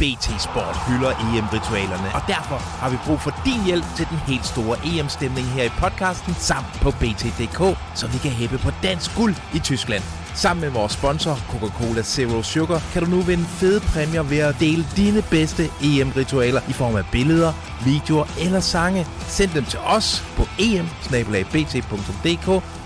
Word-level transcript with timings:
BT 0.00 0.26
Sport 0.42 0.76
hylder 0.86 1.10
EM-ritualerne, 1.10 2.08
og 2.14 2.22
derfor 2.26 2.58
har 2.80 2.90
vi 2.90 2.96
brug 3.06 3.20
for 3.20 3.34
din 3.44 3.64
hjælp 3.64 3.84
til 3.96 4.06
den 4.10 4.18
helt 4.18 4.46
store 4.46 4.76
EM-stemning 4.84 5.46
her 5.46 5.64
i 5.64 5.68
podcasten 5.68 6.34
samt 6.38 6.72
på 6.82 6.90
BT.dk, 6.90 7.78
så 7.94 8.06
vi 8.06 8.18
kan 8.18 8.30
hæppe 8.30 8.58
på 8.58 8.70
dansk 8.82 9.16
guld 9.16 9.34
i 9.54 9.58
Tyskland. 9.58 10.02
Sammen 10.34 10.60
med 10.60 10.70
vores 10.70 10.92
sponsor, 10.92 11.34
Coca-Cola 11.34 12.02
Zero 12.02 12.42
Sugar, 12.42 12.82
kan 12.92 13.04
du 13.04 13.10
nu 13.10 13.20
vinde 13.20 13.44
fede 13.44 13.80
præmier 13.80 14.22
ved 14.22 14.38
at 14.38 14.60
dele 14.60 14.86
dine 14.96 15.22
bedste 15.22 15.70
EM-ritualer 15.82 16.60
i 16.68 16.72
form 16.72 16.96
af 16.96 17.04
billeder, 17.12 17.52
videoer 17.84 18.26
eller 18.40 18.60
sange. 18.60 19.06
Send 19.28 19.50
dem 19.50 19.64
til 19.64 19.78
os 19.78 20.24
på 20.36 20.46
em 20.58 20.88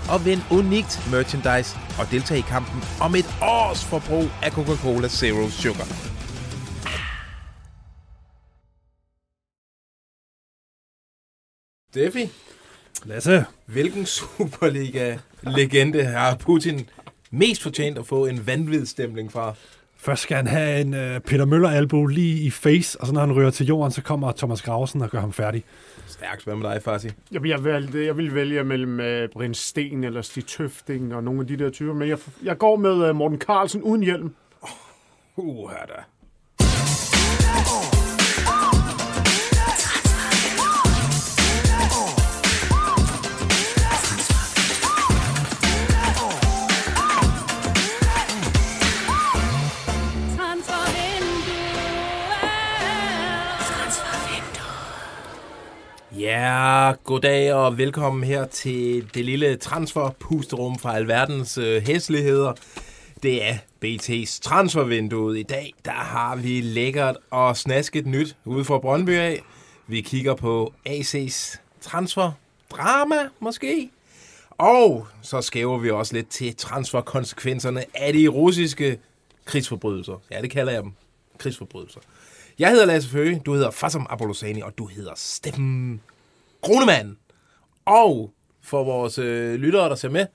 og 0.09 0.25
vind 0.25 0.41
unikt 0.51 1.07
merchandise 1.11 1.77
og 1.99 2.11
deltag 2.11 2.37
i 2.37 2.41
kampen 2.41 2.83
om 3.01 3.15
et 3.15 3.35
års 3.41 3.83
forbrug 3.83 4.25
af 4.41 4.51
Coca-Cola 4.51 5.07
Zero 5.07 5.49
Sugar. 5.49 6.14
Steffi, 11.95 12.29
Lasse, 13.05 13.45
hvilken 13.65 14.05
Superliga-legende 14.15 16.03
har 16.03 16.35
Putin 16.35 16.89
mest 17.31 17.63
fortjent 17.63 17.97
at 17.97 18.07
få 18.07 18.25
en 18.25 18.47
vanvidsstemning 18.47 19.31
fra? 19.31 19.53
først 19.97 20.21
skal 20.21 20.37
han 20.37 20.47
have 20.47 20.81
en 20.81 20.93
uh, 20.93 21.21
Peter 21.21 21.45
Møller-albu 21.45 22.05
lige 22.05 22.45
i 22.45 22.49
face, 22.49 23.01
og 23.01 23.07
så 23.07 23.13
når 23.13 23.21
han 23.21 23.35
rører 23.35 23.49
til 23.49 23.65
jorden, 23.65 23.91
så 23.91 24.01
kommer 24.01 24.31
Thomas 24.31 24.61
Grausen 24.61 25.01
og 25.01 25.09
gør 25.09 25.19
ham 25.19 25.33
færdig. 25.33 25.63
Stærkt, 26.07 26.43
hvad 26.43 26.55
med 26.55 26.69
dig, 26.69 26.81
Farsi? 26.83 27.09
Jeg, 27.31 27.45
jeg, 27.45 27.63
valgte, 27.63 28.05
jeg 28.05 28.17
vil 28.17 28.35
vælge 28.35 28.63
mellem 28.63 28.99
uh, 28.99 29.29
Brind 29.33 29.55
Sten 29.55 30.03
eller 30.03 30.21
Stig 30.21 30.45
Tøfting 30.45 31.15
og 31.15 31.23
nogle 31.23 31.41
af 31.41 31.47
de 31.47 31.57
der 31.57 31.69
typer, 31.69 31.93
men 31.93 32.09
jeg, 32.09 32.17
jeg 32.43 32.57
går 32.57 32.75
med 32.75 33.09
uh, 33.09 33.15
Morten 33.15 33.41
Carlsen 33.41 33.83
uden 33.83 34.03
hjelm. 34.03 34.35
Uh, 35.35 35.69
her 35.69 35.85
da. 35.85 35.93
Ja, 56.19 56.93
goddag 57.03 57.53
og 57.53 57.77
velkommen 57.77 58.23
her 58.23 58.45
til 58.45 59.09
det 59.13 59.25
lille 59.25 59.55
transferpusterum 59.55 60.79
fra 60.79 60.95
alverdens 60.95 61.57
øh, 61.57 61.81
hæsligheder. 61.81 62.53
Det 63.23 63.43
er 63.43 63.57
BT's 63.85 64.39
transfervindue. 64.41 65.39
I 65.39 65.43
dag 65.43 65.73
der 65.85 65.91
har 65.91 66.35
vi 66.35 66.61
lækkert 66.61 67.17
og 67.31 67.57
snasket 67.57 68.05
nyt 68.05 68.35
ude 68.45 68.65
fra 68.65 68.79
Brøndby 68.79 69.09
af. 69.09 69.41
Vi 69.87 70.01
kigger 70.01 70.35
på 70.35 70.73
AC's 70.89 71.57
transferdrama 71.81 73.29
måske. 73.39 73.89
Og 74.49 75.07
så 75.21 75.41
skæver 75.41 75.77
vi 75.77 75.91
også 75.91 76.13
lidt 76.13 76.29
til 76.29 76.55
transferkonsekvenserne 76.55 77.85
af 77.93 78.13
de 78.13 78.27
russiske 78.27 78.99
krigsforbrydelser. 79.45 80.21
Ja, 80.31 80.41
det 80.41 80.51
kalder 80.51 80.73
jeg 80.73 80.83
dem. 80.83 80.91
Krigsforbrydelser. 81.37 81.99
Jeg 82.59 82.69
hedder 82.71 82.85
Lasse 82.85 83.09
Føge, 83.09 83.41
du 83.45 83.53
hedder 83.53 83.71
Fassam 83.71 84.07
Abolosani, 84.09 84.61
og 84.61 84.77
du 84.77 84.85
hedder 84.85 85.11
Steffen 85.15 86.01
Kronemann. 86.61 87.17
Og 87.85 88.31
for 88.61 88.83
vores 88.83 89.17
øh, 89.17 89.55
lyttere, 89.55 89.89
der 89.89 89.95
ser 89.95 90.09
med, 90.09 90.25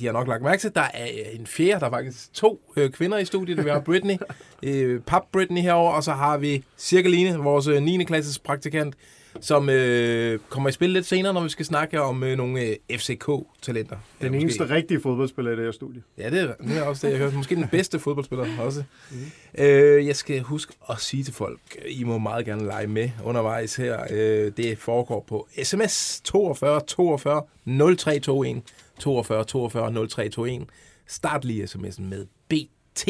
de 0.00 0.06
har 0.06 0.12
nok 0.12 0.28
lagt 0.28 0.42
mærke 0.42 0.60
til, 0.60 0.74
der 0.74 0.80
er 0.94 1.04
øh, 1.04 1.40
en 1.40 1.46
fjerde, 1.46 1.80
der 1.80 1.86
er 1.86 1.90
faktisk 1.90 2.32
to 2.32 2.60
øh, 2.76 2.90
kvinder 2.90 3.18
i 3.18 3.24
studiet. 3.24 3.64
Vi 3.64 3.70
har 3.70 3.80
Britney, 3.80 4.16
øh, 4.62 5.00
pap 5.00 5.22
Britney 5.32 5.60
herover, 5.60 5.92
og 5.92 6.04
så 6.04 6.12
har 6.12 6.38
vi 6.38 6.64
Cirkeline, 6.78 7.38
vores 7.38 7.66
øh, 7.66 7.82
9. 7.82 8.04
klasses 8.04 8.38
praktikant, 8.38 8.94
som 9.40 9.68
øh, 9.70 10.38
kommer 10.48 10.68
i 10.68 10.72
spil 10.72 10.90
lidt 10.90 11.06
senere, 11.06 11.32
når 11.34 11.42
vi 11.42 11.48
skal 11.48 11.64
snakke 11.66 12.00
om 12.00 12.22
øh, 12.24 12.36
nogle 12.36 12.60
øh, 12.60 12.76
FCK-talenter. 12.92 13.96
Den 14.20 14.34
Ja, 14.34 14.40
eneste 14.40 14.62
måske. 14.62 14.74
rigtige 14.74 15.00
fodboldspiller 15.00 15.52
i 15.52 15.56
det 15.56 15.64
her 15.64 15.72
studie. 15.72 16.02
Ja, 16.18 16.30
det 16.30 16.40
er, 16.40 16.54
det 16.54 16.76
er 16.78 16.82
også 16.82 17.06
det, 17.06 17.12
jeg 17.12 17.20
hørte. 17.22 17.36
Måske 17.36 17.54
den 17.54 17.68
bedste 17.68 17.98
fodboldspiller 17.98 18.46
også. 18.60 18.84
Mm. 19.10 19.16
Øh, 19.58 20.06
jeg 20.06 20.16
skal 20.16 20.40
huske 20.40 20.72
at 20.90 21.00
sige 21.00 21.24
til 21.24 21.34
folk, 21.34 21.60
I 21.88 22.04
må 22.04 22.18
meget 22.18 22.44
gerne 22.44 22.64
lege 22.64 22.86
med 22.86 23.10
undervejs 23.24 23.76
her. 23.76 24.00
Øh, 24.10 24.52
det 24.56 24.78
foregår 24.78 25.24
på 25.28 25.48
sms 25.62 26.20
42 26.24 26.80
42 26.86 27.42
0321 27.66 28.62
42 28.98 29.44
42 29.44 29.90
0321. 30.08 30.66
Start 31.06 31.44
lige 31.44 31.64
sms'en 31.64 32.02
med 32.02 32.26
BT. 32.48 33.08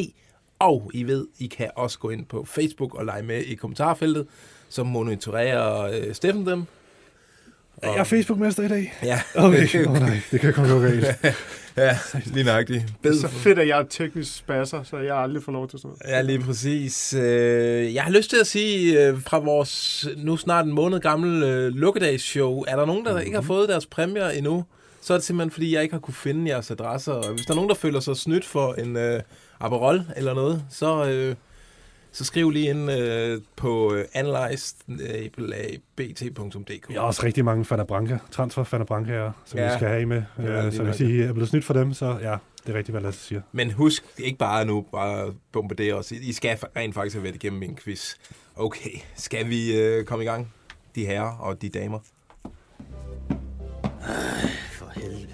Og 0.58 0.90
I 0.94 1.02
ved, 1.04 1.26
I 1.38 1.46
kan 1.46 1.70
også 1.76 1.98
gå 1.98 2.10
ind 2.10 2.26
på 2.26 2.44
Facebook 2.44 2.94
og 2.94 3.04
lege 3.04 3.22
med 3.22 3.42
i 3.42 3.54
kommentarfeltet, 3.54 4.26
så 4.70 4.84
monitorerer 4.84 5.82
øh, 5.82 6.14
Steffen 6.14 6.46
dem. 6.46 6.64
Er 7.82 7.94
jeg 7.96 8.06
Facebook-mester 8.06 8.62
i 8.62 8.68
dag? 8.68 8.94
Ja, 9.02 9.20
Okay, 9.34 9.86
oh, 9.86 9.92
nej, 9.92 10.20
det 10.30 10.40
kan 10.40 10.52
komme 10.54 10.80
galt. 10.80 11.06
ja 11.76 11.98
lige 12.26 12.44
nøjagtigt. 12.44 12.84
Det 12.86 12.94
Bed 13.02 13.10
er 13.12 13.16
så 13.16 13.28
fedt, 13.28 13.58
at 13.58 13.68
jeg 13.68 13.78
er 13.78 13.84
teknisk 13.90 14.36
spasser, 14.36 14.82
så 14.82 14.98
jeg 14.98 15.16
aldrig 15.16 15.42
får 15.42 15.52
lov 15.52 15.68
til 15.68 15.78
sådan 15.78 15.96
noget. 16.04 16.16
Ja, 16.16 16.22
lige 16.22 16.40
præcis. 16.40 17.14
Øh, 17.14 17.94
Jeg 17.94 18.02
har 18.02 18.10
lyst 18.10 18.30
til 18.30 18.36
at 18.40 18.46
sige, 18.46 19.06
øh, 19.06 19.22
fra 19.22 19.38
vores 19.38 20.06
nu 20.16 20.36
snart 20.36 20.66
en 20.66 20.72
måned 20.72 21.00
gammel 21.00 21.42
øh, 21.42 21.74
lukkedagsshow, 21.74 22.64
er 22.68 22.76
der 22.76 22.86
nogen, 22.86 23.04
der 23.04 23.18
ikke 23.20 23.34
har 23.34 23.42
fået 23.42 23.68
deres 23.68 23.86
præmier 23.86 24.28
endnu, 24.28 24.64
så 25.02 25.12
er 25.12 25.16
det 25.16 25.24
simpelthen, 25.24 25.50
fordi 25.50 25.74
jeg 25.74 25.82
ikke 25.82 25.94
har 25.94 26.00
kunne 26.00 26.14
finde 26.14 26.50
jeres 26.50 26.70
adresser. 26.70 27.12
Og 27.12 27.30
hvis 27.30 27.46
der 27.46 27.50
er 27.52 27.54
nogen, 27.56 27.68
der 27.68 27.74
føler 27.76 28.00
sig 28.00 28.16
snydt 28.16 28.44
for 28.44 28.72
en 28.74 28.96
øh, 28.96 29.20
Aperol 29.60 30.02
eller 30.16 30.34
noget, 30.34 30.62
så, 30.70 31.04
øh, 31.04 31.34
så 32.12 32.24
skriv 32.24 32.50
lige 32.50 32.68
ind 32.70 32.90
øh, 32.92 33.40
på 33.56 33.94
øh, 33.94 34.04
analyzed.bt.dk. 34.14 36.90
Jeg 36.92 37.00
har 37.00 37.06
også 37.06 37.22
rigtig 37.24 37.44
mange 37.44 37.64
Fana 37.64 37.84
Branca, 37.84 38.18
transfer 38.30 38.64
Fana 38.64 38.84
Branca, 38.84 39.12
her, 39.12 39.32
som 39.44 39.58
Ja. 39.58 39.66
vi 39.66 39.72
skal 39.78 39.88
have 39.88 40.06
med. 40.06 40.22
Ja, 40.38 40.52
Ja, 40.64 40.70
så 40.70 40.82
hvis 40.84 41.00
I 41.00 41.20
er 41.20 41.32
blevet 41.32 41.48
snydt 41.48 41.64
for 41.64 41.74
dem, 41.74 41.94
så 41.94 42.18
ja, 42.22 42.36
det 42.66 42.72
er 42.74 42.78
rigtigt, 42.78 42.92
hvad 42.94 43.02
Lasse 43.02 43.20
siger. 43.20 43.40
Men 43.52 43.70
husk 43.70 44.04
ikke 44.18 44.38
bare 44.38 44.64
nu, 44.64 44.84
bare 44.92 45.32
bombardere 45.52 45.94
os. 45.94 46.12
I 46.12 46.32
skal 46.32 46.58
rent 46.76 46.94
faktisk 46.94 47.16
have 47.16 47.22
været 47.24 47.34
igennem 47.34 47.60
min 47.60 47.76
quiz. 47.84 48.14
Okay, 48.56 48.90
skal 49.16 49.48
vi 49.48 49.76
øh, 49.80 50.04
komme 50.04 50.24
i 50.24 50.26
gang? 50.26 50.52
De 50.94 51.06
herrer 51.06 51.36
og 51.38 51.62
de 51.62 51.68
damer. 51.68 51.98
For 54.72 54.90
helvede. 54.94 55.26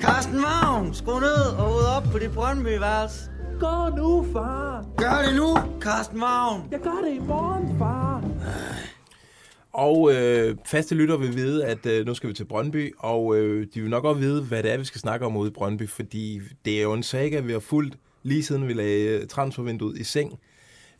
Carsten 0.00 0.42
Vagn, 0.42 0.94
skru 0.94 1.20
ned 1.20 1.56
og 1.58 1.74
ud 1.76 1.82
op 1.96 2.02
på 2.12 2.18
dit 2.18 2.32
Brøndby-værelse. 2.32 3.30
Gå 3.60 3.96
nu, 3.96 4.26
far. 4.32 4.86
Gør 4.96 5.26
det 5.26 5.36
nu, 5.36 5.80
Carsten 5.80 6.20
Vagn. 6.20 6.68
Jeg 6.70 6.80
gør 6.80 7.02
det 7.04 7.14
i 7.14 7.18
morgen, 7.18 7.78
far. 7.78 8.24
Og 9.72 10.14
øh, 10.14 10.56
faste 10.66 10.94
lytter 10.94 11.16
vil 11.16 11.36
vide, 11.36 11.66
at 11.66 11.86
øh, 11.86 12.06
nu 12.06 12.14
skal 12.14 12.28
vi 12.28 12.34
til 12.34 12.44
Brøndby, 12.44 12.94
og 12.98 13.36
øh, 13.36 13.66
de 13.74 13.80
vil 13.80 13.90
nok 13.90 14.04
også 14.04 14.20
vide, 14.20 14.42
hvad 14.42 14.62
det 14.62 14.72
er, 14.72 14.78
vi 14.78 14.84
skal 14.84 15.00
snakke 15.00 15.26
om 15.26 15.36
ude 15.36 15.50
i 15.50 15.52
Brøndby, 15.52 15.88
fordi 15.88 16.40
det 16.64 16.78
er 16.78 16.82
jo 16.82 16.92
en 16.92 17.02
saga, 17.02 17.40
vi 17.40 17.52
har 17.52 17.58
fulgt 17.58 17.98
lige 18.22 18.42
siden 18.42 18.68
vi 18.68 18.72
lagde 18.72 19.08
øh, 19.08 19.26
transfervinduet 19.26 19.98
i 19.98 20.04
seng. 20.04 20.38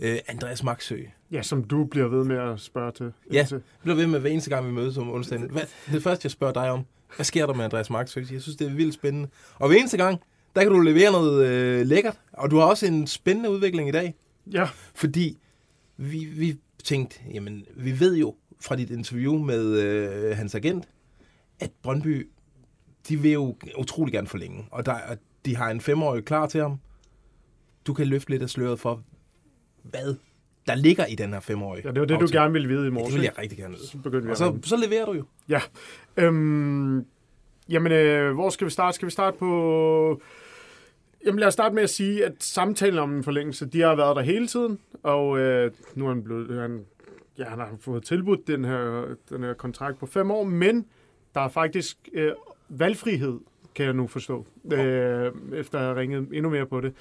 Øh, 0.00 0.19
Andreas 0.28 0.62
Maxø. 0.62 0.98
Ja, 1.32 1.43
som 1.43 1.64
du 1.64 1.84
bliver 1.84 2.09
ved 2.09 2.25
med 2.25 2.37
at 2.37 2.60
spørge 2.60 2.93
til. 2.93 3.12
Ja, 3.32 3.47
jeg 3.50 3.60
bliver 3.82 3.97
ved 3.97 4.06
med 4.06 4.20
hver 4.20 4.31
eneste 4.31 4.50
gang, 4.50 4.66
vi 4.66 4.72
mødes 4.72 4.97
om 4.98 5.10
onsdagen. 5.10 5.50
Hvad, 5.50 5.62
det 5.93 6.03
første, 6.03 6.26
jeg 6.26 6.31
spørger 6.31 6.53
dig 6.53 6.70
om, 6.70 6.84
hvad 7.16 7.25
sker 7.25 7.47
der 7.47 7.54
med 7.54 7.64
Andreas 7.64 7.91
Maxø? 7.91 8.20
Jeg 8.32 8.43
synes, 8.43 8.56
det 8.56 8.66
er 8.66 8.70
vildt 8.70 8.94
spændende. 8.94 9.28
Og 9.59 9.69
hver 9.69 9.76
eneste 9.76 9.97
gang, 9.97 10.20
der 10.56 10.62
kan 10.62 10.72
du 10.72 10.81
levere 10.81 11.12
noget 11.12 11.47
øh, 11.47 11.87
lækkert, 11.87 12.20
og 12.32 12.50
du 12.50 12.56
har 12.56 12.65
også 12.66 12.87
en 12.87 13.06
spændende 13.06 13.50
udvikling 13.50 13.88
i 13.88 13.92
dag. 13.92 14.15
Ja, 14.53 14.69
Fordi 14.94 15.38
vi, 15.97 16.25
vi 16.25 16.59
tænkte, 16.84 17.16
jamen, 17.34 17.65
vi 17.76 18.00
ved 18.00 18.16
jo 18.16 18.34
fra 18.60 18.76
dit 18.76 18.91
interview 18.91 19.38
med 19.38 19.81
øh, 19.81 20.37
hans 20.37 20.54
agent, 20.54 20.88
at 21.60 21.70
Brøndby, 21.82 22.28
de 23.09 23.16
vil 23.16 23.32
jo 23.32 23.56
utrolig 23.78 24.12
gerne 24.12 24.26
forlænge. 24.26 24.64
Og 24.70 24.87
der, 24.87 24.97
de 25.44 25.56
har 25.56 25.70
en 25.70 25.81
femårig 25.81 26.25
klar 26.25 26.47
til 26.47 26.60
ham. 26.60 26.78
Du 27.87 27.94
kan 27.94 28.06
løfte 28.06 28.31
lidt 28.31 28.43
af 28.43 28.50
sløret 28.50 28.81
for, 28.81 29.02
hvad 29.82 30.14
der 30.67 30.75
ligger 30.75 31.06
i 31.06 31.14
den 31.14 31.32
her 31.32 31.40
femårige 31.40 31.82
ja 31.87 31.93
det 31.93 32.00
var 32.00 32.06
det, 32.06 32.19
du 32.20 32.25
aftale. 32.25 32.40
gerne 32.40 32.52
ville 32.52 32.69
vide 32.69 32.81
i 32.81 32.84
Ja, 32.84 32.90
morgen. 32.90 33.06
det 33.06 33.14
vil 33.14 33.23
jeg 33.25 33.38
rigtig 33.38 33.58
gerne 33.58 33.75
vide. 33.75 33.87
Så 33.87 33.99
begyndte 33.99 34.26
vi 34.26 34.31
Og 34.31 34.37
så, 34.37 34.58
så 34.64 34.76
leverer 34.76 35.06
du 35.06 35.12
jo. 35.12 35.25
Ja. 35.49 35.61
Øhm, 36.17 37.06
jamen, 37.69 37.93
øh, 37.93 38.34
hvor 38.34 38.50
skal 38.50 38.64
vi 38.64 38.70
starte? 38.70 38.94
Skal 38.94 39.06
vi 39.06 39.11
starte 39.11 39.37
på... 39.38 40.20
Jamen, 41.26 41.38
lad 41.38 41.49
os 41.49 41.55
starte 41.55 41.75
med 41.75 41.82
at 41.82 41.91
sige, 41.91 42.25
at 42.25 42.32
samtalen 42.38 42.99
om 42.99 43.17
en 43.17 43.25
forlængelse, 43.25 43.67
de 43.67 43.81
har 43.81 43.94
været 43.94 44.17
der 44.17 44.23
hele 44.23 44.47
tiden, 44.47 44.79
og 45.03 45.38
øh, 45.38 45.71
nu 45.94 46.05
er 46.05 46.09
han 46.09 46.25
blevet... 46.25 46.61
Han, 46.61 46.85
ja, 47.38 47.44
han 47.44 47.59
har 47.59 47.76
fået 47.81 48.05
tilbudt 48.05 48.47
den 48.47 48.65
her, 48.65 49.15
den 49.31 49.43
her 49.43 49.55
kontrakt 49.55 49.99
på 49.99 50.06
fem 50.06 50.31
år, 50.31 50.44
men 50.44 50.87
der 51.35 51.41
er 51.41 51.49
faktisk 51.49 52.09
øh, 52.12 52.32
valgfrihed, 52.69 53.41
kan 53.75 53.87
jeg 53.87 53.94
nu 53.94 54.06
forstå, 54.06 54.47
øh, 54.73 55.32
efter 55.55 55.79
at 55.79 55.85
have 55.85 55.97
ringet 55.97 56.29
endnu 56.32 56.50
mere 56.50 56.67
på 56.67 56.81
det. 56.81 56.93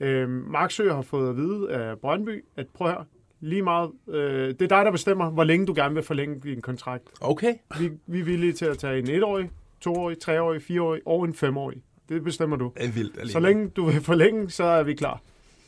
Øh, 0.00 0.28
Marksø 0.28 0.92
har 0.92 1.02
fået 1.02 1.30
at 1.30 1.36
vide 1.36 1.72
af 1.72 1.98
Brøndby, 1.98 2.44
at 2.56 2.66
prøv 2.74 2.88
her, 2.88 3.04
lige 3.40 3.62
meget, 3.62 3.90
øh, 4.08 4.48
det 4.48 4.62
er 4.62 4.68
dig, 4.68 4.84
der 4.84 4.90
bestemmer, 4.90 5.30
hvor 5.30 5.44
længe 5.44 5.66
du 5.66 5.72
gerne 5.76 5.94
vil 5.94 6.02
forlænge 6.02 6.40
din 6.40 6.60
kontrakt. 6.60 7.04
Okay. 7.20 7.54
Vi, 7.78 7.90
vi 8.06 8.20
er 8.20 8.24
villige 8.24 8.52
til 8.52 8.64
at 8.64 8.78
tage 8.78 8.98
en 8.98 9.10
etårig, 9.10 9.50
toårig, 9.80 10.18
treårig, 10.18 10.62
fireårig 10.62 11.00
og 11.06 11.24
en 11.24 11.34
femårig. 11.34 11.82
Det 12.10 12.24
bestemmer 12.24 12.56
du. 12.56 12.72
Det 12.76 12.84
er 12.84 12.90
vildt. 12.92 12.96
alligevel. 13.18 13.30
Så 13.32 13.40
længe 13.40 13.68
du 13.68 13.84
vil 13.84 14.00
forlænge, 14.00 14.50
så 14.50 14.64
er 14.64 14.82
vi 14.82 14.94
klar. 14.94 15.20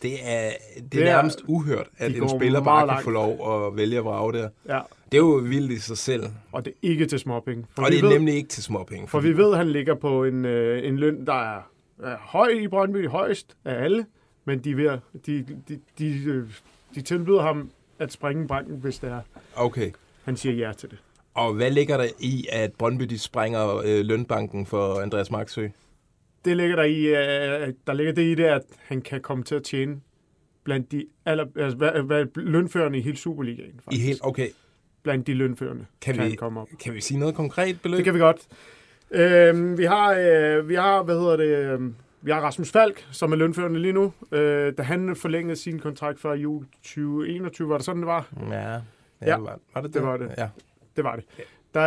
Det 0.02 0.12
er, 0.22 0.50
det 0.74 0.84
er 0.84 0.88
Det 0.92 1.00
er- 1.00 1.04
nærmest 1.04 1.42
uhørt, 1.46 1.86
at 1.98 2.16
en 2.16 2.28
spiller 2.28 2.60
bare 2.60 2.80
kan 2.80 2.86
langt. 2.86 3.04
få 3.04 3.10
lov 3.10 3.66
at 3.66 3.76
vælge 3.76 3.98
at 3.98 4.04
vrage 4.04 4.32
der. 4.32 4.48
Ja, 4.68 4.80
Det 5.12 5.18
er 5.18 5.22
jo 5.22 5.40
vildt 5.44 5.72
i 5.72 5.78
sig 5.78 5.98
selv. 5.98 6.22
og 6.52 6.64
det 6.64 6.70
er 6.70 6.76
ikke 6.88 7.06
til 7.06 7.18
småpenge. 7.18 7.64
For 7.76 7.82
Og 7.82 7.90
det 7.90 7.98
er 7.98 8.02
ved, 8.02 8.10
nemlig 8.12 8.34
ikke 8.34 8.48
til 8.48 8.62
småpenge. 8.62 9.08
For 9.08 9.20
vi 9.20 9.36
ved, 9.36 9.50
at 9.52 9.58
han 9.58 9.68
ligger 9.70 9.94
på 9.94 10.24
en, 10.24 10.44
øh, 10.44 10.88
en 10.88 10.96
løn, 10.96 11.26
der 11.26 11.54
er, 11.56 11.60
er 12.02 12.16
høj 12.20 12.48
i 12.48 12.68
Brøndby, 12.68 13.08
højst 13.08 13.56
af 13.64 13.84
alle, 13.84 14.06
men 14.44 14.58
de, 14.58 14.70
er 14.70 14.74
ved, 14.76 14.98
de, 15.26 15.46
de, 15.68 15.78
de, 15.98 16.22
øh, 16.26 16.48
de 16.94 17.00
tilbyder 17.02 17.42
ham 17.42 17.70
at 17.98 18.12
springe 18.12 18.46
brænken, 18.46 18.76
hvis 18.76 18.98
det 18.98 19.10
er, 19.10 19.20
Okay. 19.56 19.90
han 20.24 20.36
siger 20.36 20.66
ja 20.66 20.72
til 20.72 20.90
det. 20.90 20.98
Og 21.34 21.54
hvad 21.54 21.70
ligger 21.70 21.96
der 21.96 22.06
i, 22.20 22.46
at 22.52 22.72
Brøndby 22.72 23.04
de 23.04 23.18
springer 23.18 23.76
øh, 23.76 24.04
lønbanken 24.04 24.66
for 24.66 25.00
Andreas 25.00 25.30
Marksø? 25.30 25.68
Det 26.44 26.56
ligger 26.56 26.76
der 26.76 26.82
i, 26.82 27.04
øh, 27.06 27.74
der 27.86 27.92
ligger 27.92 28.12
det 28.12 28.22
i 28.22 28.34
det, 28.34 28.44
at 28.44 28.62
han 28.78 29.00
kan 29.02 29.20
komme 29.20 29.44
til 29.44 29.54
at 29.54 29.62
tjene 29.62 30.00
blandt 30.64 30.92
de 30.92 31.06
aller, 31.24 31.46
altså, 31.56 31.76
hvad, 31.76 31.92
hvad, 32.02 32.26
lønførende 32.34 32.98
i 32.98 33.00
hele 33.00 33.16
Superligaen. 33.16 33.70
I 33.74 33.80
Faktisk. 33.84 34.04
helt, 34.06 34.20
okay, 34.24 34.48
Blandt 35.02 35.26
de 35.26 35.34
lønførende 35.34 35.86
Kan 36.00 36.14
kan, 36.14 36.24
vi- 36.24 36.28
han 36.28 36.36
komme 36.36 36.60
op. 36.60 36.68
kan 36.80 36.94
vi 36.94 37.00
sige 37.00 37.18
noget 37.20 37.34
konkret 37.34 37.80
beløb? 37.82 37.96
Det 37.96 38.04
kan 38.04 38.14
vi 38.14 38.18
godt. 38.18 38.40
Øh, 39.10 39.78
vi, 39.78 39.84
har, 39.84 40.14
øh, 40.14 40.68
vi 40.68 40.74
har, 40.74 41.02
hvad 41.02 41.14
hedder 41.18 41.36
det, 41.36 41.80
øh, 41.80 41.92
vi 42.22 42.30
har 42.30 42.40
Rasmus 42.40 42.70
Falk, 42.70 43.06
som 43.10 43.32
er 43.32 43.36
lønførende 43.36 43.80
lige 43.80 43.92
nu. 43.92 44.12
Øh, 44.32 44.72
da 44.78 44.82
han 44.82 45.16
forlængede 45.16 45.56
sin 45.56 45.78
kontrakt 45.78 46.20
før 46.20 46.32
jul 46.34 46.66
2021, 46.82 47.68
var 47.68 47.76
det 47.76 47.84
sådan, 47.84 48.02
det 48.02 48.06
var? 48.06 48.28
Ja, 48.50 48.70
ja, 48.72 48.80
Ja, 49.22 49.36
var, 49.36 49.58
var 49.74 49.80
det 49.82 49.94
det 49.94 50.02
var 50.02 50.16
det. 50.16 50.30
Ja. 50.38 50.48
Det 50.96 51.04
var 51.04 51.16
det. 51.16 51.24
Der, 51.74 51.84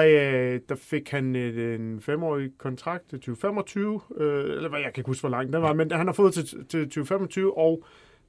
øh, 0.54 0.60
der 0.70 0.76
fik 0.76 1.10
han 1.10 1.36
et, 1.36 1.76
en 1.76 2.02
femårig 2.02 2.52
kontrakt 2.58 3.10
til 3.10 3.20
2025, 3.20 4.02
øh, 4.18 4.44
eller 4.56 4.70
hvad, 4.70 4.80
jeg 4.80 4.94
kan 4.94 5.02
ikke 5.02 5.08
huske, 5.10 5.22
hvor 5.22 5.30
lang 5.30 5.54
den 5.54 5.62
var, 5.62 5.74
men 5.74 5.92
han 5.92 6.06
har 6.08 6.14
fået 6.14 6.34
til, 6.34 6.44
til 6.48 6.84
2025, 6.86 7.58
og 7.58 7.84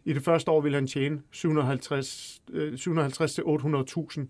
i 0.05 0.13
det 0.13 0.23
første 0.25 0.51
år 0.51 0.61
vil 0.61 0.75
han 0.75 0.87
tjene 0.87 1.21
750, 1.31 2.43
øh, 2.53 2.79
750 2.79 3.35
til 3.35 3.43
800.000 3.43 4.21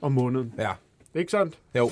om 0.00 0.12
måneden. 0.12 0.54
ja. 0.58 0.70
Ikke 1.14 1.30
sandt? 1.30 1.58
Jo. 1.76 1.90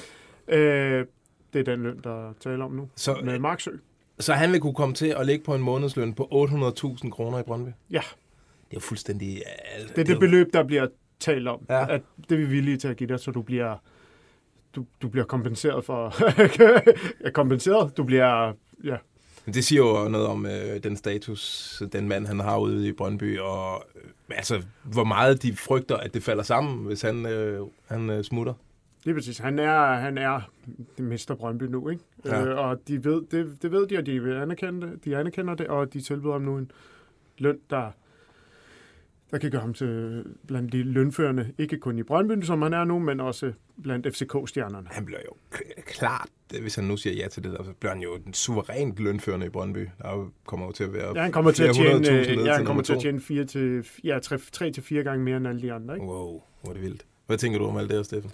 Øh, 0.49 1.07
det 1.53 1.61
er 1.61 1.63
den 1.75 1.83
løn, 1.83 2.01
der 2.05 2.33
taler 2.41 2.65
om 2.65 2.73
nu. 2.73 2.89
Så, 2.97 3.17
Med 3.25 3.39
Marksø. 3.39 3.71
så 4.19 4.33
han 4.33 4.53
vil 4.53 4.61
kunne 4.61 4.75
komme 4.75 4.95
til 4.95 5.07
at 5.19 5.27
ligge 5.27 5.45
på 5.45 5.55
en 5.55 5.63
månedsløn 5.63 6.15
på 6.15 6.23
800.000 6.33 7.11
kroner 7.11 7.39
i 7.39 7.43
Brøndby? 7.43 7.71
Ja. 7.91 8.01
Det 8.71 8.77
er 8.77 8.81
fuldstændig... 8.81 9.43
Altså, 9.75 9.89
Det 9.95 9.99
er 10.01 10.05
det 10.05 10.15
jo- 10.15 10.19
beløb, 10.19 10.53
der 10.53 10.65
bliver 10.65 10.87
talt 11.21 11.49
om. 11.49 11.67
Ja. 11.69 11.95
At 11.95 12.03
det 12.29 12.33
er 12.35 12.39
vi 12.39 12.45
villige 12.47 12.77
til 12.77 12.89
at 12.89 12.97
give 12.97 13.09
dig, 13.09 13.21
så 13.21 13.31
du 13.31 13.43
bliver, 13.43 13.77
du, 14.77 14.87
du 15.03 15.09
bliver 15.09 15.25
kompenseret 15.25 15.85
for... 15.85 16.15
kompenseret? 17.41 17.97
Du 17.97 18.05
bliver... 18.05 18.53
Ja, 18.85 18.97
Det 19.47 19.65
siger 19.65 19.83
jo 19.83 20.09
noget 20.09 20.27
om 20.27 20.47
øh, 20.47 20.83
den 20.83 20.97
status, 20.97 21.83
den 21.93 22.09
mand 22.09 22.27
han 22.27 22.41
har 22.41 22.59
ude 22.59 22.89
i 22.89 22.93
Brøndby, 22.93 23.39
og 23.39 23.85
øh, 23.97 24.03
altså, 24.31 24.63
hvor 24.85 25.05
meget 25.05 25.43
de 25.43 25.57
frygter, 25.57 25.97
at 25.97 26.15
det 26.15 26.23
falder 26.23 26.43
sammen, 26.43 26.87
hvis 26.87 27.03
han, 27.03 27.27
øh, 27.27 27.67
han 27.89 28.11
øh, 28.11 28.25
smutter. 28.25 28.55
er 29.07 29.15
præcis. 29.15 29.39
Han 29.39 29.59
er, 29.59 29.95
han 29.95 30.19
er 30.19 30.51
Mester 30.99 31.35
Brøndby 31.35 31.63
nu, 31.63 31.89
ikke? 31.89 32.03
Ja. 32.25 32.45
Øh, 32.45 32.59
og 32.59 32.89
de 32.89 33.05
ved, 33.05 33.23
det, 33.31 33.63
det 33.63 33.73
ved 33.73 33.87
de, 33.87 33.99
og 33.99 34.07
de 34.07 34.23
vil 34.23 34.35
anerkende 34.35 34.87
det. 34.87 35.05
De 35.05 35.17
anerkender 35.17 35.55
det, 35.55 35.67
og 35.67 35.93
de 35.93 36.01
tilbyder 36.01 36.33
ham 36.33 36.43
nu 36.43 36.59
en 36.59 36.71
løn, 37.39 37.59
der, 37.71 37.91
der 39.31 39.39
kan 39.39 39.51
gøre 39.51 39.61
ham 39.61 39.75
til 39.75 40.25
blandt 40.47 40.73
de 40.73 40.83
lønførende, 40.83 41.53
ikke 41.59 41.79
kun 41.79 41.99
i 41.99 42.03
Brøndby, 42.03 42.45
som 42.45 42.63
han 42.63 42.73
er 42.73 42.85
nu, 42.85 42.99
men 42.99 43.21
også 43.21 43.53
blandt 43.83 44.07
FCK-stjernerne. 44.07 44.89
Han 44.91 45.05
bliver 45.05 45.21
jo 45.27 45.33
klart, 45.87 46.29
øh, 46.55 46.63
hvis 46.63 46.75
han 46.75 46.85
nu 46.85 46.97
siger 46.97 47.15
ja 47.15 47.29
til 47.29 47.45
det, 47.45 47.53
der, 47.53 47.65
så 47.65 47.73
bliver 47.81 47.93
han 47.93 48.03
jo 48.03 48.17
den 48.25 48.35
suverænt 48.35 48.99
lønførende 48.99 49.47
i 49.47 49.49
Brøndby. 49.49 49.89
Der 50.03 50.31
kommer 50.47 50.67
jo 50.67 50.73
til 50.73 50.85
at 50.85 50.93
være 50.93 51.13
Ja, 51.17 51.23
han 51.23 51.33
kommer 51.33 51.51
til 51.51 51.65
at 51.65 51.75
tjene, 51.75 52.01
ned 52.01 52.45
ja, 52.45 52.55
han 52.55 52.65
kommer 52.65 52.83
til 52.83 52.93
at 52.93 53.01
tjene 53.01 53.21
4 53.21 53.45
til, 53.45 53.87
ja, 54.05 54.19
3, 54.19 54.39
3 54.53 54.71
til 54.71 54.83
4 54.83 55.03
gange 55.03 55.25
mere 55.25 55.37
end 55.37 55.49
alle 55.49 55.63
de 55.63 55.73
andre, 55.73 55.95
ikke? 55.95 56.07
Wow, 56.07 56.43
hvor 56.63 56.71
er 56.71 56.73
det 56.73 56.83
vildt. 56.83 57.07
Hvad 57.27 57.39
tænker 57.39 57.59
du 57.59 57.67
om 57.67 57.77
alt 57.77 57.89
det 57.89 57.97
her, 57.97 58.03
Steffen? 58.03 58.31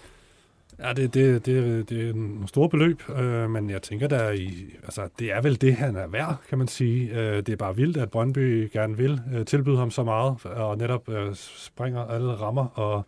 Ja, 0.78 0.92
det, 0.92 1.14
det, 1.14 1.46
det, 1.46 1.90
det 1.90 2.06
er 2.08 2.12
en 2.12 2.44
stor 2.46 2.68
beløb, 2.68 3.02
øh, 3.18 3.50
men 3.50 3.70
jeg 3.70 3.82
tænker, 3.82 4.08
der 4.08 4.16
er 4.16 4.32
i, 4.32 4.76
altså, 4.82 5.08
det 5.18 5.32
er 5.32 5.40
vel 5.40 5.60
det, 5.60 5.74
han 5.74 5.96
er 5.96 6.06
værd, 6.06 6.36
kan 6.48 6.58
man 6.58 6.68
sige. 6.68 7.10
Øh, 7.10 7.36
det 7.36 7.48
er 7.48 7.56
bare 7.56 7.76
vildt, 7.76 7.96
at 7.96 8.10
Brøndby 8.10 8.70
gerne 8.72 8.96
vil 8.96 9.20
øh, 9.34 9.44
tilbyde 9.44 9.76
ham 9.76 9.90
så 9.90 10.04
meget, 10.04 10.36
og 10.44 10.78
netop 10.78 11.08
øh, 11.08 11.34
springer 11.34 12.00
alle 12.00 12.32
rammer 12.32 12.66
og 12.78 13.06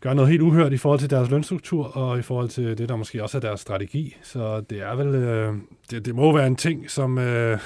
gør 0.00 0.14
noget 0.14 0.30
helt 0.30 0.42
uhørt 0.42 0.72
i 0.72 0.76
forhold 0.76 1.00
til 1.00 1.10
deres 1.10 1.30
lønstruktur, 1.30 1.96
og 1.96 2.18
i 2.18 2.22
forhold 2.22 2.48
til 2.48 2.78
det, 2.78 2.88
der 2.88 2.96
måske 2.96 3.22
også 3.22 3.38
er 3.38 3.40
deres 3.40 3.60
strategi. 3.60 4.16
Så 4.22 4.60
det 4.60 4.82
er 4.82 4.94
vel, 4.94 5.14
øh, 5.14 5.54
det, 5.90 6.06
det 6.06 6.14
må 6.14 6.36
være 6.36 6.46
en 6.46 6.56
ting, 6.56 6.90
som 6.90 7.18
øh, 7.18 7.58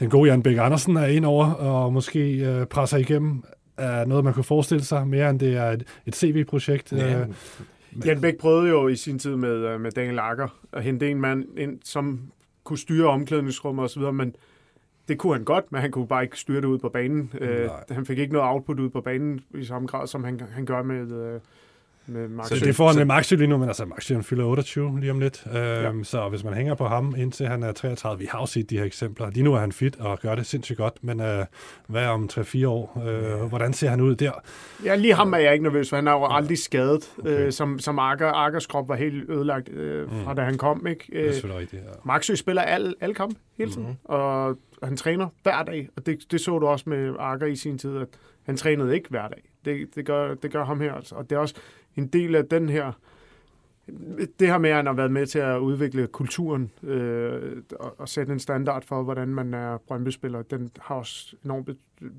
den 0.00 0.10
gode 0.10 0.30
Jan 0.30 0.42
Bæk 0.42 0.56
Andersen 0.58 0.96
er 0.96 1.06
ind 1.06 1.24
over, 1.24 1.52
og 1.52 1.92
måske 1.92 2.36
øh, 2.36 2.66
presser 2.66 2.96
igennem 2.96 3.44
er 3.76 4.04
noget, 4.04 4.24
man 4.24 4.34
kunne 4.34 4.44
forestille 4.44 4.84
sig, 4.84 5.06
mere 5.06 5.30
end 5.30 5.40
det 5.40 5.56
er 5.56 5.70
et, 5.70 5.84
et 6.06 6.16
CV-projekt. 6.16 6.92
Ja, 6.92 7.20
Øh, 7.20 7.26
Jan 8.04 8.20
Bæk 8.20 8.38
prøvede 8.38 8.68
jo 8.68 8.88
i 8.88 8.96
sin 8.96 9.18
tid 9.18 9.36
med, 9.36 9.66
øh, 9.66 9.80
med 9.80 9.90
Daniel 9.90 10.18
Akker 10.18 10.48
at 10.72 10.82
hente 10.82 11.10
en 11.10 11.20
mand 11.20 11.58
ind, 11.58 11.78
som 11.84 12.20
kunne 12.64 12.78
styre 12.78 13.08
omklædningsrummet 13.08 13.84
osv., 13.84 14.02
men 14.02 14.36
det 15.08 15.18
kunne 15.18 15.32
han 15.32 15.44
godt, 15.44 15.72
men 15.72 15.80
han 15.80 15.90
kunne 15.90 16.08
bare 16.08 16.22
ikke 16.22 16.38
styre 16.38 16.60
det 16.60 16.66
ud 16.66 16.78
på 16.78 16.88
banen. 16.88 17.32
Øh, 17.40 17.68
han 17.90 18.06
fik 18.06 18.18
ikke 18.18 18.32
noget 18.32 18.48
output 18.48 18.80
ud 18.80 18.90
på 18.90 19.00
banen 19.00 19.40
i 19.54 19.64
samme 19.64 19.88
grad, 19.88 20.06
som 20.06 20.24
han, 20.24 20.40
han 20.40 20.66
gør 20.66 20.82
med, 20.82 21.12
øh, 21.12 21.40
med 22.08 22.28
Max. 22.28 22.46
Så 22.48 22.54
det- 22.64 22.76
får 22.76 22.86
han 22.88 22.96
med 22.96 23.04
Maxi 23.04 23.36
lige 23.36 23.46
nu, 23.46 23.56
men 23.56 23.68
altså 23.68 23.84
Maxi 23.84 24.12
han 24.12 24.22
fylder 24.22 24.44
28 24.44 25.00
lige 25.00 25.10
om 25.10 25.20
lidt. 25.20 25.44
Øhm, 25.46 25.56
Ja. 25.56 25.92
Så 26.02 26.28
hvis 26.28 26.44
man 26.44 26.54
hænger 26.54 26.74
på 26.74 26.86
ham 26.86 27.14
indtil 27.18 27.46
han 27.46 27.62
er 27.62 27.72
33, 27.72 28.18
vi 28.20 28.26
har 28.30 28.40
jo 28.40 28.46
set 28.46 28.70
de 28.70 28.78
her 28.78 28.84
eksempler. 28.84 29.30
Lige 29.30 29.42
nu 29.44 29.54
er 29.54 29.58
han 29.58 29.72
fit 29.72 29.96
og 30.00 30.18
gør 30.20 30.34
det 30.34 30.46
sindssygt 30.46 30.78
godt, 30.78 30.94
men 31.02 31.20
øh, 31.20 31.44
hvad 31.86 32.06
om 32.06 32.28
3-4 32.32 32.66
år? 32.68 33.02
Øh, 33.06 33.48
hvordan 33.48 33.72
ser 33.72 33.88
han 33.90 34.00
ud 34.00 34.14
der? 34.16 34.32
Ja, 34.84 34.94
lige 34.96 35.14
ham 35.14 35.32
er 35.32 35.38
jeg 35.38 35.52
ikke 35.52 35.62
nervøs 35.62 35.88
for. 35.88 35.96
Han 35.96 36.06
er 36.08 36.12
jo 36.12 36.26
aldrig 36.30 36.58
skadet, 36.58 37.12
Okay. 37.18 37.30
okay. 37.30 37.46
øh, 37.46 37.52
som, 37.52 37.78
som 37.78 37.98
Akker. 37.98 38.32
Akkers 38.32 38.66
krop 38.66 38.88
var 38.88 38.94
helt 38.96 39.30
ødelagt 39.30 39.68
øh, 39.68 40.08
fra 40.24 40.30
Mm. 40.32 40.36
da 40.36 40.42
han 40.42 40.58
kom. 40.58 40.86
Ikke? 40.86 41.04
Det 41.12 41.20
er 41.20 41.26
Øh, 41.26 41.32
selvfølgelig 41.32 41.60
rigtigt. 41.60 41.82
Ja. 41.82 41.88
Maxø 42.04 42.34
spiller 42.34 42.62
alle, 42.62 42.94
alle 43.00 43.14
kampe 43.14 43.34
hele 43.58 43.70
tiden, 43.70 43.82
mm-hmm. 43.82 43.98
og 44.04 44.56
han 44.82 44.96
træner 44.96 45.28
hver 45.42 45.62
dag. 45.62 45.88
Og 45.96 46.06
det, 46.06 46.18
det 46.32 46.40
så 46.40 46.58
du 46.58 46.66
også 46.66 46.84
med 46.88 47.14
Akker 47.18 47.46
i 47.46 47.56
sin 47.56 47.78
tid, 47.78 47.96
at 47.96 48.06
han 48.46 48.56
trænede 48.56 48.94
ikke 48.94 49.08
hver 49.10 49.28
dag. 49.28 49.42
Det, 49.64 49.94
det, 49.94 50.06
gør, 50.06 50.34
det 50.34 50.52
gør 50.52 50.64
ham 50.64 50.80
her 50.80 50.92
altså. 50.94 51.14
Og 51.14 51.30
det 51.30 51.36
er 51.36 51.40
også 51.40 51.54
en 51.96 52.06
del 52.06 52.34
af 52.34 52.46
den 52.46 52.68
her... 52.68 52.92
Det 54.40 54.48
her 54.48 54.58
med, 54.58 54.70
at 54.70 54.76
han 54.76 54.86
har 54.86 54.92
været 54.92 55.10
med 55.10 55.26
til 55.26 55.38
at 55.38 55.58
udvikle 55.58 56.06
kulturen 56.06 56.70
øh, 56.82 57.62
og, 57.80 58.00
og 58.00 58.08
sætte 58.08 58.32
en 58.32 58.38
standard 58.38 58.84
for, 58.84 59.02
hvordan 59.02 59.28
man 59.28 59.54
er 59.54 59.78
Brøndby-spiller, 59.78 60.42
den 60.42 60.70
har 60.80 60.94
også 60.94 61.36
enorm 61.44 61.66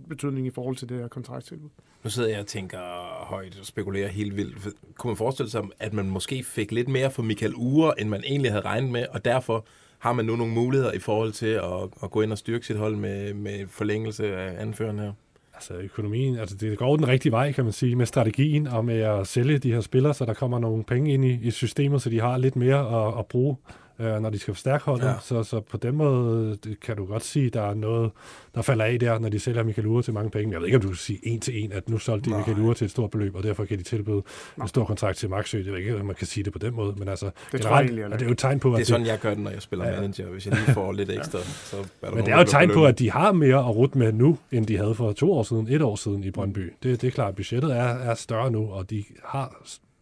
betydning 0.09 0.47
i 0.47 0.49
forhold 0.49 0.75
til 0.75 0.89
det 0.89 0.97
her 0.97 1.07
kontrakttilbud. 1.07 1.69
Nu 2.03 2.09
sidder 2.09 2.29
jeg 2.29 2.39
og 2.39 2.47
tænker 2.47 2.79
højt 3.25 3.59
og 3.59 3.65
spekulerer 3.65 4.07
helt 4.07 4.35
vildt. 4.35 4.67
Kunne 4.95 5.09
man 5.09 5.17
forestille 5.17 5.49
sig, 5.49 5.63
at 5.79 5.93
man 5.93 6.09
måske 6.09 6.43
fik 6.43 6.71
lidt 6.71 6.87
mere 6.87 7.11
for 7.11 7.23
Michael 7.23 7.53
Ure, 7.55 8.01
end 8.01 8.09
man 8.09 8.23
egentlig 8.23 8.51
havde 8.51 8.65
regnet 8.65 8.91
med, 8.91 9.05
og 9.11 9.25
derfor 9.25 9.65
har 9.99 10.13
man 10.13 10.25
nu 10.25 10.35
nogle 10.35 10.53
muligheder 10.53 10.91
i 10.91 10.99
forhold 10.99 11.31
til 11.31 11.47
at, 11.47 11.89
at 12.03 12.11
gå 12.11 12.21
ind 12.21 12.31
og 12.31 12.37
styrke 12.37 12.65
sit 12.65 12.77
hold 12.77 12.95
med, 12.95 13.33
med 13.33 13.67
forlængelse 13.67 14.35
af 14.35 14.61
anføreren 14.61 14.99
her? 14.99 15.13
Altså 15.59 15.73
økonomien, 15.73 16.37
altså 16.37 16.55
det 16.55 16.77
går 16.77 16.95
den 16.95 17.07
rigtige 17.07 17.31
vej, 17.31 17.51
kan 17.51 17.63
man 17.63 17.73
sige, 17.73 17.95
med 17.95 18.05
strategien 18.05 18.67
og 18.67 18.85
med 18.85 18.99
at 18.99 19.27
sælge 19.27 19.57
de 19.57 19.73
her 19.73 19.81
spillere, 19.81 20.13
så 20.13 20.25
der 20.25 20.33
kommer 20.33 20.59
nogle 20.59 20.83
penge 20.83 21.13
ind 21.13 21.25
i, 21.25 21.39
i 21.41 21.51
systemet, 21.51 22.01
så 22.01 22.09
de 22.09 22.21
har 22.21 22.37
lidt 22.37 22.55
mere 22.55 23.07
at, 23.07 23.19
at 23.19 23.25
bruge, 23.25 23.55
øh, 23.99 24.21
når 24.21 24.29
de 24.29 24.39
skal 24.39 24.53
forstærke 24.53 24.85
holdet. 24.85 25.03
Ja. 25.05 25.09
Ja. 25.09 25.15
Så, 25.21 25.43
så 25.43 25.59
på 25.59 25.77
den 25.77 25.95
måde 25.95 26.57
det 26.63 26.79
kan 26.79 26.97
du 26.97 27.05
godt 27.05 27.23
sige, 27.23 27.49
der 27.49 27.61
er 27.61 27.73
noget, 27.73 28.11
der 28.55 28.61
falder 28.61 28.85
af 28.85 28.99
der, 28.99 29.19
når 29.19 29.29
de 29.29 29.39
sælger 29.39 29.63
Michael 29.63 29.87
Ure 29.87 30.03
til 30.03 30.13
mange 30.13 30.29
penge. 30.29 30.51
Jeg 30.53 30.59
ved 30.59 30.67
ikke, 30.67 30.75
om 30.77 30.81
du 30.81 30.87
kan 30.87 30.97
sige 30.97 31.19
en 31.23 31.39
til 31.39 31.63
en, 31.63 31.71
at 31.71 31.89
nu 31.89 31.97
solgte 31.97 32.25
de 32.25 32.29
Nej. 32.29 32.39
Michael 32.39 32.59
Ure 32.59 32.75
til 32.75 32.85
et 32.85 32.91
stort 32.91 33.11
beløb, 33.11 33.35
og 33.35 33.43
derfor 33.43 33.65
kan 33.65 33.77
de 33.77 33.83
tilbyde 33.83 34.21
Nej. 34.57 34.63
en 34.63 34.67
stor 34.67 34.85
kontrakt 34.85 35.17
til 35.17 35.29
Maxø. 35.29 35.57
Det 35.57 35.67
er 35.73 35.77
ikke, 35.77 35.99
om 35.99 36.05
man 36.05 36.15
kan 36.15 36.27
sige 36.27 36.43
det 36.43 36.53
på 36.53 36.59
den 36.59 36.75
måde, 36.75 36.95
men 36.97 37.07
altså, 37.07 37.31
Det 37.51 37.61
tror 37.61 37.69
jeg 37.69 37.81
egentlig, 37.81 38.03
er 38.03 38.07
det 38.09 38.21
er 38.21 38.25
jo 38.25 38.31
et 38.31 38.37
tegn 38.37 38.59
på, 38.59 38.73
at 38.73 38.77
Det 38.77 38.81
er 38.81 38.85
sådan, 38.85 39.05
jeg 39.05 39.19
gør 39.19 39.29
det, 39.29 39.39
når 39.43 39.51
jeg 39.51 39.61
spiller 39.61 39.85
Ja, 39.85 39.93
ja. 39.93 40.01
manager. 40.01 40.27
Hvis 40.27 40.45
jeg 40.45 40.55
lige 40.55 40.73
får 40.73 40.91
lidt 40.91 41.09
ekstra, 41.11 41.39
så 41.43 41.77
er 41.77 41.81
der 42.09 42.11
Men 42.15 42.25
det 42.25 42.31
er 42.31 42.35
jo 42.35 42.41
et 42.41 42.47
tegn 42.47 42.71
på, 42.73 42.85
at 42.85 42.99
de 42.99 43.11
har 43.11 43.31
mere 43.31 43.57
at 43.57 43.75
rute 43.75 43.97
med 43.97 44.11
nu, 44.13 44.37
end 44.51 44.67
de 44.67 44.77
havde 44.77 44.95
for 44.95 45.11
to 45.11 45.33
år 45.33 45.43
siden, 45.43 45.67
et 45.69 45.81
år 45.81 45.95
siden 45.95 46.23
i 46.23 46.31
Brøndby. 46.31 46.73
Det, 46.83 47.01
det 47.01 47.07
er 47.07 47.11
klart, 47.11 47.35
budgettet 47.35 47.71
er, 47.71 47.83
er 47.83 48.15
større 48.15 48.51
nu, 48.51 48.71
og 48.71 48.89
de 48.89 49.03
har 49.25 49.55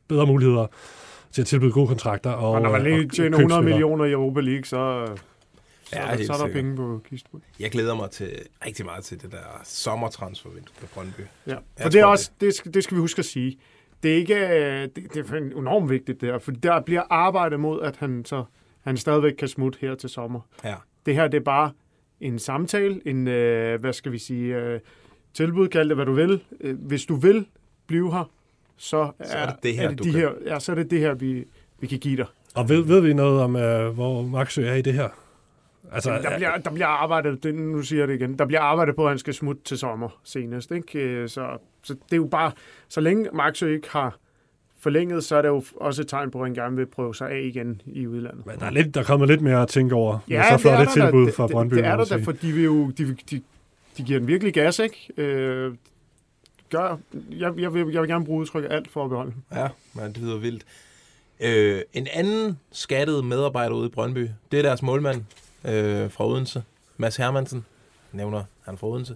bedre 0.07 0.25
muligheder 0.25 0.67
til 1.31 1.41
at 1.41 1.47
tilbyde 1.47 1.71
gode 1.71 1.87
kontrakter. 1.87 2.29
Og, 2.31 2.51
Og 2.51 2.61
når 2.61 2.71
man 2.71 2.83
lige 2.83 3.09
tjener 3.09 3.37
100 3.37 3.39
spillere. 3.39 3.61
millioner 3.61 4.05
i 4.05 4.11
Europa 4.11 4.39
League, 4.39 4.65
så, 4.65 5.05
så, 5.83 5.95
Ja, 5.95 6.15
helt 6.15 6.27
så 6.27 6.33
er 6.33 6.37
der 6.37 6.53
penge 6.53 6.75
på 6.75 7.01
kisten. 7.09 7.41
Jeg 7.59 7.71
glæder 7.71 7.95
mig 7.95 8.09
til 8.09 8.31
rigtig 8.65 8.85
meget 8.85 9.03
til 9.03 9.21
det 9.21 9.31
der 9.31 9.61
sommertransfervindue 9.63 10.75
på 10.81 10.87
Brøndby. 10.93 11.19
Ja. 11.47 11.51
Jeg 11.51 11.59
For 11.81 11.89
det, 11.89 12.01
er 12.01 12.05
også, 12.05 12.31
det, 12.41 12.53
skal, 12.53 12.73
det 12.73 12.83
skal 12.83 12.95
vi 12.95 12.99
huske 12.99 13.19
at 13.19 13.25
sige. 13.25 13.57
Det 14.03 14.11
er 14.11 14.15
ikke 14.15 14.35
øh, 14.35 14.81
det, 14.81 15.13
det 15.13 15.31
er 15.31 15.37
enormt 15.37 15.89
vigtigt 15.89 16.21
det 16.21 16.29
her, 16.29 16.39
for 16.39 16.51
der 16.51 16.81
bliver 16.81 17.03
arbejdet 17.09 17.59
mod, 17.59 17.81
at 17.81 17.97
han 17.97 18.25
så 18.25 18.43
han 18.81 18.97
stadigvæk 18.97 19.33
kan 19.33 19.47
smutte 19.47 19.79
her 19.81 19.95
til 19.95 20.09
sommer. 20.09 20.39
Ja. 20.63 20.75
Det 21.05 21.15
her, 21.15 21.27
det 21.27 21.37
er 21.37 21.43
bare 21.43 21.71
en 22.21 22.39
samtale, 22.39 23.01
en, 23.05 23.27
øh, 23.27 23.79
hvad 23.79 23.93
skal 23.93 24.11
vi 24.11 24.17
sige, 24.17 24.55
øh, 24.55 24.79
tilbud, 25.33 25.67
kald 25.67 25.89
det 25.89 25.97
hvad 25.97 26.05
du 26.05 26.13
vil. 26.13 26.43
Øh, 26.61 26.79
hvis 26.79 27.05
du 27.05 27.15
vil 27.15 27.45
blive 27.87 28.11
her, 28.13 28.31
så 28.77 28.97
er, 29.19 29.25
Så 29.27 29.37
er 29.37 29.45
det 29.45 29.55
det 29.63 29.75
her, 29.75 29.83
er 29.83 29.89
det 29.89 30.03
de 30.03 30.11
kan. 30.11 30.19
her, 30.19 30.29
ja, 30.45 30.59
så 30.59 30.71
er 30.71 30.75
det 30.75 30.91
det 30.91 30.99
her, 30.99 31.13
vi, 31.13 31.45
vi 31.79 31.87
kan 31.87 31.99
give 31.99 32.17
dig. 32.17 32.25
Og 32.55 32.69
ved, 32.69 32.81
ved 32.83 33.01
vi 33.01 33.13
noget 33.13 33.41
om, 33.41 33.55
uh, 33.55 33.61
hvor 33.95 34.21
Maxø 34.21 34.65
er 34.67 34.73
i 34.73 34.81
det 34.81 34.93
her? 34.93 35.09
Altså, 35.91 36.11
Der 36.11 36.37
bliver, 36.37 36.57
der 36.57 36.71
bliver 36.71 36.87
arbejdet, 36.87 37.43
det, 37.43 37.55
nu 37.55 37.81
siger 37.81 37.99
jeg 38.01 38.07
det 38.07 38.15
igen, 38.15 38.39
der 38.39 38.45
bliver 38.45 38.61
arbejdet 38.61 38.95
på, 38.95 39.03
at 39.03 39.09
han 39.09 39.17
skal 39.17 39.33
smutte 39.33 39.61
til 39.63 39.77
sommer 39.77 40.19
senest. 40.23 40.71
Ikke? 40.71 40.99
Øh, 40.99 41.29
Så, 41.29 41.47
så 41.83 41.93
det 41.93 42.13
er 42.13 42.17
jo 42.17 42.25
bare, 42.31 42.51
så 42.89 43.01
længe 43.01 43.29
Maxø 43.33 43.73
ikke 43.75 43.87
har 43.91 44.17
forlænget, 44.79 45.23
så 45.23 45.35
er 45.35 45.41
det 45.41 45.49
jo 45.49 45.63
også 45.75 46.01
et 46.01 46.07
tegn 46.07 46.31
på, 46.31 46.39
at 46.39 46.45
han 46.45 46.53
gerne 46.53 46.75
vil 46.75 46.85
prøve 46.85 47.15
sig 47.15 47.29
af 47.29 47.41
igen 47.43 47.81
i 47.85 48.07
udlandet. 48.07 48.45
Men 48.45 48.59
der 48.59 48.65
er, 48.65 48.69
lidt, 48.71 48.93
der 48.95 49.01
er 49.01 49.05
kommet 49.05 49.27
lidt 49.29 49.41
mere 49.41 49.61
at 49.61 49.67
tænke 49.67 49.95
over. 49.95 50.19
med 50.27 50.43
så 50.43 50.53
det 50.53 50.61
flot 50.61 50.73
et 50.73 50.79
der 50.79 50.85
da. 50.85 51.05
tilbud 51.05 51.25
Det- 51.25 51.33
fra 51.33 51.43
det- 51.43 51.51
Brøndby. 51.51 51.75
Det, 51.75 51.83
det 51.83 51.89
er 51.91 51.95
der 51.97 52.05
da, 52.05 52.15
for 52.15 52.31
de, 52.31 52.51
vil 52.51 52.63
jo, 52.63 52.89
de, 52.89 53.15
de, 53.31 53.41
de 53.97 54.03
giver 54.03 54.19
den 54.19 54.27
virkelig 54.27 54.53
gas, 54.53 54.79
ikke? 54.79 55.09
Øh, 55.17 55.73
gør, 56.69 56.97
jeg, 57.31 57.59
jeg, 57.59 57.73
vil, 57.73 57.91
jeg 57.93 58.01
vil 58.01 58.09
gerne 58.09 58.25
bruge 58.25 58.41
udtrykket 58.41 58.71
alt 58.71 58.91
for 58.91 59.03
at 59.03 59.09
beholde. 59.09 59.33
Ja, 59.51 59.67
men 59.93 60.05
det 60.05 60.17
lyder 60.17 60.37
vildt. 60.37 60.65
Øh, 61.39 61.81
en 61.93 62.07
anden 62.13 62.59
skattet 62.71 63.25
medarbejder 63.25 63.75
ude 63.75 63.87
i 63.87 63.89
Brøndby, 63.89 64.29
det 64.51 64.59
er 64.59 64.63
deres 64.63 64.81
målmand 64.81 65.23
øh, 65.65 66.11
fra 66.11 66.27
Odense, 66.27 66.63
Mads 66.97 67.17
Hermansen, 67.17 67.65
nævner 68.11 68.43
han 68.65 68.77
fra 68.77 68.87
Odense. 68.87 69.15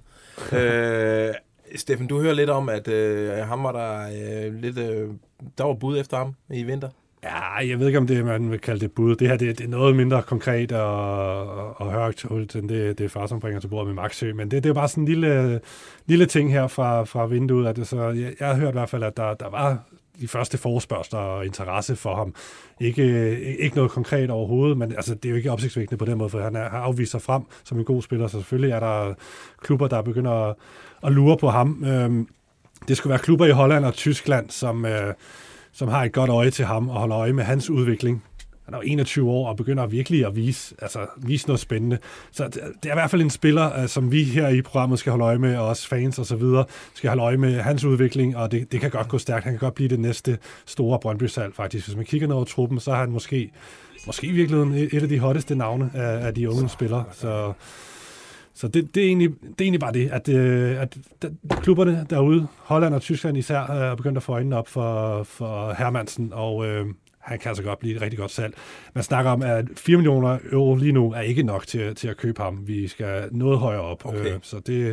øh, 0.57 1.33
Steffen, 1.75 2.07
du 2.07 2.21
hører 2.21 2.33
lidt 2.33 2.49
om, 2.49 2.69
at 2.69 2.87
øh, 2.87 3.37
ham 3.37 3.63
var 3.63 3.71
der 3.71 4.07
øh, 4.45 4.53
lidt, 4.53 4.77
øh, 4.77 5.09
der 5.57 5.63
var 5.63 5.73
bud 5.73 5.97
efter 5.97 6.17
ham 6.17 6.35
i 6.49 6.63
vinter. 6.63 6.89
Ja, 7.23 7.55
jeg 7.55 7.79
ved 7.79 7.87
ikke, 7.87 7.99
om 7.99 8.07
det 8.07 8.25
man 8.25 8.51
vil 8.51 8.59
kalde 8.59 8.79
det 8.79 8.91
bud. 8.91 9.15
Det 9.15 9.27
her 9.27 9.37
det, 9.37 9.57
det 9.57 9.63
er 9.65 9.69
noget 9.69 9.95
mindre 9.95 10.21
konkret 10.23 10.71
og, 10.71 11.49
og, 11.49 11.81
og 11.81 11.91
højt 11.91 12.55
end 12.55 12.69
det, 12.69 12.97
det 12.97 13.03
er 13.03 13.09
far, 13.09 13.27
som 13.27 13.39
bringer 13.39 13.59
til 13.59 13.67
bordet 13.67 13.87
med 13.87 14.03
Maxø. 14.03 14.33
Men 14.33 14.51
det, 14.51 14.63
det 14.63 14.69
er 14.69 14.73
bare 14.73 14.87
sådan 14.87 15.03
en 15.03 15.07
lille, 15.07 15.61
lille 16.05 16.25
ting 16.25 16.51
her 16.51 16.67
fra, 16.67 17.03
fra 17.03 17.25
vinduet. 17.25 17.67
At 17.67 17.75
det 17.75 17.87
så, 17.87 18.09
jeg, 18.09 18.33
jeg 18.39 18.47
har 18.47 18.55
hørt 18.55 18.69
i 18.69 18.77
hvert 18.77 18.89
fald, 18.89 19.03
at 19.03 19.17
der, 19.17 19.33
der 19.33 19.49
var 19.49 19.77
de 20.21 20.27
første 20.27 20.57
forespørgsler 20.57 21.19
og 21.19 21.45
interesse 21.45 21.95
for 21.95 22.15
ham. 22.15 22.35
Ikke, 22.79 23.39
ikke 23.59 23.75
noget 23.75 23.91
konkret 23.91 24.29
overhovedet, 24.29 24.77
men 24.77 24.91
altså, 24.91 25.15
det 25.15 25.25
er 25.25 25.29
jo 25.29 25.35
ikke 25.35 25.51
opsigtsvækkende 25.51 25.97
på 25.97 26.05
den 26.05 26.17
måde, 26.17 26.29
for 26.29 26.41
han 26.41 26.55
har 26.55 26.69
afvist 26.69 27.11
sig 27.11 27.21
frem 27.21 27.43
som 27.63 27.79
en 27.79 27.85
god 27.85 28.01
spiller, 28.01 28.27
så 28.27 28.37
selvfølgelig 28.37 28.71
er 28.71 28.79
der 28.79 29.13
klubber, 29.61 29.87
der 29.87 30.01
begynder 30.01 30.31
at, 30.31 30.55
at 31.03 31.11
lure 31.11 31.37
på 31.37 31.49
ham. 31.49 31.83
Øhm, 31.87 32.27
det 32.87 32.97
skulle 32.97 33.11
være 33.11 33.19
klubber 33.19 33.45
i 33.45 33.51
Holland 33.51 33.85
og 33.85 33.93
Tyskland, 33.93 34.49
som, 34.49 34.85
øh, 34.85 35.13
som 35.73 35.87
har 35.87 36.03
et 36.03 36.11
godt 36.11 36.29
øje 36.29 36.51
til 36.51 36.65
ham 36.65 36.89
og 36.89 36.99
holder 36.99 37.17
øje 37.17 37.33
med 37.33 37.43
hans 37.43 37.69
udvikling. 37.69 38.23
Han 38.65 38.73
er 38.73 38.79
21 38.81 39.29
år 39.29 39.49
og 39.49 39.57
begynder 39.57 39.85
virkelig 39.87 40.25
at 40.25 40.35
vise, 40.35 40.75
altså, 40.81 40.99
vise 41.17 41.47
noget 41.47 41.59
spændende. 41.59 41.97
Så 42.31 42.45
det, 42.45 42.61
det 42.83 42.89
er 42.89 42.93
i 42.93 42.95
hvert 42.95 43.11
fald 43.11 43.21
en 43.21 43.29
spiller, 43.29 43.79
øh, 43.81 43.87
som 43.87 44.11
vi 44.11 44.23
her 44.23 44.47
i 44.47 44.61
programmet 44.61 44.99
skal 44.99 45.09
holde 45.09 45.25
øje 45.25 45.37
med, 45.37 45.57
og 45.57 45.67
også 45.67 45.87
fans 45.87 46.19
og 46.19 46.25
så 46.25 46.35
videre, 46.35 46.65
skal 46.93 47.07
holde 47.09 47.23
øje 47.23 47.37
med 47.37 47.61
hans 47.61 47.83
udvikling, 47.83 48.37
og 48.37 48.51
det, 48.51 48.71
det 48.71 48.81
kan 48.81 48.89
godt 48.89 49.07
gå 49.07 49.17
stærkt. 49.17 49.43
Han 49.43 49.53
kan 49.53 49.59
godt 49.59 49.75
blive 49.75 49.89
det 49.89 49.99
næste 49.99 50.37
store 50.65 50.99
Brøndby-salg, 50.99 51.55
faktisk. 51.55 51.87
Hvis 51.87 51.95
man 51.95 52.05
kigger 52.05 52.27
ned 52.27 52.35
over 52.35 52.45
truppen, 52.45 52.79
så 52.79 52.91
har 52.91 52.99
han 52.99 53.11
måske, 53.11 53.51
måske 54.05 54.27
i 54.27 54.31
virkeligheden 54.31 54.73
et 54.73 54.93
et 54.93 55.03
af 55.03 55.09
de 55.09 55.19
hotteste 55.19 55.55
navne 55.55 55.91
af, 55.93 56.25
af 56.25 56.33
de 56.35 56.49
unge 56.49 56.69
spillere. 56.69 57.03
Så, 57.11 57.53
så 58.61 58.67
det, 58.67 58.95
det, 58.95 59.03
er 59.03 59.07
egentlig, 59.07 59.29
det 59.29 59.47
er 59.49 59.63
egentlig 59.63 59.79
bare 59.79 59.93
det, 59.93 60.09
at, 60.09 60.29
øh, 60.29 60.81
at 60.81 60.97
klubberne 61.49 62.05
derude, 62.09 62.47
Holland 62.57 62.93
og 62.95 63.01
Tyskland 63.01 63.37
især, 63.37 63.61
øh, 63.71 63.77
er 63.77 63.95
begyndt 63.95 64.17
at 64.17 64.23
få 64.23 64.31
øjnene 64.33 64.57
op 64.57 64.67
for, 64.67 65.23
for 65.23 65.73
Hermansen, 65.77 66.29
og 66.33 66.65
øh, 66.67 66.85
han 67.19 67.39
kan 67.39 67.49
altså 67.49 67.63
godt 67.63 67.79
blive 67.79 67.95
et 67.95 68.01
rigtig 68.01 68.19
godt 68.19 68.31
salg. 68.31 68.53
Man 68.93 69.03
snakker 69.03 69.31
om, 69.31 69.41
at 69.41 69.65
4 69.77 69.97
millioner 69.97 70.37
euro 70.51 70.75
lige 70.75 70.91
nu 70.91 71.11
er 71.13 71.21
ikke 71.21 71.43
nok 71.43 71.67
til, 71.67 71.95
til 71.95 72.07
at 72.07 72.17
købe 72.17 72.41
ham. 72.41 72.67
Vi 72.67 72.87
skal 72.87 73.29
noget 73.31 73.59
højere 73.59 73.81
op, 73.81 74.05
Okay. 74.05 74.25
øh, 74.33 74.39
så 74.41 74.55
det, 74.55 74.65
Det 74.67 74.89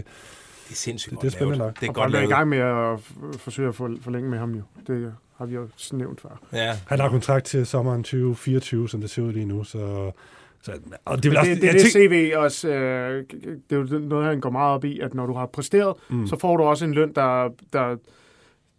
er 0.71 0.75
sindssygt 0.75 1.11
Det- 1.11 1.17
godt 1.17 1.23
det 1.23 1.29
er 1.29 1.33
spændende 1.33 1.59
lavet. 1.59 1.69
nok. 1.75 1.81
Det 1.81 1.87
er 1.87 1.89
Og 1.91 1.95
godt 1.95 2.05
er 2.15 2.19
i 2.19 2.21
lavet. 2.21 2.29
gang 2.29 2.49
med 2.49 2.59
at 2.59 3.01
forsøge 3.39 3.69
at 3.69 3.75
få, 3.75 3.89
forlænge 4.03 4.31
med 4.31 4.39
ham 4.39 4.55
jo. 4.55 4.63
Det 4.87 5.13
har 5.39 5.47
vi 5.47 5.55
jo 5.55 5.69
nævnt 5.93 6.21
før. 6.21 6.41
Ja, 6.53 6.73
han 6.87 7.01
har 7.01 7.09
kontrakt 7.09 7.45
til 7.47 7.67
sommeren 7.67 8.03
2024, 8.03 8.89
som 8.89 9.01
det 9.01 9.11
ser 9.11 9.23
ud 9.23 9.33
lige 9.33 9.47
nu, 9.47 9.65
så... 9.65 10.13
så 10.63 10.73
og 11.05 11.23
det, 11.23 11.31
vil 11.31 11.39
også, 11.39 11.51
det, 11.51 11.63
det, 11.63 11.73
det 11.73 11.81
tænker- 11.93 12.09
CV 12.09 12.33
også, 12.37 12.69
øh, 12.69 13.25
det 13.71 13.77
er 13.77 13.77
jo 13.77 13.99
noget, 13.99 14.27
han 14.27 14.41
går 14.41 14.51
meget 14.51 14.75
op 14.75 14.85
i, 14.85 15.01
at 15.01 15.15
når 15.15 15.27
du 15.27 15.33
har 15.33 15.47
præsteret, 15.47 15.95
mm. 16.11 16.27
så 16.27 16.39
får 16.39 16.57
du 16.57 16.63
også 16.63 16.85
en 16.85 16.93
løn, 16.95 17.13
der, 17.15 17.49
der, 17.73 17.97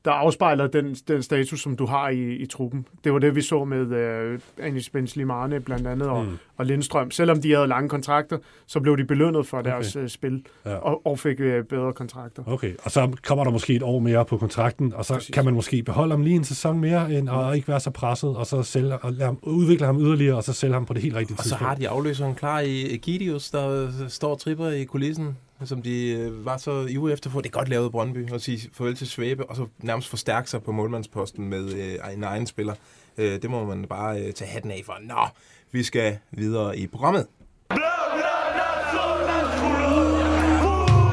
der 0.06 0.12
afspejler 0.12 0.68
den, 0.68 0.94
den 1.08 1.24
status, 1.24 1.62
som 1.62 1.76
du 1.76 1.86
har 1.86 2.10
i, 2.10 2.36
i 2.36 2.46
truppen. 2.46 2.86
Det 3.04 3.14
var 3.14 3.20
det, 3.20 3.36
vi 3.36 3.42
så 3.42 3.64
med 3.66 3.92
øh, 3.92 4.40
Anis 4.62 4.90
Bensley 4.90 5.24
Marne 5.24 5.60
blandt 5.60 5.88
andet, 5.88 6.08
og, 6.10 6.24
Mm. 6.24 6.30
mm. 6.30 6.38
og 6.58 6.66
Lindstrøm. 6.66 7.12
Selvom 7.12 7.42
de 7.42 7.54
havde 7.54 7.68
lange 7.68 7.90
kontrakter, 7.90 8.38
så 8.68 8.80
blev 8.80 8.98
de 8.98 9.06
belønnet 9.06 9.48
for 9.48 9.58
Okay. 9.58 9.70
deres 9.72 9.96
øh, 9.96 10.10
spil, 10.10 10.46
Ja. 10.66 10.76
og, 10.76 11.06
og 11.08 11.20
fik 11.20 11.40
øh, 11.40 11.64
bedre 11.64 11.94
kontrakter. 11.94 12.44
Okay, 12.48 12.74
og 12.84 12.92
så 12.92 13.12
kommer 13.26 13.44
der 13.44 13.52
måske 13.52 13.74
et 13.76 13.84
år 13.84 14.00
mere 14.00 14.26
på 14.26 14.38
kontrakten, 14.38 14.94
og 14.94 15.06
så 15.06 15.14
Præcis. 15.14 15.34
Kan 15.36 15.46
man 15.46 15.54
måske 15.54 15.84
beholde 15.84 16.12
ham 16.12 16.22
lige 16.22 16.36
en 16.36 16.44
sæson 16.44 16.80
mere, 16.80 17.14
end, 17.14 17.30
og 17.30 17.56
ikke 17.56 17.68
være 17.68 17.80
så 17.80 17.90
presset, 17.90 18.36
og 18.38 18.46
så 18.46 18.64
sælge, 18.64 18.98
og 18.98 19.12
lade 19.14 19.26
ham, 19.26 19.40
udvikle 19.44 19.86
ham 19.86 20.00
yderligere, 20.02 20.36
og 20.36 20.44
så 20.44 20.54
sælge 20.54 20.74
ham 20.74 20.86
på 20.86 20.94
det 20.94 21.02
helt 21.02 21.16
rigtige 21.16 21.36
og 21.36 21.38
så 21.38 21.50
tidspunkt. 21.50 21.68
har 21.68 21.76
de 21.76 21.90
afløseren 21.90 22.36
klar 22.36 22.60
i 22.60 22.94
Egidius, 22.96 23.50
der 23.52 23.84
øh, 23.84 24.10
står 24.10 24.32
og 24.32 24.40
tripper 24.40 24.68
i 24.70 24.84
kulissen, 24.84 25.38
som 25.66 25.82
de 25.82 26.10
øh, 26.10 26.46
var 26.46 26.58
så 26.58 26.86
ivrige 26.90 27.14
efter 27.14 27.30
for. 27.30 27.42
Det 27.42 27.50
er 27.50 27.60
godt 27.60 27.70
lavet 27.70 27.92
Brøndby 27.92 28.34
at 28.34 28.42
sige 28.42 28.70
farvel 28.74 28.96
til 28.96 29.08
Svæbe, 29.08 29.50
og 29.50 29.56
så 29.56 29.68
nærmest 29.78 30.10
forstærke 30.10 30.50
sig 30.50 30.64
på 30.64 30.72
målmandsposten 30.72 31.50
med 31.50 31.74
øh, 31.74 32.14
en 32.14 32.24
egen 32.24 32.48
spiller. 32.48 32.74
Øh, 33.18 33.42
det 33.42 33.50
må 33.50 33.66
man 33.66 33.86
bare 33.86 34.22
øh, 34.22 34.34
tage 34.34 34.52
hatten 34.52 34.72
af 34.72 34.82
for. 34.86 34.98
Nå, 35.02 35.28
vi 35.72 35.84
skal 35.84 36.18
videre 36.32 36.78
i 36.78 36.88
programmet. 36.88 37.28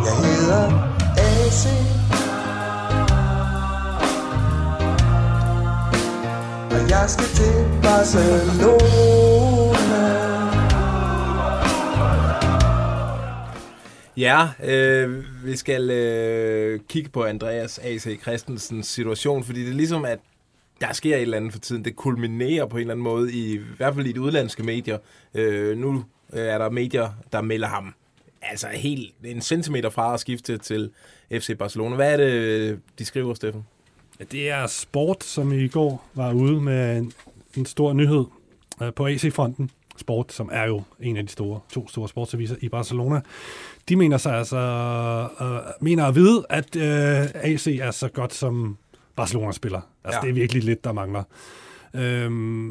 Jeg 0.07 0.17
hedder 0.25 0.63
AC 1.19 1.67
Og 6.71 6.91
jeg 6.91 7.05
skal 7.09 7.27
til 7.27 7.81
Barcelona 7.83 9.46
Ja, 14.17 14.49
øh, 14.65 15.25
vi 15.45 15.57
skal 15.57 15.91
øh, 15.91 16.81
kigge 16.89 17.11
på 17.11 17.25
Andreas 17.25 17.79
A.C. 17.79 18.21
Christensens 18.23 18.87
situation, 18.87 19.45
fordi 19.45 19.61
det 19.61 19.71
er 19.71 19.75
ligesom, 19.75 20.05
at 20.05 20.19
der 20.81 20.93
sker 20.93 21.17
et 21.17 21.23
eller 21.23 21.37
andet 21.37 21.53
for 21.53 21.59
tiden. 21.59 21.85
Det 21.85 21.97
kulminerer 21.97 22.67
på 22.67 22.77
en 22.77 22.81
eller 22.81 22.95
anden 22.95 23.05
måde, 23.05 23.33
i, 23.33 23.55
i 23.55 23.61
hvert 23.77 23.95
fald 23.95 24.07
i 24.07 24.13
de 24.13 24.21
udlandske 24.21 24.63
medier. 24.63 24.99
Øh, 25.35 25.79
nu 25.79 26.05
øh, 26.33 26.41
er 26.41 26.59
der 26.59 26.71
medier, 26.71 27.11
der 27.33 27.41
melder 27.41 27.69
ham 27.69 27.95
altså 28.43 28.69
helt 28.69 29.15
en 29.25 29.41
centimeter 29.41 29.91
fra 29.91 30.15
at 30.15 30.21
skifte 30.21 30.59
til 30.59 30.91
FC 31.33 31.59
Barcelona. 31.59 31.97
Hvad 31.97 32.13
er 32.13 32.17
det, 32.17 32.81
de 32.99 33.05
skriver, 33.05 33.35
Steffen? 33.35 33.67
Ja, 34.21 34.25
det 34.25 34.51
er 34.51 34.67
Sport, 34.67 35.25
som 35.25 35.53
i 35.53 35.69
går 35.69 36.09
var 36.15 36.33
ude 36.33 36.61
med 36.61 36.99
en, 36.99 37.13
en 37.57 37.67
stor 37.67 37.93
nyhed 37.93 38.25
øh, 38.83 38.93
på 38.95 39.07
AC-fronten. 39.07 39.71
Sport, 40.01 40.33
som 40.33 40.49
er 40.53 40.65
jo 40.65 40.83
en 41.01 41.17
af 41.17 41.23
de 41.27 41.33
store, 41.33 41.61
to 41.73 41.89
store 41.89 42.09
sportsaviser 42.09 42.57
i 42.61 42.69
Barcelona. 42.69 43.21
De 43.89 43.97
mener 43.97 44.17
sig 44.17 44.35
altså, 44.35 44.57
øh, 45.41 45.59
mener 45.81 46.05
at 46.05 46.15
vide, 46.15 46.45
at 46.51 46.77
øh, 46.77 47.27
AC 47.35 47.67
er 47.81 47.91
så 47.91 48.09
godt 48.09 48.35
som 48.35 48.77
Barcelona 49.17 49.53
spiller. 49.53 49.81
Altså, 50.05 50.21
Ja. 50.23 50.27
det 50.27 50.31
er 50.31 50.35
virkelig 50.35 50.65
lidt, 50.65 50.85
der 50.85 50.93
mangler. 50.93 51.23
Øhm, 51.95 52.71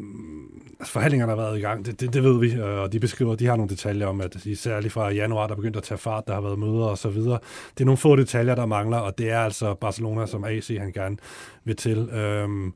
altså, 0.80 0.94
forhandlingerne 0.94 1.32
har 1.32 1.38
været 1.38 1.58
i 1.58 1.62
gang, 1.62 1.86
det, 1.86 2.00
det, 2.00 2.14
det 2.14 2.24
ved 2.24 2.40
vi, 2.40 2.54
øh, 2.54 2.80
og 2.80 2.92
de 2.94 3.00
beskriver, 3.00 3.36
de 3.36 3.46
har 3.46 3.56
nogle 3.56 3.70
detaljer 3.70 4.08
om, 4.08 4.22
at 4.22 4.38
særligt 4.56 4.94
fra 4.94 5.10
januar, 5.12 5.48
der 5.48 5.56
begyndte 5.56 5.78
at 5.78 5.84
tage 5.84 5.98
fart, 5.98 6.28
der 6.28 6.34
har 6.34 6.42
været 6.42 6.60
møder 6.60 6.86
og 6.86 6.98
så 6.98 7.10
videre. 7.10 7.40
Det 7.74 7.82
er 7.82 7.86
nogle 7.86 7.98
få 7.98 8.16
detaljer, 8.16 8.56
der 8.56 8.66
mangler, 8.66 8.98
og 8.98 9.18
det 9.18 9.30
er 9.32 9.40
altså 9.40 9.74
Barcelona 9.74 10.26
som 10.26 10.44
AC, 10.44 10.68
han 10.80 10.92
gerne 10.92 11.18
vil 11.64 11.76
til. 11.76 11.98
Øhm, 12.10 12.74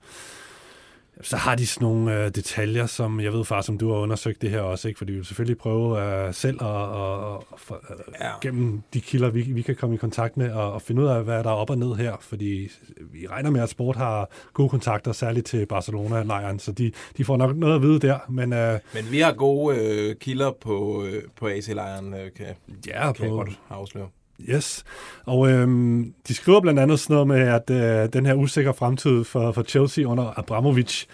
så 1.21 1.37
har 1.37 1.55
de 1.55 1.67
sådan 1.67 1.85
nogle 1.85 2.23
øh, 2.23 2.31
detaljer, 2.35 2.85
som 2.85 3.19
jeg 3.19 3.33
ved 3.33 3.45
faktisk, 3.45 3.65
som 3.65 3.77
du 3.77 3.91
har 3.91 3.99
undersøgt 3.99 4.41
det 4.41 4.49
her 4.49 4.61
også, 4.61 4.87
ikke? 4.87 4.97
fordi 4.97 5.11
vi 5.11 5.17
vil 5.17 5.25
selvfølgelig 5.25 5.57
prøve 5.57 6.03
øh, 6.03 6.33
selv 6.33 6.63
at, 6.63 6.69
at, 6.69 7.35
at, 7.53 7.75
at 7.89 7.95
Ja. 8.19 8.27
ja. 8.27 8.31
gennem 8.41 8.81
de 8.93 9.01
kilder, 9.01 9.29
vi, 9.29 9.41
vi 9.41 9.61
kan 9.61 9.75
komme 9.75 9.95
i 9.95 9.97
kontakt 9.97 10.37
med, 10.37 10.51
og, 10.51 10.73
og 10.73 10.81
finde 10.81 11.01
ud 11.01 11.07
af, 11.07 11.23
hvad 11.23 11.43
der 11.43 11.49
er 11.49 11.53
op 11.53 11.69
og 11.69 11.77
ned 11.77 11.95
her, 11.95 12.17
fordi 12.21 12.71
vi 13.11 13.27
regner 13.27 13.49
med, 13.49 13.61
at 13.61 13.69
Sport 13.69 13.95
har 13.95 14.29
gode 14.53 14.69
kontakter, 14.69 15.11
særligt 15.11 15.45
til 15.45 15.65
Barcelona-lejren, 15.65 16.59
så 16.59 16.71
de, 16.71 16.91
de 17.17 17.25
får 17.25 17.37
nok 17.37 17.55
noget 17.55 17.75
at 17.75 17.81
vide 17.81 17.99
der, 17.99 18.19
men 18.29 18.53
øh, 18.53 18.79
Men 18.93 19.11
vi 19.11 19.19
har 19.19 19.33
gode 19.33 19.77
øh, 19.77 20.15
kilder 20.15 20.51
på, 20.61 21.03
øh, 21.03 21.23
på 21.35 21.47
AC-lejren, 21.47 22.13
øh, 22.13 22.31
kan, 22.37 22.45
ja, 22.87 23.11
kan 23.13 23.23
jeg 23.23 23.29
på, 23.29 23.35
godt 23.35 23.59
afsløre. 23.69 24.07
Yes, 24.49 24.83
og 25.25 25.49
øhm, 25.51 26.13
de 26.27 26.33
skriver 26.33 26.61
blandt 26.61 26.79
andet 26.79 26.99
sådan 26.99 27.13
noget 27.13 27.27
med, 27.27 27.39
at 27.39 27.69
øh, 27.69 28.13
den 28.13 28.25
her 28.25 28.33
usikre 28.33 28.73
fremtid 28.73 29.23
for, 29.23 29.51
for 29.51 29.63
Chelsea 29.63 30.05
under 30.05 30.39
Abramovic, 30.39 31.05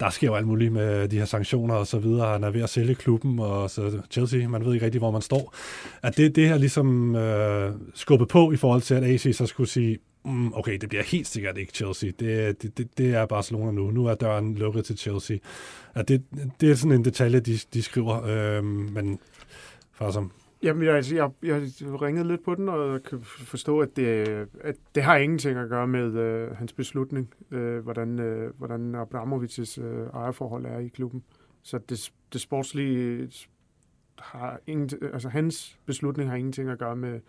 der 0.00 0.10
sker 0.10 0.26
jo 0.26 0.34
alt 0.34 0.46
muligt 0.46 0.72
med 0.72 1.08
de 1.08 1.18
her 1.18 1.24
sanktioner 1.24 1.74
og 1.74 1.86
så 1.86 1.98
videre. 1.98 2.32
Han 2.32 2.44
er 2.44 2.50
ved 2.50 2.62
at 2.62 2.70
sælge 2.70 2.94
klubben, 2.94 3.38
og 3.38 3.70
så 3.70 4.00
Chelsea, 4.10 4.48
man 4.48 4.64
ved 4.64 4.74
ikke 4.74 4.86
rigtig, 4.86 4.98
hvor 4.98 5.10
man 5.10 5.22
står. 5.22 5.54
At 6.02 6.16
det, 6.16 6.36
det 6.36 6.48
her 6.48 6.58
ligesom 6.58 7.16
øh, 7.16 7.72
skubbet 7.94 8.28
på 8.28 8.52
i 8.52 8.56
forhold 8.56 8.82
til, 8.82 8.94
at 8.94 9.04
AC 9.04 9.36
så 9.36 9.46
skulle 9.46 9.70
sige, 9.70 9.98
mm, 10.24 10.52
okay, 10.54 10.78
det 10.78 10.88
bliver 10.88 11.04
helt 11.04 11.26
sikkert 11.26 11.58
ikke 11.58 11.72
Chelsea. 11.72 12.10
Det, 12.20 12.62
det, 12.62 12.78
det, 12.78 12.98
det 12.98 13.14
er 13.14 13.26
Barcelona 13.26 13.70
nu. 13.70 13.90
Nu 13.90 14.06
er 14.06 14.14
døren 14.14 14.54
lukket 14.54 14.84
til 14.84 14.98
Chelsea. 14.98 15.36
At 15.94 16.08
det, 16.08 16.22
det 16.60 16.70
er 16.70 16.74
sådan 16.74 16.92
en 16.92 17.04
detalje, 17.04 17.40
de, 17.40 17.58
de 17.74 17.82
skriver. 17.82 18.24
Øh, 18.24 18.64
men 18.64 19.18
for 19.92 20.10
som 20.10 20.30
Jamen, 20.64 20.82
jeg, 20.82 20.94
altså, 20.94 21.14
jeg, 21.14 21.30
jeg 21.42 21.62
ringede 22.02 22.28
lidt 22.28 22.44
på 22.44 22.54
den, 22.54 22.68
og 22.68 22.92
jeg 22.92 23.02
kan 23.02 23.20
forstå, 23.22 23.80
at 23.80 23.88
det, 23.96 24.28
at 24.60 24.74
det 24.94 25.02
har 25.02 25.16
ingenting 25.16 25.58
at 25.58 25.68
gøre 25.68 25.86
med 25.86 26.14
øh, 26.14 26.50
hans 26.56 26.72
beslutning, 26.72 27.34
øh, 27.50 27.78
hvordan, 27.78 28.18
øh, 28.18 28.52
hvordan 28.58 28.94
Abramovics 28.94 29.78
øh, 29.78 30.06
ejerforhold 30.14 30.66
er 30.66 30.78
i 30.78 30.88
klubben. 30.88 31.22
Så 31.62 31.78
det, 31.88 32.10
det 32.32 32.40
sportslige 32.40 33.28
har 34.18 34.60
ingen, 34.66 34.90
altså 35.12 35.28
hans 35.28 35.78
beslutning 35.86 36.30
har 36.30 36.36
ingenting 36.36 36.68
at 36.70 36.78
gøre 36.78 36.96
med, 36.96 37.20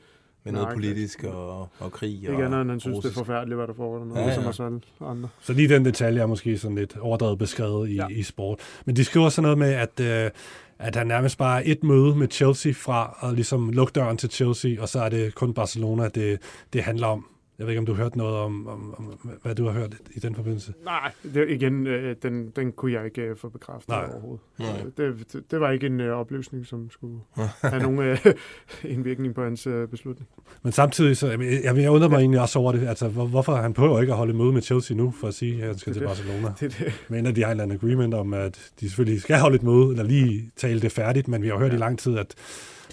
Med 0.44 0.54
noget 0.54 0.68
Nej, 0.68 0.74
politisk 0.75 1.24
og, 1.24 1.70
og 1.80 1.92
krig. 1.92 2.13
ikke 2.13 2.36
og 2.36 2.42
andet 2.46 2.62
end 2.62 2.70
han 2.70 2.80
synes, 2.80 3.00
det 3.00 3.10
er 3.10 3.13
forfærdeligt, 3.13 3.58
hvad 3.58 3.68
der 3.68 3.74
foregår 3.74 3.98
dernede, 3.98 4.20
Ja, 4.20 4.25
ja, 4.25 4.27
ja. 4.27 4.34
ja. 4.34 4.42
som 4.42 4.46
os 4.50 4.60
alle 4.60 4.82
andre. 5.01 5.30
Så 5.39 5.54
lige 5.54 5.70
den 5.70 5.86
detalje 5.86 6.22
er 6.22 6.25
måske 6.25 6.58
sådan 6.58 6.75
lidt 6.77 6.98
overdrevet 6.98 7.39
beskrevet 7.39 7.89
i. 7.89 7.96
Ja. 7.96 8.08
i 8.08 8.24
sport. 8.24 8.60
Men 8.86 8.96
de 8.96 9.04
skriver 9.06 9.30
sådan 9.30 9.44
noget 9.44 9.58
med, 9.58 9.74
at, 9.74 10.00
øh, 10.25 10.32
at 10.79 10.96
han 10.96 11.08
nærmest 11.08 11.38
bare 11.38 11.65
er 11.65 11.72
et 11.72 11.84
møde 11.84 12.15
med 12.15 12.27
Chelsea 12.32 12.72
fra 12.75 13.17
og 13.20 13.34
ligesom 13.34 13.70
lukke 13.70 13.91
døren 13.91 14.17
til 14.17 14.29
Chelsea, 14.29 14.82
og 14.82 14.89
så 14.89 15.00
er 15.00 15.10
det 15.10 15.36
kun 15.36 15.53
Barcelona, 15.53 16.08
det, 16.08 16.39
det 16.74 16.84
handler 16.84 17.08
om. 17.08 17.25
Jeg 17.59 17.65
ved 17.67 17.71
ikke, 17.71 17.79
om 17.79 17.85
du 17.85 17.93
har 17.93 18.03
hørt 18.03 18.15
noget 18.15 18.35
om, 18.35 18.67
om, 18.67 18.95
om 18.97 19.19
hvad 19.41 19.55
du 19.55 19.65
har 19.65 19.71
hørt 19.71 19.95
i 20.12 20.19
den 20.19 20.35
forbindelse. 20.35 20.74
Nej, 20.85 21.12
det, 21.33 21.50
igen, 21.50 21.88
øh, 21.88 22.15
den, 22.24 22.50
den 22.55 22.71
kunne 22.71 22.91
jeg 22.91 23.05
ikke 23.05 23.21
øh, 23.21 23.35
få 23.38 23.50
bekræftet 23.50 23.89
Nej. 23.89 24.05
overhovedet. 24.12 24.45
Nej. 24.59 24.69
Øh, 24.85 25.15
Det, 25.15 25.33
det, 25.33 25.51
det 25.51 25.59
var 25.59 25.71
ikke 25.71 25.88
en 25.88 26.00
øh, 26.00 26.17
oplysning, 26.17 26.65
som 26.65 26.89
skulle 26.89 27.19
have 27.62 27.81
nogen 27.83 28.00
øh, 28.00 28.17
indvirkning 28.93 29.35
på 29.35 29.43
hans 29.43 29.67
øh, 29.67 29.88
beslutning. 29.88 30.29
Men 30.63 30.71
samtidig, 30.71 31.17
så, 31.17 31.27
jeg, 31.27 31.39
jeg, 31.63 31.77
jeg 31.77 31.91
undrer 31.91 32.09
mig 32.09 32.17
egentlig 32.17 32.41
også 32.41 32.59
over 32.59 32.71
det. 32.71 32.88
Altså, 32.88 33.07
hvor, 33.07 33.25
hvorfor 33.25 33.55
han 33.55 33.74
prøver 33.74 34.01
ikke 34.01 34.13
at 34.13 34.17
holde 34.17 34.33
møde 34.33 34.51
med 34.51 34.62
Chelsea 34.62 34.97
nu, 34.97 35.12
for 35.12 35.27
at 35.27 35.33
sige, 35.33 35.62
at 35.62 35.67
han 35.67 35.77
skal 35.77 35.93
Det 35.93 36.00
til 36.00 36.07
Barcelona. 36.07 36.53
Det, 36.59 36.77
det, 36.79 37.05
Men 37.09 37.25
at 37.25 37.35
de 37.35 37.43
har 37.43 37.51
en 37.51 37.71
agreement 37.71 38.13
om, 38.13 38.33
at 38.33 38.71
de 38.79 38.89
selvfølgelig 38.89 39.21
skal 39.21 39.39
holde 39.39 39.55
et 39.55 39.63
møde, 39.63 39.89
eller 39.89 40.03
lige 40.03 40.51
tale 40.55 40.81
det 40.81 40.91
færdigt, 40.91 41.27
men 41.27 41.41
vi 41.41 41.47
har 41.47 41.53
jo 41.53 41.59
hørt 41.59 41.71
ja. 41.71 41.75
i 41.75 41.79
lang 41.79 42.00
tid, 42.00 42.17
at, 42.17 42.35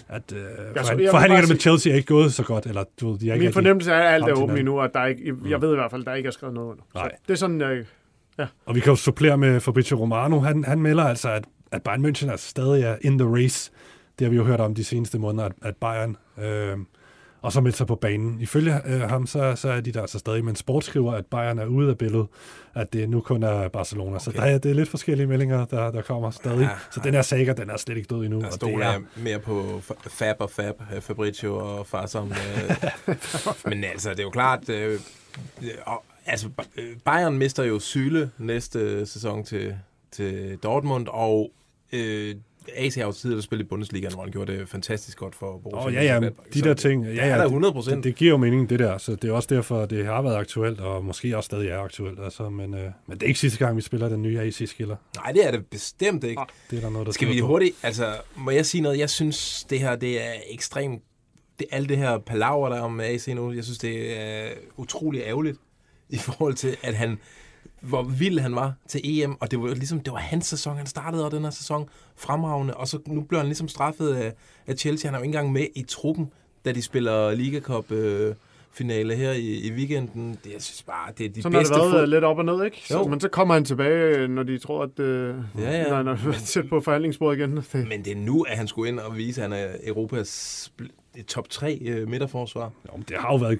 at 0.09 0.33
øh, 0.35 0.41
jeg 0.41 0.85
forhand- 0.85 1.09
forhandlingerne 1.09 1.47
med 1.53 1.59
Chelsea 1.59 1.91
er 1.91 1.95
ikke 1.95 2.07
gået 2.07 2.33
så 2.33 2.43
godt, 2.43 2.65
eller 2.65 2.83
du, 3.01 3.17
de 3.21 3.29
er 3.29 3.33
ikke 3.33 3.45
min 3.45 3.53
fornemmelse 3.53 3.91
er, 3.91 3.99
at 4.01 4.13
alt 4.13 4.23
er 4.23 4.33
åbent 4.33 4.59
endnu, 4.59 4.79
og 4.81 4.93
der 4.93 4.99
er 4.99 5.05
ikke, 5.05 5.23
jeg, 5.25 5.49
jeg 5.49 5.61
ved 5.61 5.71
i 5.71 5.75
hvert 5.75 5.91
fald, 5.91 6.01
at 6.01 6.05
der 6.07 6.13
ikke 6.13 6.27
er 6.27 6.31
skrevet 6.31 6.53
noget 6.53 6.69
under. 6.71 6.83
Nej. 6.95 7.11
Så 7.11 7.17
det 7.27 7.33
er 7.33 7.37
sådan, 7.37 7.61
øh, 7.61 7.85
Og 8.65 8.75
vi 8.75 8.79
kan 8.79 8.89
jo 8.91 8.95
supplere 8.95 9.37
med 9.37 9.59
Fabrizio 9.59 9.97
Romano. 9.97 10.39
Han, 10.39 10.63
han 10.63 10.81
melder 10.81 11.03
altså, 11.03 11.29
at, 11.29 11.45
at 11.71 11.83
Bayern 11.83 12.05
München 12.05 12.31
er 12.31 12.35
stadig 12.35 12.83
er 12.83 12.95
in 13.01 13.17
the 13.19 13.27
race. 13.35 13.71
Det 14.19 14.25
har 14.25 14.29
vi 14.29 14.35
jo 14.35 14.43
hørt 14.43 14.59
om 14.59 14.75
de 14.75 14.83
seneste 14.83 15.19
måneder, 15.19 15.45
at, 15.45 15.51
at 15.61 15.75
Bayern 15.75 16.17
øh, 16.43 16.77
og 17.43 17.51
så 17.51 17.61
meldt 17.61 17.77
sig 17.77 17.87
på 17.87 17.95
banen. 17.95 18.41
Ifølge 18.41 18.81
øh, 18.85 19.01
ham, 19.01 19.27
så, 19.27 19.55
så 19.55 19.69
er 19.69 19.81
de 19.81 19.91
der 19.91 20.01
altså 20.01 20.19
stadig, 20.19 20.45
men 20.45 20.55
sport 20.55 20.83
skriver, 20.83 21.13
at 21.13 21.25
Bayern 21.25 21.59
er 21.59 21.65
ude 21.65 21.89
af 21.89 21.97
billedet, 21.97 22.27
at 22.73 22.93
det 22.93 23.09
nu 23.09 23.21
kun 23.21 23.43
er 23.43 23.67
Barcelona. 23.67 24.09
Okay. 24.09 24.19
Så 24.19 24.31
der 24.31 24.41
er, 24.41 24.57
det 24.57 24.71
er 24.71 24.75
lidt 24.75 24.89
forskellige 24.89 25.27
meldinger, 25.27 25.65
der, 25.65 25.91
der 25.91 26.01
kommer 26.01 26.31
stadig. 26.31 26.59
Ja, 26.59 26.73
Ja, 26.73 26.77
så 26.91 26.99
den 27.03 27.13
her 27.13 27.21
saga, 27.21 27.53
den 27.53 27.69
er 27.69 27.77
slet 27.77 27.97
ikke 27.97 28.07
død 28.07 28.23
endnu. 28.23 28.41
Det 28.41 28.53
stoler 28.53 28.85
er, 28.85 28.91
jeg 28.91 29.01
mere 29.15 29.39
på 29.39 29.81
Fab 30.07 30.35
og 30.39 30.49
Fab, 30.49 30.81
øh, 30.95 31.01
Fabrizio 31.01 31.55
og 31.55 31.87
Farsom. 31.87 32.31
Øh. 32.31 33.15
Men 33.69 33.83
altså, 33.83 34.09
det 34.09 34.19
er 34.19 34.23
jo 34.23 34.29
klart... 34.29 34.69
Øh, 34.69 34.99
øh, 35.61 35.69
og, 35.85 36.03
altså, 36.25 36.49
øh, 36.77 36.97
Bayern 37.05 37.37
mister 37.37 37.63
jo 37.63 37.79
Syle 37.79 38.31
næste 38.37 39.05
sæson 39.05 39.43
til, 39.43 39.75
til 40.11 40.57
Dortmund, 40.63 41.07
og 41.07 41.51
øh, 41.93 42.35
AC 42.75 42.95
har 42.95 43.03
jo 43.05 43.11
tidligere 43.11 43.41
spillet 43.41 43.65
i 43.65 43.67
Bundesligaen, 43.67 44.13
hvor 44.13 44.23
han 44.23 44.31
gjorde 44.31 44.57
det 44.57 44.69
fantastisk 44.69 45.17
godt 45.17 45.35
for 45.35 45.57
Borussia. 45.63 45.87
Åh, 45.87 45.93
ja, 45.93 46.13
ja, 46.13 46.19
de 46.53 46.61
der 46.61 46.63
det- 46.67 46.77
ting, 46.77 47.05
Det 47.05 47.15
ja, 47.15 47.25
ja, 47.27 47.31
der 47.31 47.37
det- 47.37 47.45
100 47.45 47.73
procent. 47.73 48.03
Det 48.03 48.15
giver 48.15 48.31
jo 48.31 48.37
mening, 48.37 48.69
det 48.69 48.79
der, 48.79 48.97
så 48.97 49.15
det 49.15 49.29
er 49.29 49.33
også 49.33 49.55
derfor, 49.55 49.85
det 49.85 50.05
har 50.05 50.21
været 50.21 50.35
aktuelt, 50.35 50.79
og 50.79 51.05
måske 51.05 51.37
også 51.37 51.45
stadig 51.45 51.69
er 51.69 51.79
aktuelt. 51.79 52.19
Altså, 52.23 52.49
men, 52.49 52.73
øh, 52.73 52.79
men 53.07 53.17
det 53.17 53.23
er 53.23 53.27
ikke 53.27 53.39
sidste 53.39 53.59
gang, 53.59 53.77
vi 53.77 53.81
spiller 53.81 54.09
den 54.09 54.21
nye 54.21 54.39
AC-skiller. 54.39 54.95
Nej, 55.15 55.31
det 55.31 55.47
er 55.47 55.51
det 55.51 55.65
bestemt 55.65 56.23
ikke. 56.23 56.41
Det 56.71 56.77
er 56.77 56.81
der 56.81 56.89
noget, 56.89 57.05
der 57.07 57.13
Skal 57.13 57.27
vi 57.27 57.41
på. 57.41 57.47
hurtigt, 57.47 57.75
altså, 57.83 58.13
må 58.35 58.51
jeg 58.51 58.65
sige 58.65 58.81
noget? 58.81 58.99
Jeg 58.99 59.09
synes, 59.09 59.63
det 59.69 59.79
her, 59.79 59.95
det 59.95 60.21
er 60.25 60.31
ekstremt, 60.49 61.01
det, 61.59 61.67
alt 61.71 61.89
det 61.89 61.97
her 61.97 62.17
palaver, 62.17 62.69
der 62.69 62.75
er 62.75 62.81
om 62.81 62.99
AC 62.99 63.27
nu, 63.27 63.51
jeg 63.51 63.63
synes, 63.63 63.77
det 63.79 64.19
er 64.21 64.47
utrolig 64.77 65.21
ærgerligt 65.25 65.57
i 66.09 66.17
forhold 66.17 66.53
til, 66.53 66.77
at 66.83 66.93
han, 66.93 67.19
hvor 67.83 68.03
vild 68.03 68.39
han 68.39 68.55
var 68.55 68.73
til 68.87 69.01
EM, 69.03 69.35
og 69.39 69.51
det 69.51 69.61
var 69.61 69.67
ligesom, 69.67 69.99
det 69.99 70.13
var 70.13 70.19
hans 70.19 70.45
sæson, 70.45 70.77
han 70.77 70.85
startede, 70.85 71.25
og 71.25 71.31
den 71.31 71.43
her 71.43 71.49
sæson 71.51 71.89
fremragende, 72.15 72.73
og 72.73 72.87
så 72.87 72.99
nu 73.07 73.21
bliver 73.21 73.39
han 73.39 73.47
ligesom 73.47 73.67
straffet 73.67 74.09
af, 74.15 74.33
af 74.67 74.75
Chelsea, 74.77 75.07
han 75.07 75.15
er 75.15 75.19
jo 75.19 75.23
ikke 75.23 75.29
engang 75.37 75.51
med 75.51 75.67
i 75.75 75.83
truppen, 75.87 76.31
da 76.65 76.71
de 76.71 76.81
spiller 76.81 77.31
Liga 77.31 77.59
Cup 77.59 77.91
øh, 77.91 78.35
finale 78.71 79.15
her 79.15 79.31
i, 79.31 79.67
i 79.67 79.71
weekenden. 79.71 80.39
Det, 80.43 80.53
jeg 80.53 80.61
synes 80.61 80.83
bare, 80.83 81.11
det 81.17 81.25
er 81.25 81.29
de 81.29 81.41
sådan 81.41 81.53
har 81.53 81.59
det 81.59 81.63
bedste 81.69 81.75
været 81.79 81.91
fod- 81.93 81.99
fod... 81.99 82.07
lidt 82.07 82.23
op 82.23 82.37
og 82.37 82.45
ned, 82.45 82.65
ikke? 82.65 82.81
Så, 82.87 83.03
men 83.03 83.19
så 83.19 83.27
kommer 83.29 83.53
han 83.53 83.65
tilbage, 83.65 84.27
når 84.27 84.43
de 84.43 84.57
tror, 84.57 84.83
at 84.83 84.99
øh, 84.99 85.35
Ja, 85.59 85.71
ja. 85.71 85.89
Når, 85.89 86.03
når 86.03 86.13
vi 86.15 86.27
er 86.29 86.33
tæt 86.45 86.69
på 86.69 86.81
forhandlingsbordet 86.81 87.37
igen. 87.37 87.57
Det, 87.57 87.87
Men 87.87 88.05
det 88.05 88.11
er 88.11 88.15
nu, 88.15 88.41
at 88.41 88.57
han 88.57 88.67
skulle 88.67 88.89
ind 88.91 88.99
og 88.99 89.17
vise, 89.17 89.43
at 89.43 89.49
han 89.51 89.59
er 89.59 89.67
Europas 89.83 90.71
top 91.27 91.49
3 91.49 91.77
øh, 91.81 92.07
midterforsvar. 92.07 92.63
Jo, 92.63 92.95
men 92.97 93.05
det 93.09 93.17
har 93.17 93.31
jo 93.31 93.35
været... 93.37 93.59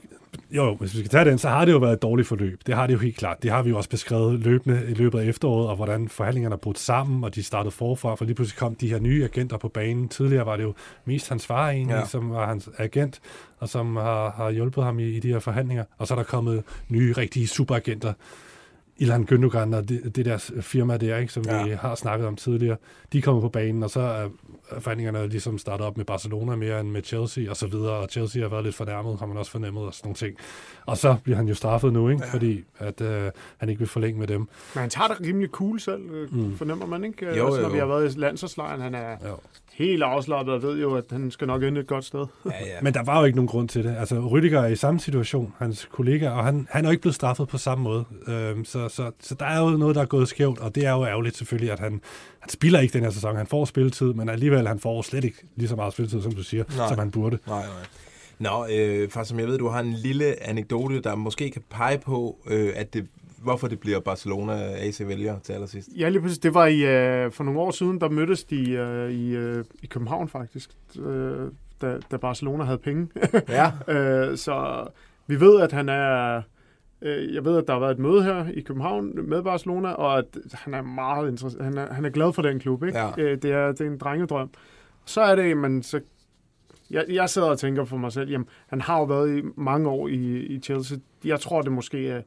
Jo, 0.51 0.75
hvis 0.75 0.93
vi 0.93 0.99
skal 0.99 1.09
tage 1.09 1.25
den, 1.25 1.37
så 1.37 1.49
har 1.49 1.65
det 1.65 1.71
jo 1.71 1.77
været 1.77 1.93
et 1.93 2.01
dårligt 2.01 2.27
forløb. 2.27 2.61
Det 2.65 2.75
har 2.75 2.87
det 2.87 2.93
jo 2.93 2.99
helt 2.99 3.17
klart. 3.17 3.43
Det 3.43 3.51
har 3.51 3.61
vi 3.61 3.69
jo 3.69 3.77
også 3.77 3.89
beskrevet 3.89 4.39
løbende 4.39 4.85
i 4.89 4.93
løbet 4.93 5.19
af 5.19 5.25
efteråret, 5.25 5.69
og 5.69 5.75
hvordan 5.75 6.09
forhandlingerne 6.09 6.53
er 6.53 6.57
brudt 6.57 6.79
sammen, 6.79 7.23
og 7.23 7.35
de 7.35 7.43
startede 7.43 7.71
forfra, 7.71 8.15
for 8.15 8.25
lige 8.25 8.35
pludselig 8.35 8.59
kom 8.59 8.75
de 8.75 8.89
her 8.89 8.99
nye 8.99 9.23
agenter 9.23 9.57
på 9.57 9.67
banen. 9.67 10.09
Tidligere 10.09 10.45
var 10.45 10.57
det 10.57 10.63
jo 10.63 10.73
mest 11.05 11.29
hans 11.29 11.45
far 11.45 11.69
egentlig, 11.69 11.95
ja. 11.95 12.05
som 12.05 12.29
var 12.29 12.47
hans 12.47 12.69
agent, 12.77 13.21
og 13.59 13.69
som 13.69 13.95
har, 13.95 14.31
har 14.31 14.51
hjulpet 14.51 14.83
ham 14.83 14.99
i, 14.99 15.03
i 15.03 15.19
de 15.19 15.27
her 15.27 15.39
forhandlinger. 15.39 15.83
Og 15.97 16.07
så 16.07 16.13
er 16.13 16.15
der 16.15 16.23
kommet 16.23 16.63
nye, 16.89 17.13
rigtige 17.13 17.47
superagenter. 17.47 18.13
Ilan 19.03 19.27
Gündogan 19.31 19.75
og 19.75 19.89
det, 19.89 20.15
det 20.15 20.25
der 20.25 20.37
firma 20.61 20.97
der, 20.97 21.17
ikke, 21.17 21.33
som 21.33 21.43
Ja. 21.45 21.63
vi 21.65 21.71
har 21.71 21.95
snakket 21.95 22.27
om 22.27 22.35
tidligere, 22.35 22.77
de 23.13 23.17
er 23.17 23.21
kommet 23.21 23.41
på 23.41 23.49
banen, 23.49 23.83
og 23.83 23.89
så 23.89 23.99
er 23.99 24.29
er 24.69 24.79
forhandlingerne 24.79 25.27
ligesom 25.27 25.57
startet 25.57 25.87
op 25.87 25.97
med 25.97 26.05
Barcelona 26.05 26.55
mere 26.55 26.79
end 26.79 26.89
med 26.89 27.03
Chelsea 27.03 27.49
og 27.49 27.57
så 27.57 27.67
videre, 27.67 27.91
og 27.91 28.07
Chelsea 28.11 28.41
har 28.41 28.49
været 28.49 28.63
lidt 28.63 28.75
fornærmet, 28.75 29.19
har 29.19 29.25
man 29.25 29.37
også 29.37 29.51
fornemmet 29.51 29.83
og 29.83 29.93
sådan 29.93 30.07
nogle 30.07 30.15
ting. 30.15 30.37
Og 30.85 30.97
så 30.97 31.15
bliver 31.23 31.37
han 31.37 31.47
jo 31.47 31.53
straffet 31.55 31.93
nu, 31.93 32.09
ikke? 32.09 32.23
Ja. 32.25 32.33
fordi 32.33 32.63
at, 32.79 33.01
øh, 33.01 33.31
han 33.57 33.69
ikke 33.69 33.79
vil 33.79 33.87
forlænge 33.87 34.19
med 34.19 34.27
dem. 34.27 34.39
men 34.39 34.47
han 34.81 34.89
tager 34.89 35.07
det 35.07 35.17
rimelig 35.21 35.49
cool 35.49 35.79
selv, 35.79 36.01
øh, 36.11 36.33
Mm. 36.35 36.57
fornemmer 36.57 36.85
man, 36.85 37.03
ikke? 37.03 37.37
Jo, 37.37 37.45
Også 37.45 37.57
jo, 37.57 37.61
når 37.63 37.69
vi 37.69 37.77
jo. 37.79 37.87
har 37.87 37.93
været 37.95 38.15
i 38.15 38.19
landsholdslejren, 38.19 38.81
han 38.81 38.95
er 38.95 39.09
Ja. 39.09 39.15
Helt 39.73 40.03
afslappet 40.03 40.53
og 40.53 40.61
ved 40.61 40.79
jo, 40.81 40.95
at 40.95 41.03
han 41.11 41.31
skal 41.31 41.47
nok 41.47 41.63
ende 41.63 41.81
et 41.81 41.87
godt 41.87 42.05
sted. 42.05 42.25
Ja, 42.45 42.51
ja. 42.51 42.81
Men 42.81 42.93
der 42.93 43.03
var 43.03 43.19
jo 43.19 43.25
ikke 43.25 43.35
nogen 43.35 43.47
grund 43.47 43.69
til 43.69 43.83
det. 43.83 43.95
Altså, 43.99 44.19
Rydiger 44.19 44.61
er 44.61 44.67
i 44.67 44.75
samme 44.75 44.99
situation, 44.99 45.53
hans 45.57 45.87
kollega, 45.91 46.29
og 46.29 46.43
han, 46.43 46.67
han 46.69 46.85
er 46.85 46.89
jo 46.89 46.91
ikke 46.91 47.01
blevet 47.01 47.15
straffet 47.15 47.47
på 47.47 47.57
samme 47.57 47.83
måde. 47.83 48.05
Øhm, 48.27 48.65
så, 48.65 48.89
så, 48.89 49.11
så 49.19 49.35
der 49.35 49.45
er 49.45 49.59
jo 49.59 49.77
noget, 49.77 49.95
der 49.95 50.01
er 50.01 50.05
gået 50.05 50.27
skævt, 50.27 50.59
og 50.59 50.75
det 50.75 50.85
er 50.85 50.91
jo 50.91 51.05
ærgerligt 51.05 51.37
selvfølgelig, 51.37 51.71
at 51.71 51.79
han, 51.79 52.01
han 52.39 52.49
spiller 52.49 52.79
ikke 52.79 52.93
den 52.93 53.03
her 53.03 53.11
sæson. 53.11 53.35
Han 53.35 53.47
får 53.47 53.65
spilletid, 53.65 54.13
men 54.13 54.29
alligevel 54.29 54.67
han 54.67 54.79
får 54.79 55.01
slet 55.01 55.23
ikke 55.23 55.37
lige 55.55 55.67
så 55.67 55.75
meget 55.75 55.93
spilletid, 55.93 56.21
som 56.21 56.31
du 56.31 56.43
siger, 56.43 56.63
Nej. 56.77 56.87
Som 56.87 56.99
han 56.99 57.11
burde. 57.11 57.37
Nej, 57.47 57.61
nej. 57.61 57.85
Nå, 58.39 58.67
øh, 58.71 59.09
for 59.09 59.23
som 59.23 59.39
jeg 59.39 59.47
ved, 59.47 59.57
du 59.57 59.67
har 59.67 59.79
en 59.79 59.93
lille 59.93 60.43
anekdote, 60.43 61.01
der 61.01 61.15
måske 61.15 61.51
kan 61.51 61.61
pege 61.69 61.97
på, 61.97 62.37
øh, 62.47 62.73
at 62.75 62.93
det, 62.93 63.07
hvorfor 63.43 63.67
det 63.67 63.79
bliver 63.79 63.99
Barcelona 63.99 64.53
AC 64.53 65.01
vælger 65.07 65.39
til 65.39 65.53
allersidst. 65.53 65.89
Ja, 65.97 66.09
lige 66.09 66.21
præcis. 66.21 66.37
Det 66.39 66.53
var 66.53 66.65
i, 66.65 66.81
øh, 66.81 67.31
for 67.31 67.43
nogle 67.43 67.59
år 67.59 67.71
siden, 67.71 68.01
der 68.01 68.09
mødtes 68.09 68.43
de 68.43 68.71
øh, 68.71 69.11
i, 69.11 69.35
øh, 69.35 69.65
i 69.81 69.85
København 69.85 70.29
faktisk, 70.29 70.69
øh, 70.99 71.51
da, 71.81 71.99
da 72.11 72.17
Barcelona 72.17 72.63
havde 72.63 72.77
penge. 72.77 73.07
Ja. 73.49 73.71
øh, 73.87 74.37
så 74.37 74.87
vi 75.27 75.39
ved, 75.39 75.61
at 75.61 75.71
han 75.71 75.89
er... 75.89 76.41
Øh, 77.01 77.33
jeg 77.33 77.45
ved, 77.45 77.57
at 77.57 77.67
der 77.67 77.73
har 77.73 77.79
været 77.79 77.91
et 77.91 77.99
møde 77.99 78.23
her 78.23 78.45
i 78.53 78.61
København 78.61 79.29
med 79.29 79.43
Barcelona, 79.43 79.89
og 79.89 80.17
at 80.17 80.25
han 80.53 80.73
er 80.73 80.81
meget 80.81 81.29
interesseret. 81.29 81.65
Han 81.65 81.77
er, 81.77 81.93
han 81.93 82.05
er 82.05 82.09
glad 82.09 82.33
for 82.33 82.41
den 82.41 82.59
klub, 82.59 82.83
ikke? 82.83 82.99
Ja. 82.99 83.09
Øh, 83.17 83.41
det, 83.41 83.51
er, 83.51 83.71
det 83.71 83.81
er 83.81 83.91
en 83.91 83.97
drengedrøm. 83.97 84.49
Så 85.05 85.21
er 85.21 85.35
det, 85.35 85.57
man 85.57 85.83
så... 85.83 85.99
Jeg, 86.91 87.05
jeg 87.09 87.29
sidder 87.29 87.47
og 87.47 87.59
tænker 87.59 87.85
for 87.85 87.97
mig 87.97 88.11
selv, 88.11 88.29
jamen, 88.29 88.47
han 88.67 88.81
har 88.81 88.97
jo 88.99 89.03
været 89.03 89.37
i 89.37 89.41
mange 89.55 89.89
år 89.89 90.07
i, 90.07 90.37
i 90.37 90.59
Chelsea. 90.59 90.97
Jeg 91.25 91.39
tror, 91.39 91.61
det 91.61 91.71
måske 91.71 92.09
er 92.09 92.21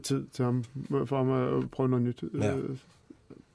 tid 0.00 0.26
til 0.32 0.44
ham, 0.44 0.64
for 1.06 1.16
ham 1.16 1.30
at 1.62 1.70
prøve 1.70 1.88
noget 1.88 2.04
nyt. 2.04 2.22
Ja. 2.40 2.56
Øh, 2.56 2.76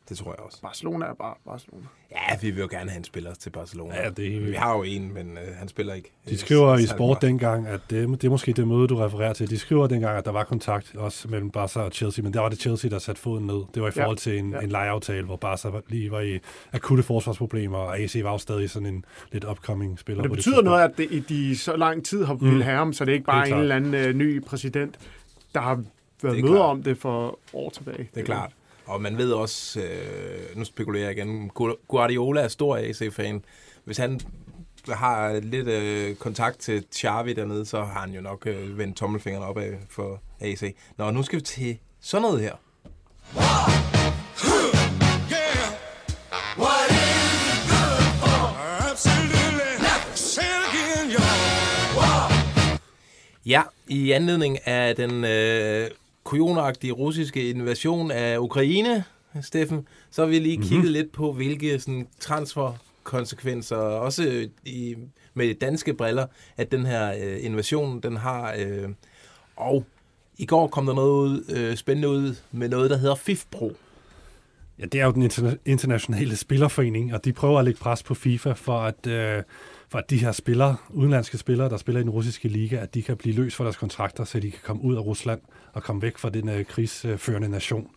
Det 0.10 0.18
tror 0.18 0.32
jeg 0.32 0.40
også. 0.40 0.62
Barcelona 0.62 1.06
er 1.06 1.14
bare 1.14 1.34
Barcelona. 1.46 1.84
Ja, 2.12 2.38
vi 2.42 2.52
vil 2.52 2.62
jo 2.62 2.68
gerne 2.72 2.90
have 2.90 2.98
en 2.98 3.04
spiller 3.04 3.34
til 3.34 3.50
Barcelona. 3.50 3.96
Ja, 4.04 4.10
det 4.10 4.36
er 4.36 4.40
Vi 4.40 4.54
har 4.54 4.76
jo 4.78 4.84
en, 4.84 5.14
men 5.14 5.38
øh, 5.38 5.56
han 5.56 5.68
spiller 5.68 5.94
ikke. 5.94 6.12
De 6.30 6.38
skriver 6.38 6.78
i 6.78 6.86
sport 6.86 7.22
dengang, 7.22 7.68
at 7.68 7.80
det, 7.90 8.10
det 8.22 8.24
er 8.24 8.30
måske 8.30 8.54
det 8.54 8.68
møde, 8.68 8.88
du 8.88 8.96
refererer 8.96 9.34
til. 9.34 9.50
De 9.50 9.58
skriver 9.58 9.88
dengang, 9.88 10.18
at 10.18 10.26
der 10.26 10.32
var 10.32 10.44
kontakt 10.44 10.96
også 10.96 11.28
mellem 11.28 11.50
Barca 11.52 11.80
og 11.80 11.92
Chelsea, 11.92 12.24
men 12.24 12.34
der 12.34 12.40
var 12.40 12.50
det 12.50 12.60
Chelsea, 12.60 12.90
der 12.90 13.00
satte 13.00 13.22
foden 13.22 13.46
ned. 13.48 13.62
Det 13.74 13.82
var 13.82 13.88
i 13.88 13.92
Ja. 13.96 14.02
forhold 14.04 14.18
til 14.18 14.38
en, 14.38 14.52
Ja. 14.52 14.60
en 14.60 14.70
lejeaftale, 14.70 15.26
hvor 15.26 15.36
Barca 15.36 15.70
var- 15.70 15.82
lige 15.88 16.12
var 16.12 16.20
i 16.22 16.40
akutte 16.74 17.04
forsvarsproblemer, 17.04 17.78
og 17.78 18.00
AC 18.00 18.20
var 18.24 18.32
jo 18.32 18.38
stadig 18.38 18.70
sådan 18.70 18.86
en 18.86 19.06
lidt 19.32 19.44
upcoming 19.44 20.00
spiller. 20.00 20.24
Og 20.24 20.30
det 20.30 20.36
betyder 20.36 20.56
tidspunkt. 20.56 20.66
noget, 20.66 20.82
at 20.84 20.98
det, 20.98 21.08
i 21.12 21.20
de 21.20 21.58
så 21.58 21.76
lang 21.76 22.06
tid 22.06 22.24
har 22.24 22.34
Mm. 22.34 22.46
ville 22.50 22.64
have 22.64 22.78
ham, 22.78 22.94
så 22.94 23.06
det 23.06 23.12
er 23.12 23.14
ikke 23.16 23.26
bare 23.26 23.38
Helt 23.40 23.48
en 23.48 23.52
klart. 23.52 23.62
eller 23.62 23.76
anden 23.76 23.94
øh, 23.94 24.14
ny 24.16 24.44
præsident, 24.44 25.00
der 25.56 25.62
har 25.62 25.84
været 26.22 26.38
er 26.40 26.42
møder 26.44 26.56
klart. 26.56 26.70
om 26.70 26.84
det 26.84 26.98
for 26.98 27.40
år 27.54 27.70
tilbage. 27.70 28.10
Det 28.16 28.22
er 28.22 28.26
klart. 28.26 28.52
Og 28.86 29.02
man 29.02 29.18
ved 29.18 29.32
også, 29.32 29.80
øh, 29.82 30.58
nu 30.58 30.66
spekulerer 30.66 31.04
jeg 31.04 31.18
igen, 31.18 31.52
Gu- 31.60 31.86
Guardiola 31.88 32.42
er 32.42 32.48
stor 32.48 32.78
AC-fan. 32.78 33.44
Hvis 33.84 33.98
han 33.98 34.20
har 34.90 35.40
lidt 35.40 35.68
øh, 35.68 36.16
kontakt 36.16 36.58
til 36.60 36.86
Xavi 36.96 37.34
dernede, 37.34 37.66
så 37.66 37.84
har 37.84 38.02
han 38.02 38.12
jo 38.12 38.22
nok 38.22 38.48
øh, 38.48 38.78
vendt 38.78 38.98
tommelfingeren 38.98 39.44
op 39.46 39.58
af 39.58 39.72
for 39.90 40.22
AC. 40.42 40.76
Nå, 40.98 41.12
nu 41.12 41.24
skal 41.24 41.40
vi 41.40 41.44
til 41.44 41.78
sådan 42.02 42.22
noget 42.22 42.42
her. 42.42 42.54
Ja, 53.46 53.62
i 53.88 54.12
anledning 54.12 54.68
af 54.68 54.96
den 54.96 55.24
øh, 55.24 55.90
kujonagtige 56.28 56.94
russiske 56.94 57.50
invasion 57.50 58.12
af 58.12 58.38
Ukraine, 58.38 59.04
Steffen, 59.42 59.88
så 60.12 60.22
har 60.22 60.30
vi 60.30 60.40
lige 60.40 60.62
kigget 60.62 60.92
lidt 60.92 61.12
på, 61.12 61.32
hvilke 61.34 61.80
sådan, 61.80 62.08
transfer 62.20 62.74
konsekvenser, 63.04 63.76
også 63.76 64.48
i, 64.66 64.96
med 65.34 65.54
danske 65.54 65.94
briller, 65.94 66.28
at 66.58 66.72
den 66.72 66.86
her 66.86 67.14
øh, 67.24 67.46
invasion, 67.46 68.00
den 68.00 68.18
har. 68.18 68.56
Øh, 68.60 68.90
og 69.56 69.86
i 70.38 70.46
går 70.46 70.68
kom 70.68 70.86
der 70.86 70.94
noget 70.94 71.30
ud, 71.30 71.44
øh, 71.50 71.76
spændende 71.76 72.10
ud 72.10 72.36
med 72.52 72.70
noget, 72.70 72.90
der 72.90 72.98
hedder 72.98 73.16
FIFPro. 73.16 73.76
Ja, 74.80 74.86
det 74.86 75.02
er 75.02 75.06
jo 75.06 75.12
den 75.12 75.24
interna- 75.24 75.58
internationale 75.66 76.36
spillerforening, 76.36 77.14
og 77.14 77.26
de 77.26 77.34
prøver 77.34 77.60
at 77.60 77.66
lægge 77.66 77.80
pres 77.80 78.04
på 78.04 78.14
FIFA 78.14 78.52
for 78.52 78.80
at, 78.80 79.08
øh, 79.08 79.44
for 79.90 79.98
at 79.98 80.10
de 80.10 80.18
her 80.18 80.32
spillere, 80.32 80.76
udenlandske 80.90 81.38
spillere, 81.38 81.70
der 81.70 81.78
spiller 81.78 82.00
i 82.00 82.04
den 82.04 82.10
russiske 82.12 82.48
liga, 82.48 82.76
at 82.76 82.94
de 82.94 83.02
kan 83.02 83.18
blive 83.18 83.36
løst 83.36 83.56
for 83.56 83.64
deres 83.64 83.78
kontrakter, 83.78 84.24
så 84.24 84.40
de 84.40 84.52
kan 84.52 84.60
komme 84.64 84.84
ud 84.84 84.96
af 84.96 85.00
Rusland 85.00 85.42
og 85.74 85.84
komme 85.84 86.02
væk 86.02 86.18
fra 86.18 86.30
den 86.30 86.50
øh, 86.50 86.66
krigsførende 86.66 87.50
nation. 87.50 87.88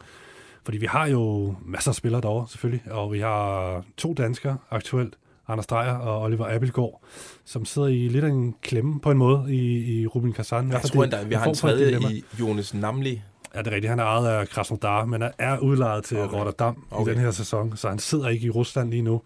Fordi 0.64 0.78
vi 0.78 0.86
har 0.86 1.06
jo 1.06 1.54
masser 1.66 1.90
af 1.90 1.94
spillere 1.94 2.20
derovre, 2.20 2.48
selvfølgelig, 2.48 2.92
og 2.92 3.12
vi 3.12 3.20
har 3.20 3.84
to 3.96 4.14
danskere 4.14 4.56
aktuelt, 4.70 5.14
Anders 5.48 5.66
Dreyer 5.66 5.92
og 5.94 6.22
Oliver 6.22 6.54
Abelgaard, 6.54 7.02
som 7.44 7.64
sidder 7.64 7.88
i 7.88 8.08
lidt 8.08 8.24
af 8.24 8.28
en 8.28 8.54
klemme 8.62 9.00
på 9.00 9.10
en 9.10 9.18
måde 9.18 9.54
i, 9.54 10.00
i 10.00 10.06
Rubin 10.06 10.32
Kazan. 10.32 10.70
Jeg 10.72 10.82
tror 10.82 11.02
endda, 11.04 11.22
vi 11.22 11.34
har 11.34 11.46
en 11.46 11.54
tredje 11.54 11.98
i 12.10 12.24
Jonas 12.40 12.74
Namli. 12.74 13.22
Ja, 13.54 13.58
det 13.58 13.66
er 13.66 13.70
rigtigt. 13.70 13.88
Han 13.90 13.98
er 13.98 14.04
ejet 14.04 14.28
af 14.28 14.48
Krasnodar, 14.48 15.04
men 15.04 15.22
er- 15.38 15.58
udlejet 15.58 16.04
til 16.04 16.18
Okay. 16.18 16.36
Rotterdam. 16.38 16.84
Okay. 16.90 17.12
i 17.12 17.14
den 17.14 17.22
her 17.22 17.30
sæson, 17.30 17.76
så 17.76 17.88
han 17.88 17.98
sidder 17.98 18.28
ikke 18.28 18.46
i 18.46 18.50
Rusland 18.50 18.90
lige 18.90 19.02
nu. 19.02 19.22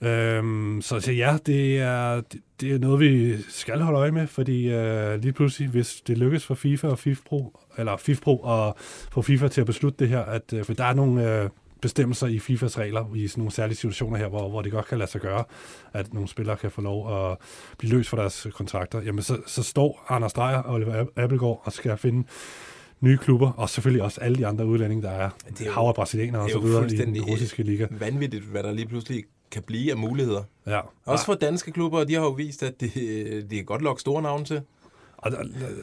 Øhm, 0.00 0.82
så, 0.82 1.00
så 1.00 1.12
ja, 1.12 1.38
det 1.46 1.78
er, 1.78 2.14
det, 2.20 2.40
det 2.60 2.72
er 2.74 2.78
noget, 2.78 3.00
vi 3.00 3.36
skal 3.48 3.80
holde 3.80 3.98
øje 3.98 4.10
med, 4.10 4.26
fordi 4.26 4.68
øh, 4.72 5.20
lige 5.22 5.32
pludselig, 5.32 5.68
hvis 5.68 6.02
det 6.06 6.18
lykkes 6.18 6.44
for 6.46 6.54
FIFA 6.54 6.88
og 6.88 6.98
FIFPro, 6.98 7.58
eller 7.78 7.96
FIFPro 7.96 8.36
og 8.38 8.76
få 9.12 9.22
FIFA 9.22 9.48
til 9.48 9.60
at 9.60 9.66
beslutte 9.66 9.98
det 9.98 10.08
her, 10.08 10.20
at, 10.20 10.52
øh, 10.52 10.64
for 10.64 10.74
der 10.74 10.84
er 10.84 10.94
nogle 10.94 11.42
øh, 11.42 11.50
bestemmelser 11.80 12.26
i 12.26 12.38
FIFAs 12.38 12.78
regler 12.78 13.14
i 13.14 13.28
sådan 13.28 13.40
nogle 13.40 13.52
særlige 13.52 13.76
situationer 13.76 14.16
her, 14.18 14.28
hvor, 14.28 14.48
hvor 14.48 14.62
det 14.62 14.72
godt 14.72 14.86
kan 14.88 14.98
lade 14.98 15.10
sig 15.10 15.20
gøre, 15.20 15.44
at 15.92 16.14
nogle 16.14 16.28
spillere 16.28 16.56
kan 16.56 16.70
få 16.70 16.80
lov 16.80 17.30
at 17.30 17.36
blive 17.78 17.92
løst 17.96 18.08
for 18.08 18.16
deres 18.16 18.46
kontrakter, 18.54 19.02
jamen 19.02 19.22
så, 19.22 19.38
så 19.46 19.62
står 19.62 20.06
Anders 20.08 20.32
Dreyer 20.32 20.58
og 20.58 20.74
Oliver 20.74 21.04
Abelgaard 21.16 21.62
og 21.64 21.72
skal 21.72 21.96
finde 21.96 22.26
nye 23.00 23.18
klubber, 23.18 23.50
og 23.50 23.68
selvfølgelig 23.70 24.02
også 24.02 24.20
alle 24.20 24.36
de 24.38 24.46
andre 24.46 24.66
udlændinge, 24.66 25.02
der 25.02 25.10
er, 25.10 25.30
Det 25.48 25.60
er 25.60 25.64
jo- 25.66 25.72
hav 25.72 25.82
af 25.88 25.94
brasilianere 25.94 26.42
og 26.42 26.50
så 26.50 26.58
videre 26.58 26.86
i 26.92 26.96
den 26.96 27.20
russiske 27.22 27.62
liga. 27.62 27.86
Vanvittigt, 27.90 28.44
hvad 28.44 28.62
der 28.62 28.72
lige 28.72 28.86
pludselig 28.88 29.24
kan 29.50 29.62
blive 29.62 29.90
af 29.90 29.96
muligheder. 29.96 30.42
Ja. 30.66 30.80
Også 31.04 31.24
for 31.24 31.34
danske 31.34 31.72
klubber, 31.72 32.04
de 32.04 32.14
har 32.14 32.22
jo 32.22 32.30
vist, 32.30 32.62
at 32.62 32.80
det, 32.80 32.94
de 33.50 33.56
kan 33.56 33.64
godt 33.64 33.82
lokke 33.82 34.00
store 34.00 34.22
navne 34.22 34.44
til. 34.44 34.60
Og, 35.18 35.32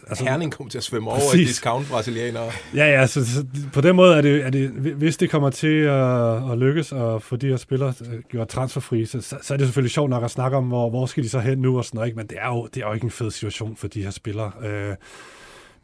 altså, 0.08 0.23
Herning 0.23 0.51
kommer 0.51 0.71
til 0.71 0.78
at 0.78 0.84
svømme 0.84 1.10
over 1.10 1.19
i 1.19 1.21
Præcis. 1.21 1.47
discount 1.47 1.88
brasilianere. 1.89 2.51
Ja, 2.75 2.86
ja, 2.86 3.08
så, 3.08 3.25
så 3.25 3.45
på 3.73 3.82
den 3.82 3.95
måde 3.95 4.17
er 4.17 4.21
det, 4.21 4.45
er 4.45 4.49
det, 4.49 4.69
hvis 4.69 5.17
det 5.17 5.30
kommer 5.30 5.49
til 5.49 5.78
at, 5.78 6.51
at 6.51 6.58
lykkes 6.58 6.93
at 6.93 7.21
få 7.21 7.36
de 7.36 7.47
her 7.47 7.58
spillere 7.58 7.93
øh, 8.12 8.21
gjort 8.30 8.47
transferfri, 8.47 9.06
så, 9.06 9.21
så, 9.21 9.38
så 9.41 9.54
er 9.54 9.58
det 9.58 9.67
selvfølgelig 9.67 9.91
sjovt 9.91 10.10
nok 10.10 10.23
at 10.23 10.32
snakke 10.32 10.58
om, 10.58 10.63
hvor, 10.63 10.89
hvor 10.89 11.06
skal 11.06 11.23
de 11.23 11.30
så 11.30 11.39
hen 11.39 11.58
nu 11.58 11.78
og 11.78 11.86
sådan 11.86 11.97
noget, 11.97 12.08
ikke? 12.08 12.17
men 12.17 12.28
det 12.28 12.38
er, 12.41 12.47
jo, 12.47 12.67
det 12.73 12.84
er 12.84 12.88
jo 12.88 12.93
ikke 12.93 13.04
en 13.04 13.12
fed 13.12 13.32
situation 13.32 13.75
for 13.75 13.88
de 13.88 14.04
her 14.04 14.12
spillere. 14.12 14.51
Øh, 14.63 14.95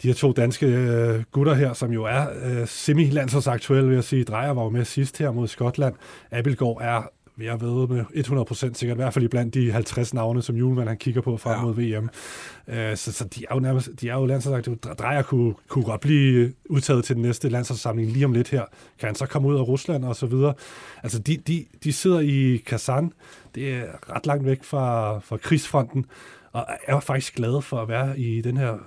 de 0.01 0.07
her 0.07 0.13
to 0.13 0.31
danske 0.31 0.65
øh, 0.65 1.23
gutter 1.31 1.53
her, 1.53 1.73
som 1.73 1.91
jo 1.91 2.03
er 2.03 2.25
øh, 2.43 2.67
semi-landsholdsaktuelle, 2.67 3.87
vil 3.87 3.95
jeg 3.95 4.03
sige. 4.03 4.23
Drejer 4.23 4.51
var 4.51 4.63
jo 4.63 4.69
med 4.69 4.85
sidst 4.85 5.17
her 5.17 5.31
mod 5.31 5.47
Skotland. 5.47 5.95
Abelgaard 6.31 6.77
er 6.81 7.09
vil 7.41 7.47
jeg 7.47 7.61
ved 7.61 7.87
med 7.87 8.05
100% 8.15 8.73
sikkert, 8.73 8.95
i 8.97 9.01
hvert 9.01 9.13
fald 9.13 9.29
blandt 9.29 9.53
de 9.53 9.71
50 9.71 10.13
navne, 10.13 10.41
som 10.41 10.55
Julemand 10.55 10.87
han 10.87 10.97
kigger 10.97 11.21
på 11.21 11.37
frem 11.37 11.55
Ja. 11.59 11.61
mod 11.61 11.73
VM. 11.73 12.09
Øh, 12.67 12.97
så, 12.97 13.11
så 13.11 13.25
de 13.25 13.45
er 13.49 13.55
jo 13.55 13.59
nærmest, 13.59 13.89
de 14.01 14.09
er 14.09 14.13
jo 14.13 14.25
landsholdsaktive. 14.25 14.75
Drejer 14.75 15.21
kunne, 15.21 15.53
kunne 15.67 15.83
godt 15.83 16.01
blive 16.01 16.53
udtaget 16.69 17.03
til 17.05 17.15
den 17.15 17.21
næste 17.23 17.49
landsholdssamling 17.49 18.11
lige 18.11 18.25
om 18.25 18.33
lidt 18.33 18.49
her. 18.49 18.63
Kan 18.99 19.07
han 19.07 19.15
så 19.15 19.25
komme 19.25 19.47
ud 19.47 19.55
af 19.55 19.67
Rusland 19.67 20.05
og 20.05 20.15
så 20.15 20.25
videre? 20.25 20.53
Altså, 21.03 21.19
de, 21.19 21.37
de, 21.37 21.65
de 21.83 21.93
sidder 21.93 22.19
i 22.19 22.57
Kazan. 22.65 23.11
Det 23.55 23.73
er 23.73 24.15
ret 24.15 24.25
langt 24.25 24.45
væk 24.45 24.63
fra, 24.63 25.19
fra 25.19 25.37
krigsfronten, 25.37 26.05
og 26.51 26.65
er 26.87 26.99
faktisk 26.99 27.35
glade 27.35 27.61
for 27.61 27.77
at 27.81 27.87
være 27.87 28.19
i 28.19 28.41
den 28.41 28.57
her 28.57 28.77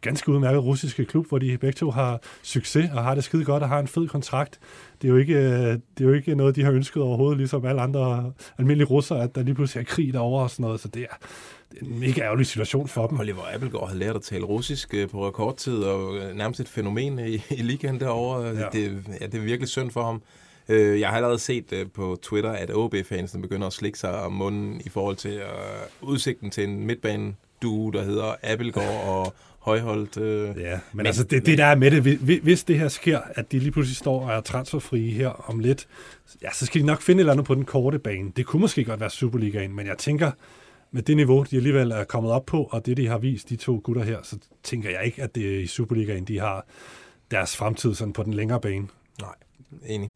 ganske 0.00 0.32
udmærket 0.32 0.62
russiske 0.62 1.04
klub, 1.04 1.28
hvor 1.28 1.38
de 1.38 1.58
begge 1.58 1.76
to 1.76 1.90
har 1.90 2.20
succes 2.42 2.90
og 2.94 3.04
har 3.04 3.14
det 3.14 3.24
skide 3.24 3.44
godt 3.44 3.62
og 3.62 3.68
har 3.68 3.78
en 3.78 3.88
fed 3.88 4.08
kontrakt. 4.08 4.60
Det 5.02 5.08
er 5.08 5.12
jo 5.12 5.18
ikke, 5.18 5.34
øh, 5.34 5.42
det 5.42 5.80
er 6.00 6.04
jo 6.04 6.12
ikke 6.12 6.34
noget, 6.34 6.56
de 6.56 6.64
har 6.64 6.72
ønsket 6.72 7.02
overhovedet, 7.02 7.38
ligesom 7.38 7.64
alle 7.64 7.80
andre 7.80 8.32
almindelige 8.58 8.88
russere, 8.88 9.22
at 9.22 9.34
der 9.34 9.42
lige 9.42 9.54
pludselig 9.54 9.80
er 9.80 9.84
krig 9.84 10.12
derovre 10.12 10.42
og 10.42 10.50
sådan 10.50 10.62
noget, 10.62 10.80
så 10.80 10.88
det 10.88 11.02
er, 11.02 11.16
det 11.72 11.82
er 11.82 11.86
en 11.86 12.00
mega 12.00 12.20
ærgerlig 12.20 12.46
situation 12.46 12.88
for 12.88 13.06
dem. 13.06 13.20
Oliver 13.20 13.54
Appelgaard 13.54 13.88
har 13.88 13.96
lært 13.96 14.16
at 14.16 14.22
tale 14.22 14.44
russisk 14.44 14.94
øh, 14.94 15.08
på 15.08 15.28
rekordtid, 15.28 15.76
og 15.76 16.16
øh, 16.16 16.36
nærmest 16.36 16.60
et 16.60 16.68
fænomen 16.68 17.18
i, 17.18 17.34
i 17.50 17.62
ligaen 17.62 18.00
derovre. 18.00 18.46
Ja. 18.46 18.66
Det, 18.72 19.04
ja, 19.20 19.26
det 19.26 19.34
er 19.34 19.44
virkelig 19.44 19.68
synd 19.68 19.90
for 19.90 20.02
ham. 20.02 20.22
Jeg 20.70 21.08
har 21.08 21.16
allerede 21.16 21.38
set 21.38 21.90
på 21.94 22.18
Twitter, 22.22 22.50
at 22.50 22.70
OB-fansen 22.74 23.42
begynder 23.42 23.66
at 23.66 23.72
slikke 23.72 23.98
sig 23.98 24.22
om 24.22 24.32
munden 24.32 24.80
i 24.84 24.88
forhold 24.88 25.16
til 25.16 25.40
udsigten 26.00 26.50
til 26.50 26.64
en 26.64 26.86
midtbane 26.86 27.34
duo, 27.62 27.90
der 27.90 28.02
hedder 28.02 28.34
Appelgaard 28.42 29.08
og 29.08 29.34
Højholdt. 29.68 30.16
Øh. 30.16 30.48
Ja, 30.60 30.70
men, 30.70 30.80
Men- 30.92 31.06
altså 31.06 31.24
det, 31.24 31.46
det 31.46 31.58
der 31.58 31.64
er 31.64 31.74
med 31.74 31.90
det, 31.90 32.16
hvi- 32.18 32.40
hvis 32.42 32.64
det 32.64 32.78
her 32.78 32.88
sker, 32.88 33.20
at 33.34 33.52
de 33.52 33.58
lige 33.58 33.70
pludselig 33.72 33.96
står 33.96 34.20
og 34.28 34.36
er 34.36 34.40
transferfrie 34.40 35.10
her 35.10 35.28
om 35.50 35.58
lidt, 35.58 35.88
ja, 36.42 36.48
så 36.52 36.66
skal 36.66 36.80
de 36.80 36.86
nok 36.86 37.02
finde 37.02 37.18
et 37.18 37.22
eller 37.22 37.32
andet 37.32 37.46
på 37.46 37.54
den 37.54 37.64
korte 37.64 37.98
bane. 37.98 38.32
Det 38.36 38.46
kunne 38.46 38.60
måske 38.60 38.84
godt 38.84 39.00
være 39.00 39.10
Superligaen, 39.10 39.76
men 39.76 39.86
jeg 39.86 39.98
tænker, 39.98 40.30
med 40.92 41.02
det 41.02 41.16
niveau, 41.16 41.42
de 41.50 41.56
alligevel 41.56 41.90
er 41.90 42.04
kommet 42.04 42.32
op 42.32 42.46
på, 42.46 42.62
og 42.70 42.86
det, 42.86 42.96
de 42.96 43.06
har 43.06 43.18
vist, 43.18 43.48
de 43.48 43.56
to 43.56 43.80
gutter 43.84 44.02
her, 44.02 44.18
så 44.22 44.38
tænker 44.62 44.90
jeg 44.90 45.04
ikke, 45.04 45.22
at 45.22 45.34
det 45.34 45.54
er 45.54 45.58
i 45.60 45.66
Superligaen, 45.66 46.24
de 46.24 46.38
har 46.38 46.66
deres 47.30 47.56
fremtid 47.56 47.94
sådan 47.94 48.12
på 48.12 48.22
den 48.22 48.34
længere 48.34 48.60
bane. 48.60 48.88
Nej, 49.20 49.34
enig. 49.86 50.08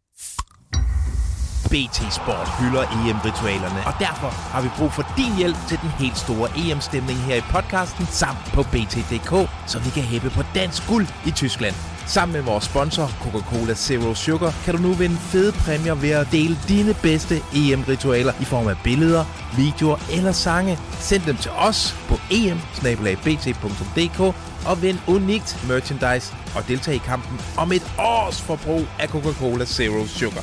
BT 1.72 1.98
Sport 2.20 2.48
hylder 2.58 2.82
EM-ritualerne, 2.82 3.80
og 3.86 3.94
derfor 3.98 4.30
har 4.52 4.62
vi 4.62 4.68
brug 4.78 4.92
for 4.92 5.06
din 5.16 5.36
hjælp 5.36 5.56
til 5.68 5.78
den 5.82 5.90
helt 5.98 6.18
store 6.18 6.48
EM-stemning 6.56 7.18
her 7.18 7.36
i 7.36 7.40
podcasten 7.40 8.06
samt 8.10 8.44
på 8.54 8.62
BT.dk, 8.62 9.50
så 9.66 9.78
vi 9.78 9.90
kan 9.90 10.02
hæppe 10.02 10.30
på 10.30 10.42
dansk 10.54 10.88
guld 10.88 11.06
i 11.26 11.30
Tyskland. 11.30 11.74
Sammen 12.06 12.32
med 12.32 12.42
vores 12.42 12.64
sponsor, 12.64 13.06
Coca-Cola 13.06 13.74
Zero 13.74 14.14
Sugar, 14.14 14.54
kan 14.64 14.76
du 14.76 14.82
nu 14.82 14.92
vinde 14.92 15.16
fede 15.16 15.52
præmier 15.52 15.94
ved 15.94 16.10
at 16.10 16.32
dele 16.32 16.58
dine 16.68 16.94
bedste 16.94 17.36
EM-ritualer 17.54 18.32
i 18.40 18.44
form 18.44 18.68
af 18.68 18.76
billeder, 18.84 19.24
videoer 19.56 19.96
eller 20.12 20.32
sange. 20.32 20.78
Send 20.98 21.22
dem 21.22 21.36
til 21.36 21.50
os 21.50 21.96
på 22.08 22.16
em 22.30 22.60
og 24.66 24.82
vind 24.82 24.98
unikt 25.08 25.64
merchandise 25.68 26.34
og 26.56 26.68
deltag 26.68 26.94
i 26.94 26.98
kampen 26.98 27.40
om 27.56 27.72
et 27.72 27.92
års 27.98 28.40
forbrug 28.40 28.84
af 28.98 29.08
Coca-Cola 29.08 29.64
Zero 29.64 30.06
Sugar. 30.06 30.42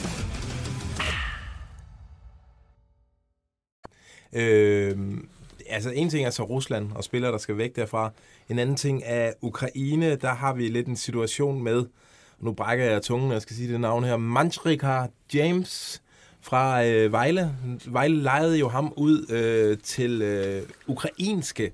Øh, 4.34 4.98
altså 5.70 5.90
en 5.90 6.10
ting 6.10 6.26
er 6.26 6.30
så 6.30 6.44
Rusland 6.44 6.92
og 6.96 7.04
spillere, 7.04 7.32
der 7.32 7.38
skal 7.38 7.58
væk 7.58 7.76
derfra. 7.76 8.12
En 8.50 8.60
anden 8.60 8.76
ting 8.76 9.02
er 9.06 9.34
Ukraine. 9.42 10.16
Der 10.16 10.34
har 10.34 10.54
vi 10.54 10.68
lidt 10.68 10.88
en 10.88 10.96
situation 10.96 11.64
med, 11.64 11.86
nu 12.40 12.52
brækker 12.52 12.86
jeg 12.86 13.02
tungen, 13.02 13.32
jeg 13.32 13.42
skal 13.42 13.56
sige 13.56 13.72
det 13.72 13.82
navn 13.82 14.04
her, 14.04 14.18
Manjrika 14.18 15.06
James 15.34 16.02
fra 16.42 16.86
øh, 16.86 17.12
Vejle. 17.12 17.56
Vejle 17.86 18.16
lejede 18.16 18.60
jo 18.60 18.68
ham 18.68 18.94
ud 18.96 19.32
øh, 19.32 19.78
til 19.84 20.22
øh, 20.22 20.62
ukrainske 20.88 21.72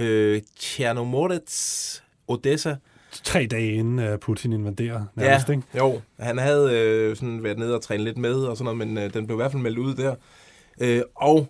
øh, 0.00 0.42
Chernomorets 0.58 2.02
Odessa. 2.28 2.76
Tre 3.24 3.46
dage 3.46 3.72
inden 3.72 4.12
uh, 4.12 4.18
Putin 4.18 4.52
invaderer 4.52 5.04
nærmest, 5.14 5.48
ja, 5.48 5.52
ikke? 5.52 5.66
jo. 5.76 6.00
Han 6.18 6.38
havde 6.38 6.72
øh, 6.72 7.16
sådan 7.16 7.42
været 7.42 7.58
nede 7.58 7.74
og 7.74 7.82
træne 7.82 8.04
lidt 8.04 8.18
med 8.18 8.34
og 8.34 8.56
sådan 8.56 8.76
noget, 8.76 8.88
men 8.88 8.98
øh, 8.98 9.14
den 9.14 9.26
blev 9.26 9.36
i 9.36 9.40
hvert 9.40 9.52
fald 9.52 9.62
meldt 9.62 9.78
ud 9.78 9.94
der. 9.94 10.14
Øh, 10.80 11.02
og 11.14 11.48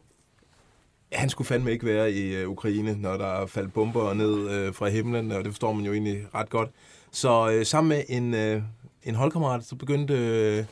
han 1.12 1.28
skulle 1.28 1.48
fandme 1.48 1.72
ikke 1.72 1.86
være 1.86 2.12
i 2.12 2.34
øh, 2.34 2.48
Ukraine, 2.48 2.96
når 3.00 3.16
der 3.16 3.46
faldt 3.46 3.72
bomber 3.72 4.14
ned 4.14 4.50
øh, 4.50 4.74
fra 4.74 4.88
himlen, 4.88 5.32
og 5.32 5.44
det 5.44 5.52
forstår 5.52 5.72
man 5.72 5.84
jo 5.84 5.92
egentlig 5.92 6.22
ret 6.34 6.50
godt. 6.50 6.70
Så 7.12 7.50
øh, 7.52 7.66
sammen 7.66 7.88
med 7.88 8.02
en, 8.08 8.34
øh, 8.34 8.62
en 9.04 9.14
holdkammerat, 9.14 9.64
så 9.64 9.74
begyndte 9.74 10.14
øh, 10.14 10.64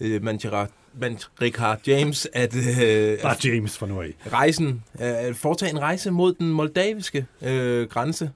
øh, 0.00 0.22
Manjira, 0.22 0.66
Manjrika 0.94 1.74
James 1.86 2.28
at, 2.32 2.56
øh, 2.56 3.18
Bare 3.22 3.36
James 3.44 3.78
for 3.78 3.86
nu 3.86 4.00
af. 4.00 4.14
rejsen, 4.32 4.84
øh, 5.00 5.26
at 5.26 5.36
foretage 5.36 5.70
en 5.70 5.80
rejse 5.80 6.10
mod 6.10 6.34
den 6.34 6.50
moldaviske 6.52 7.26
øh, 7.42 7.88
grænse. 7.88 8.30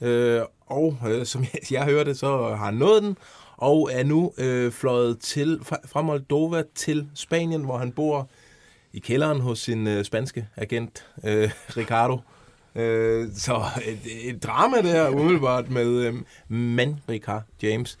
Øh, 0.00 0.40
og 0.66 0.98
øh, 1.08 1.26
som 1.26 1.42
jeg, 1.42 1.72
jeg 1.72 1.84
hørte, 1.84 2.14
så 2.14 2.26
har 2.48 2.64
han 2.64 2.74
nået 2.74 3.02
den, 3.02 3.16
og 3.56 3.90
er 3.92 4.04
nu 4.04 4.32
øh, 4.38 4.72
fløjet 4.72 5.18
til, 5.18 5.60
fra, 5.62 5.76
fra 5.86 6.02
Moldova 6.02 6.62
til 6.74 7.06
Spanien, 7.14 7.64
hvor 7.64 7.78
han 7.78 7.92
bor 7.92 8.28
i 8.96 8.98
kælderen 8.98 9.40
hos 9.40 9.58
sin 9.58 9.86
øh, 9.86 10.04
spanske 10.04 10.46
agent, 10.56 11.06
øh, 11.24 11.50
Ricardo. 11.76 12.20
Øh, 12.74 13.28
så 13.34 13.62
et, 13.86 14.28
et 14.28 14.42
drama 14.42 14.82
der 14.82 15.08
umiddelbart 15.08 15.70
med 15.70 15.86
øh, 15.86 16.14
Manrika 16.48 17.38
James. 17.62 17.98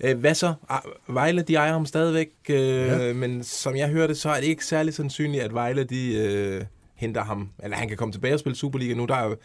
Øh, 0.00 0.18
hvad 0.18 0.34
så? 0.34 0.54
Ah, 0.68 0.80
Vejle, 1.08 1.42
de 1.42 1.54
ejer 1.54 1.72
ham 1.72 1.86
stadigvæk, 1.86 2.28
øh, 2.48 2.56
ja. 2.56 3.12
Men 3.12 3.44
som 3.44 3.76
jeg 3.76 3.88
hørte, 3.88 4.14
så 4.14 4.30
er 4.30 4.40
det 4.40 4.46
ikke 4.46 4.66
særlig 4.66 4.94
sandsynligt, 4.94 5.42
at 5.42 5.54
Vejle, 5.54 5.84
de 5.84 6.14
øh, 6.14 6.64
henter 6.94 7.24
ham, 7.24 7.48
eller 7.62 7.76
han 7.76 7.88
kan 7.88 7.96
komme 7.96 8.12
tilbage 8.12 8.34
og 8.34 8.40
spille 8.40 8.56
Superliga 8.56 8.94
nu. 8.94 9.04
Der 9.04 9.14
er 9.14 9.24
jo 9.24 9.36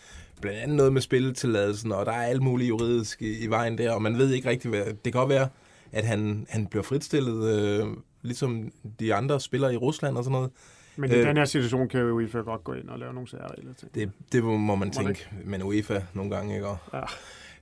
blandt 0.41 0.59
andet 0.59 0.77
noget 0.77 0.93
med 0.93 1.01
spilletilladelsen, 1.01 1.91
og 1.91 2.05
der 2.05 2.11
er 2.11 2.23
alt 2.23 2.41
muligt 2.41 2.69
juridisk 2.69 3.21
i, 3.21 3.43
i 3.43 3.47
vejen 3.47 3.77
der, 3.77 3.91
og 3.91 4.01
man 4.01 4.17
ved 4.17 4.33
ikke 4.33 4.49
rigtigt, 4.49 4.75
hvad... 4.75 4.85
Det 4.85 5.03
kan 5.03 5.11
godt 5.11 5.29
være, 5.29 5.47
at 5.91 6.05
han, 6.05 6.47
han 6.49 6.67
bliver 6.67 6.83
fritstillet, 6.83 7.59
øh, 7.59 7.87
ligesom 8.21 8.71
de 8.99 9.13
andre 9.13 9.39
spillere 9.39 9.73
i 9.73 9.77
Rusland 9.77 10.17
og 10.17 10.23
sådan 10.23 10.31
noget. 10.31 10.51
Men 10.97 11.11
i 11.11 11.13
Øh. 11.13 11.27
den 11.27 11.37
her 11.37 11.45
situation 11.45 11.87
kan 11.89 12.01
UEFA 12.03 12.37
godt 12.37 12.63
gå 12.63 12.73
ind 12.73 12.89
og 12.89 12.99
lave 12.99 13.13
nogle 13.13 13.29
særregler 13.29 13.73
til. 13.73 13.87
Det, 13.95 14.11
det 14.31 14.43
må 14.43 14.75
man 14.75 14.87
det 14.87 14.97
tænke, 14.97 15.27
men 15.45 15.63
UEFA 15.63 16.01
nogle 16.13 16.35
gange, 16.35 16.55
ikke? 16.55 16.67
Og, 16.67 16.77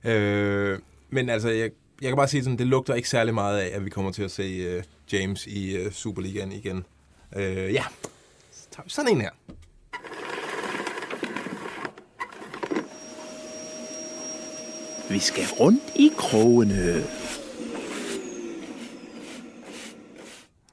Ja. 0.04 0.14
øh, 0.14 0.78
men 1.10 1.28
altså, 1.28 1.48
jeg, 1.48 1.70
jeg 2.02 2.08
kan 2.10 2.16
bare 2.16 2.28
sige 2.28 2.42
sådan, 2.44 2.58
det 2.58 2.66
lugter 2.66 2.94
ikke 2.94 3.08
særlig 3.08 3.34
meget 3.34 3.58
af, 3.60 3.76
at 3.76 3.84
vi 3.84 3.90
kommer 3.90 4.12
til 4.12 4.22
at 4.22 4.30
se 4.30 4.76
uh, 4.78 4.82
James 5.12 5.46
i 5.46 5.86
uh, 5.86 5.92
Superligaen 5.92 6.52
igen. 6.52 6.84
Uh, 7.36 7.42
ja, 7.42 7.84
så 8.52 8.68
tager 8.70 8.84
vi 8.84 8.90
sådan 8.90 9.10
en 9.12 9.20
her. 9.20 9.30
Vi 15.10 15.18
skal 15.18 15.44
rundt 15.60 15.82
i 15.96 16.10
krogene. 16.16 17.04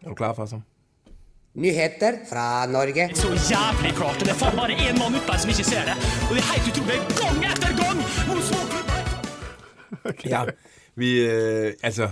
Er 0.01 0.09
du 0.09 0.13
klar 0.15 0.33
for 0.33 0.45
så? 0.45 0.59
Nyheter 1.55 2.11
fra 2.29 2.65
Norge. 2.71 3.15
Så 3.15 3.27
jævlig 3.27 3.91
klart, 3.97 4.15
og 4.21 4.25
det 4.27 4.35
får 4.35 4.51
bare 4.55 4.71
en 4.71 4.99
mann 4.99 5.15
ut 5.15 5.23
der 5.27 5.37
som 5.37 5.49
ikke 5.49 5.63
ser 5.63 5.83
det. 5.89 5.95
Og 6.29 6.35
det 6.35 6.41
er 6.43 6.49
helt 6.53 6.67
utrolig, 6.71 6.99
gang 7.21 7.37
etter 7.51 7.71
gang, 7.81 7.97
småklubber 8.47 10.29
Ja, 10.33 10.41
vi, 10.95 11.09
øh, 11.29 11.73
altså, 11.83 12.09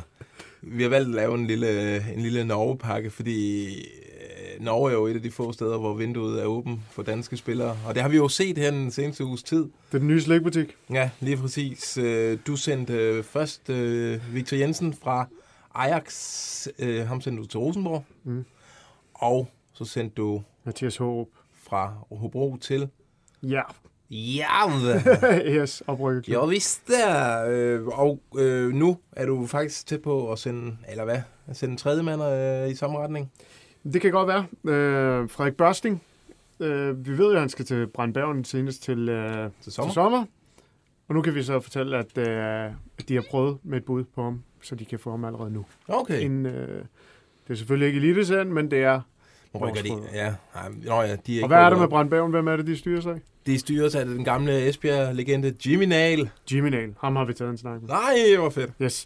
vi 0.61 0.83
har 0.83 0.89
valgt 0.89 1.09
at 1.09 1.15
lave 1.15 1.35
en 1.35 1.47
lille, 1.47 1.95
en 2.13 2.19
lille 2.21 2.43
Norge-pakke, 2.45 3.09
fordi 3.09 3.65
øh, 3.77 4.65
Norge 4.65 4.89
er 4.91 4.95
jo 4.95 5.05
et 5.07 5.15
af 5.15 5.21
de 5.21 5.31
få 5.31 5.51
steder, 5.51 5.77
hvor 5.77 5.93
vinduet 5.93 6.41
er 6.41 6.45
åbent 6.45 6.79
for 6.91 7.03
danske 7.03 7.37
spillere. 7.37 7.77
Og 7.87 7.93
det 7.95 8.01
har 8.01 8.09
vi 8.09 8.17
jo 8.17 8.27
set 8.27 8.57
her 8.57 8.71
den 8.71 8.91
seneste 8.91 9.25
uges 9.25 9.43
tid. 9.43 9.63
Det 9.63 9.93
er 9.93 9.97
den 9.97 10.07
nye 10.07 10.21
slikbutik. 10.21 10.75
Ja, 10.93 11.09
lige 11.19 11.37
præcis. 11.37 11.97
Øh, 11.97 12.37
Du 12.47 12.55
sendte 12.55 12.93
øh, 12.93 13.23
først 13.23 13.69
øh, 13.69 14.33
Victor 14.35 14.57
Jensen 14.57 14.93
fra 15.03 15.27
Ajax, 15.75 16.67
øh, 16.79 17.07
ham 17.07 17.21
sendte 17.21 17.41
du 17.43 17.47
til 17.47 17.59
Rosenborg. 17.59 18.05
Mm. 18.23 18.45
Og 19.19 19.47
så 19.73 19.85
sendte 19.85 20.15
du 20.15 20.43
Mathias 20.63 20.97
Håb. 20.97 21.29
fra 21.63 21.93
Hobro 22.11 22.57
til... 22.61 22.89
Ja. 23.43 23.61
Ja, 24.11 24.69
yes, 25.61 25.83
oprykket. 25.87 26.27
jeg 26.33 26.49
vidste 26.49 26.93
det. 26.93 27.47
Øh, 27.49 27.87
Og 27.87 28.19
øh, 28.37 28.73
nu 28.73 28.97
er 29.11 29.25
du 29.25 29.47
faktisk 29.47 29.87
tæt 29.87 30.01
på 30.01 30.31
at 30.31 30.39
sende, 30.39 30.77
eller 30.89 31.03
hvad, 31.03 31.21
at 31.47 31.57
sende 31.57 31.71
en 31.71 31.77
tredje 31.77 32.03
mand 32.03 32.23
øh, 32.23 32.69
i 32.71 32.75
samme 32.75 32.97
retning. 32.99 33.31
Det 33.93 34.01
kan 34.01 34.11
godt 34.11 34.27
være. 34.27 34.73
Øh, 34.73 35.29
Frederik 35.29 35.55
Børsting. 35.55 36.03
Øh, 36.59 37.05
vi 37.05 37.17
ved 37.17 37.25
jo, 37.25 37.33
at 37.33 37.39
han 37.39 37.49
skal 37.49 37.65
til 37.65 37.87
Brandbergen 37.87 38.43
senest 38.45 38.83
til, 38.83 39.09
øh, 39.09 39.49
Til 39.61 39.71
sommer. 39.71 39.89
til 39.89 39.93
sommer. 39.93 40.25
Og 41.07 41.15
nu 41.15 41.21
kan 41.21 41.35
vi 41.35 41.43
så 41.43 41.59
fortælle, 41.59 41.97
at, 41.97 42.17
øh, 42.17 42.65
at 42.97 43.09
de 43.09 43.15
har 43.15 43.25
prøvet 43.29 43.57
med 43.63 43.77
et 43.77 43.85
bud 43.85 44.03
på 44.03 44.23
ham, 44.23 44.43
så 44.61 44.75
de 44.75 44.85
kan 44.85 44.99
få 44.99 45.09
ham 45.11 45.25
allerede 45.25 45.51
nu. 45.51 45.65
Okay. 45.87 46.19
Inden, 46.19 46.45
øh, 46.45 46.85
det 47.49 47.55
er 47.55 47.57
selvfølgelig 47.57 47.87
ikke 47.87 47.97
eliteserien, 47.99 48.53
men 48.53 48.71
det 48.71 48.79
er... 48.83 49.01
Rykker 49.55 49.81
de? 49.81 49.89
Ja, 50.13 50.33
nej, 50.55 50.69
nå, 50.85 51.01
ja, 51.01 51.15
de 51.27 51.39
er 51.39 51.43
Og 51.43 51.47
hvad 51.47 51.57
er 51.57 51.69
der 51.69 51.75
med 51.75 51.83
op. 51.83 51.89
Brandbergen? 51.89 52.31
Hvem 52.31 52.47
er 52.47 52.55
det, 52.55 52.67
de 52.67 52.77
styrer 52.77 53.01
sig? 53.01 53.21
De 53.45 53.59
styres 53.59 53.95
af 53.95 54.05
den 54.05 54.23
gamle 54.23 54.67
Esbjerg-legende 54.69 55.53
Jimmy 55.65 55.83
Nail. 55.85 56.29
Jimmy 56.51 56.69
Nail. 56.69 56.93
Ham 57.01 57.15
har 57.15 57.25
vi 57.25 57.33
taget 57.33 57.51
en 57.51 57.57
snak 57.57 57.81
med. 57.81 57.89
Nej, 57.89 58.35
hvor 58.37 58.49
fedt. 58.49 58.71
Yes. 58.81 59.05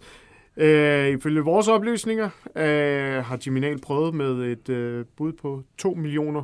Øh, 0.57 1.07
ifølge 1.09 1.41
vores 1.41 1.67
oplysninger 1.67 2.29
øh, 2.55 3.23
har 3.25 3.39
Jimmy 3.45 3.59
Nail 3.59 3.81
prøvet 3.81 4.13
med 4.13 4.31
et 4.45 4.69
øh, 4.69 5.05
bud 5.17 5.33
på 5.41 5.63
2 5.77 5.93
millioner 5.93 6.43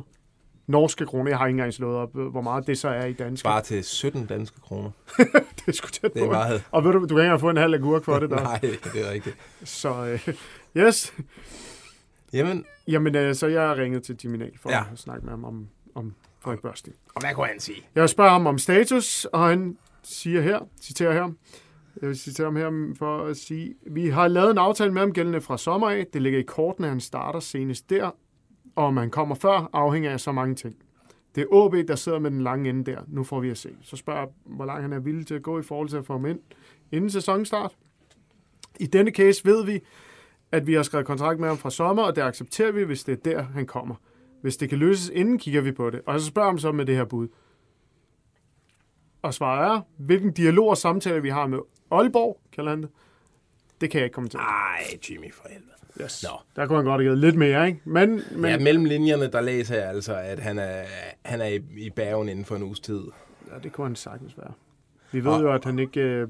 norske 0.66 1.06
kroner. 1.06 1.30
Jeg 1.30 1.38
har 1.38 1.46
ikke 1.46 1.54
engang 1.54 1.72
slået 1.74 1.96
op, 1.96 2.16
øh, 2.18 2.26
hvor 2.26 2.40
meget 2.40 2.66
det 2.66 2.78
så 2.78 2.88
er 2.88 3.04
i 3.06 3.12
dansk. 3.12 3.44
Bare 3.44 3.62
til 3.62 3.84
17 3.84 4.26
danske 4.26 4.60
kroner. 4.60 4.90
det 5.56 5.68
er 5.68 5.72
sgu 5.72 5.88
tæt 5.88 6.14
Det 6.14 6.22
er 6.22 6.26
på. 6.26 6.32
meget. 6.32 6.62
Og 6.70 6.84
ved 6.84 6.92
du, 6.92 6.98
du 6.98 7.06
kan 7.06 7.16
ikke 7.16 7.22
engang 7.22 7.40
få 7.40 7.50
en 7.50 7.56
halv 7.56 7.74
agurk 7.74 8.04
for 8.04 8.18
det 8.18 8.30
der. 8.30 8.42
Nej, 8.42 8.58
det 8.60 9.06
er 9.08 9.10
rigtigt. 9.12 9.36
Så 9.64 10.06
øh, 10.06 10.34
yes. 10.76 11.12
Jamen, 12.32 12.64
Jamen, 12.88 13.14
øh, 13.16 13.34
så 13.34 13.46
jeg 13.46 13.62
har 13.68 13.76
ringet 13.78 14.02
til 14.02 14.18
Jimmy 14.24 14.36
Nail 14.36 14.58
for 14.58 14.70
Ja. 14.70 14.76
ja. 14.76 14.82
at 14.92 14.98
snakke 14.98 15.24
med 15.24 15.30
ham 15.32 15.44
om, 15.44 15.68
om 15.94 16.14
Frederik 16.40 16.62
Børsting. 16.62 16.96
og 17.14 17.20
hvad 17.22 17.34
kunne 17.34 17.46
han 17.46 17.60
sige? 17.60 17.86
Jeg 17.94 18.08
spørger 18.08 18.30
ham 18.30 18.46
om 18.46 18.58
status, 18.58 19.24
og 19.24 19.48
han 19.48 19.78
siger 20.02 20.40
her, 20.40 20.58
citerer 20.82 21.12
her, 21.12 21.32
jeg 22.00 22.08
vil 22.08 22.18
citere 22.18 22.44
ham 22.44 22.56
her 22.56 22.94
for 22.98 23.24
at 23.26 23.36
sige, 23.36 23.74
vi 23.86 24.08
har 24.08 24.28
lavet 24.28 24.50
en 24.50 24.58
aftale 24.58 24.92
med 24.92 25.00
ham 25.00 25.12
gældende 25.12 25.40
fra 25.40 25.58
sommer 25.58 25.90
af. 25.90 26.06
Det 26.12 26.22
ligger 26.22 26.38
i 26.38 26.42
kortene, 26.42 26.86
at 26.86 26.90
han 26.90 27.00
starter 27.00 27.40
senest 27.40 27.90
der, 27.90 28.10
og 28.76 28.84
om 28.84 28.96
han 28.96 29.10
kommer 29.10 29.34
før, 29.34 29.70
afhænger 29.72 30.10
af 30.10 30.20
så 30.20 30.32
mange 30.32 30.54
ting. 30.54 30.76
Det 31.34 31.40
er 31.42 31.46
OB, 31.50 31.74
der 31.88 31.94
sidder 31.96 32.18
med 32.18 32.30
den 32.30 32.40
lange 32.42 32.70
ende 32.70 32.90
der. 32.90 32.98
Nu 33.08 33.24
får 33.24 33.40
vi 33.40 33.50
at 33.50 33.58
se. 33.58 33.70
Så 33.82 33.96
spørger 33.96 34.20
jeg, 34.20 34.28
hvor 34.46 34.64
langt 34.64 34.82
han 34.82 34.92
er 34.92 34.98
villig 34.98 35.26
til 35.26 35.34
at 35.34 35.42
gå 35.42 35.58
i 35.58 35.62
forhold 35.62 35.88
til 35.88 35.96
at 35.96 36.06
få 36.06 36.12
ham 36.12 36.26
ind 36.26 36.38
inden 36.92 37.10
sæsonstart. 37.10 37.76
I 38.80 38.86
denne 38.86 39.10
case 39.10 39.44
ved 39.44 39.64
vi, 39.64 39.80
at 40.52 40.66
vi 40.66 40.74
har 40.74 40.82
skrevet 40.82 41.06
kontrakt 41.06 41.40
med 41.40 41.48
ham 41.48 41.58
fra 41.58 41.70
sommer, 41.70 42.02
og 42.02 42.16
det 42.16 42.22
accepterer 42.22 42.72
vi, 42.72 42.84
hvis 42.84 43.04
det 43.04 43.12
er 43.12 43.16
der, 43.32 43.42
han 43.42 43.66
kommer. 43.66 43.94
Hvis 44.42 44.56
det 44.56 44.68
kan 44.68 44.78
løses 44.78 45.08
inden, 45.08 45.38
kigger 45.38 45.60
vi 45.60 45.72
på 45.72 45.90
det. 45.90 46.00
Og 46.06 46.20
så 46.20 46.26
spørger 46.26 46.48
ham 46.48 46.58
så 46.58 46.72
med 46.72 46.86
det 46.86 46.96
her 46.96 47.04
bud. 47.04 47.28
Og 49.22 49.34
svaret 49.34 49.76
er, 49.76 49.80
hvilken 49.96 50.32
dialog 50.32 50.68
og 50.68 50.76
samtale 50.76 51.22
vi 51.22 51.28
har 51.28 51.46
med 51.46 51.58
Aalborg, 51.90 52.40
kalder 52.52 52.70
han 52.70 52.82
det. 52.82 52.90
Det 53.80 53.90
kan 53.90 53.98
jeg 53.98 54.04
ikke 54.04 54.14
komme 54.14 54.28
til. 54.30 54.38
Ej, 54.38 54.84
Jimmy 55.10 55.32
for 55.34 55.48
helvede. 55.50 55.70
Yes. 56.02 56.24
Nå. 56.28 56.38
Der 56.56 56.66
kunne 56.66 56.76
han 56.76 56.84
godt 56.84 57.00
have 57.00 57.04
givet 57.04 57.18
lidt 57.18 57.36
mere, 57.36 57.66
ikke? 57.68 57.80
Men, 57.84 58.10
men 58.10 58.22
Men... 58.40 58.50
Ja, 58.50 58.58
mellem 58.58 58.84
linjerne, 58.84 59.26
der 59.26 59.40
læser 59.40 59.74
jeg 59.76 59.88
altså, 59.88 60.14
at 60.14 60.38
han 60.38 60.58
er, 60.58 60.82
han 61.24 61.40
er 61.40 61.46
i, 61.46 61.60
i 61.76 61.90
bagen 61.90 62.28
inden 62.28 62.44
for 62.44 62.56
en 62.56 62.62
uges 62.62 62.80
tid. 62.80 63.02
ja, 63.52 63.58
det 63.58 63.72
kunne 63.72 63.86
han 63.86 63.96
sagtens 63.96 64.38
være. 64.38 64.52
Vi 65.12 65.24
ved 65.24 65.32
Og- 65.32 65.42
jo, 65.42 65.52
at 65.52 65.64
han 65.64 65.78
ikke 65.78 66.00
øh, 66.00 66.28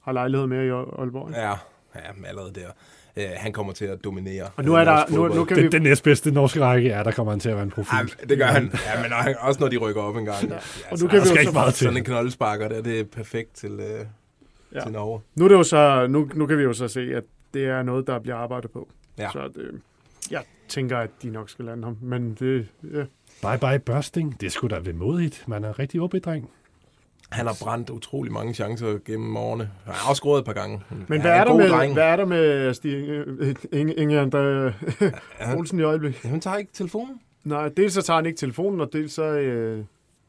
har 0.00 0.12
lejlighed 0.12 0.46
mere 0.46 0.66
i 0.66 0.68
Aalborg. 0.70 1.28
Ikke? 1.28 1.40
Ja, 1.40 1.50
ja 1.94 2.00
allerede 2.26 2.52
der. 2.54 2.68
Uh, 3.16 3.22
han 3.36 3.52
kommer 3.52 3.72
til 3.72 3.84
at 3.84 4.04
dominere. 4.04 4.48
Og 4.56 4.64
nu 4.64 4.74
er 4.74 4.84
der, 4.84 4.94
norsk 4.96 5.12
nu, 5.12 5.28
nu 5.28 5.44
kan 5.44 5.56
Den, 5.56 5.64
vi... 5.64 5.68
den 5.68 5.82
næstbedste 5.82 6.30
norske 6.30 6.60
række, 6.60 6.88
ja, 6.88 7.02
der 7.02 7.10
kommer 7.10 7.32
han 7.32 7.40
til 7.40 7.48
at 7.48 7.54
være 7.54 7.64
en 7.64 7.70
profil. 7.70 8.10
Ja, 8.20 8.26
det 8.26 8.38
gør 8.38 8.46
han. 8.46 8.62
Ja, 8.94 9.02
men 9.02 9.12
og- 9.12 9.34
også 9.48 9.60
når 9.60 9.68
de 9.68 9.76
rykker 9.76 10.02
op 10.02 10.16
en 10.16 10.24
gang. 10.24 10.48
Ja. 10.48 10.54
Og 10.90 10.98
nu 11.00 11.06
kan 11.08 11.18
der 11.18 11.24
vi 11.24 11.30
jo 11.30 11.36
ikke 11.40 11.52
meget 11.52 11.74
til. 11.74 11.84
Sådan 11.84 11.96
en 11.96 12.04
knoldsparker 12.04 12.68
der, 12.68 12.82
det 12.82 13.00
er 13.00 13.04
perfekt 13.04 13.54
til, 13.54 13.72
uh, 13.72 13.78
ja. 13.80 13.94
Ja. 14.74 14.80
til 14.80 14.92
Norge. 14.92 15.20
nu, 15.34 15.44
er 15.44 15.48
det 15.48 15.54
jo 15.54 15.62
så, 15.62 16.06
nu, 16.06 16.30
nu 16.34 16.46
kan 16.46 16.58
vi 16.58 16.62
jo 16.62 16.72
så 16.72 16.88
se, 16.88 17.00
at 17.00 17.24
det 17.54 17.64
er 17.66 17.82
noget, 17.82 18.06
der 18.06 18.18
bliver 18.18 18.36
arbejdet 18.36 18.70
på. 18.70 18.88
Ja. 19.18 19.28
Så 19.32 19.48
det, 19.54 19.80
jeg 20.30 20.42
tænker, 20.68 20.98
at 20.98 21.10
de 21.22 21.30
nok 21.30 21.50
skal 21.50 21.64
lande 21.64 21.84
ham. 21.84 21.96
Men 22.02 22.34
det, 22.40 22.66
ja. 22.94 23.04
Bye 23.50 23.58
bye 23.60 23.78
Børsting. 23.78 24.40
Det 24.40 24.52
skulle 24.52 24.76
da 24.76 24.80
være 24.80 24.94
modigt. 24.94 25.44
Man 25.46 25.64
er 25.64 25.78
rigtig 25.78 26.00
OB-dreng. 26.00 26.50
Han 27.34 27.46
har 27.46 27.56
brændt 27.62 27.90
utrolig 27.90 28.32
mange 28.32 28.54
chancer 28.54 28.98
gennem 29.06 29.36
årene. 29.36 29.70
Han 29.84 29.94
har 29.94 30.10
også 30.10 30.20
scoret 30.20 30.38
et 30.38 30.44
par 30.44 30.52
gange. 30.52 30.80
Men 30.90 31.06
Han 31.08 31.20
hvad 31.20 31.30
er, 31.30 31.42
en 31.42 31.48
der 31.48 31.56
med, 31.56 31.68
dreng. 31.68 31.92
hvad 31.92 32.04
er 32.04 32.16
der 32.16 32.24
med 32.24 32.74
Stig 32.74 32.90
øh, 33.08 33.54
Inge, 33.72 33.94
Inge 33.94 34.20
Andre 34.20 34.72
Olsen 35.56 35.78
i 35.80 35.82
øjeblikket? 35.82 36.24
Jamen, 36.24 36.40
tager 36.40 36.56
ikke 36.56 36.72
telefonen. 36.72 37.20
Nej, 37.44 37.68
dels 37.76 37.94
så 37.94 38.02
tager 38.02 38.16
han 38.16 38.26
ikke 38.26 38.38
telefonen, 38.38 38.80
og 38.80 38.92
dels 38.92 39.12
så, 39.12 39.22
øh, 39.24 39.84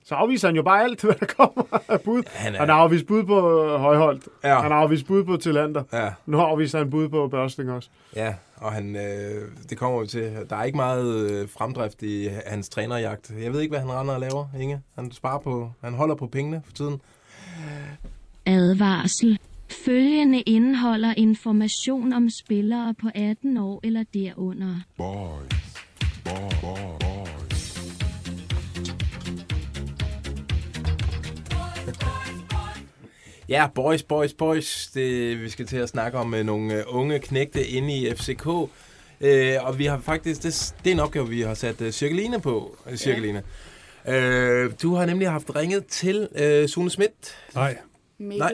så 0.05 0.15
afviser 0.15 0.47
han 0.47 0.55
jo 0.55 0.63
bare 0.63 0.83
alt, 0.83 1.01
hvad 1.05 1.15
der 1.19 1.25
kommer 1.25 1.63
af 1.89 2.01
bud. 2.01 2.23
Han 2.33 2.55
er- 2.55 2.59
Han 2.59 2.69
har 2.69 2.75
afvist 2.75 3.05
bud 3.07 3.23
på 3.23 3.63
øh, 3.63 3.79
Højholdt. 3.79 4.27
Ja. 4.43 4.61
Han 4.61 4.71
har 4.71 4.77
afvist 4.79 5.07
bud 5.07 5.23
på 5.23 5.37
Tillander. 5.37 5.83
Ja, 5.93 6.09
Nu 6.25 6.39
afviser 6.39 6.77
han 6.77 6.89
bud 6.89 7.09
på 7.09 7.27
Børsting 7.27 7.71
også. 7.71 7.89
ja. 8.15 8.33
og 8.57 8.71
han, 8.71 8.95
øh, 8.95 9.47
det 9.69 9.77
kommer 9.77 10.01
vi 10.01 10.07
til. 10.07 10.31
Der 10.49 10.55
er 10.55 10.63
ikke 10.63 10.75
meget 10.75 11.31
øh, 11.31 11.49
fremdrift 11.49 12.01
i 12.03 12.29
hans 12.45 12.69
trænerjagt. 12.69 13.31
Jeg 13.41 13.53
ved 13.53 13.61
ikke, 13.61 13.71
hvad 13.71 13.79
han 13.79 13.91
render 13.91 14.13
og 14.13 14.19
laver, 14.19 14.45
Inge. 14.59 14.81
Han 14.95 15.11
sparer 15.11 15.39
på, 15.39 15.71
han 15.83 15.93
holder 15.93 16.15
på 16.15 16.27
pengene 16.27 16.61
for 16.65 16.73
tiden. 16.73 17.01
Advarsel. 18.45 19.39
Følgende 19.85 20.41
indeholder 20.41 21.13
information 21.17 22.13
om 22.13 22.29
spillere 22.29 22.93
på 23.01 23.07
18 23.15 23.57
år 23.57 23.79
eller 23.83 24.03
derunder. 24.13 24.75
Ja, 33.49 33.67
boys, 33.75 34.03
boys, 34.03 34.33
boys. 34.33 34.87
Det, 34.87 35.41
vi 35.41 35.49
skal 35.49 35.65
til 35.65 35.77
at 35.77 35.89
snakke 35.89 36.17
om 36.17 36.33
øh, 36.33 36.45
nogle 36.45 36.73
øh, 36.73 36.83
unge 36.87 37.19
knægte 37.19 37.67
inde 37.67 37.97
i 37.97 38.11
FCK. 38.15 38.47
Øh, 39.21 39.55
og 39.61 39.79
vi 39.79 39.85
har 39.85 39.99
faktisk, 39.99 40.43
det, 40.43 40.75
det 40.83 40.89
er 40.89 40.93
en 40.93 40.99
opgave, 40.99 41.29
vi 41.29 41.41
har 41.41 41.53
sat 41.53 41.81
øh, 41.81 41.91
Cirkeline 41.91 42.41
på. 42.41 42.77
Øh, 42.89 42.97
Cirkeline. 42.97 43.43
Øh, 44.07 44.71
du 44.81 44.95
har 44.95 45.05
nemlig 45.05 45.29
haft 45.29 45.55
ringet 45.55 45.85
til 45.85 46.27
øh, 46.35 46.69
Sune 46.69 46.89
Schmidt. 46.89 47.37
Nej, 47.55 47.77
Mikkel. 48.19 48.39
Nej. 48.39 48.51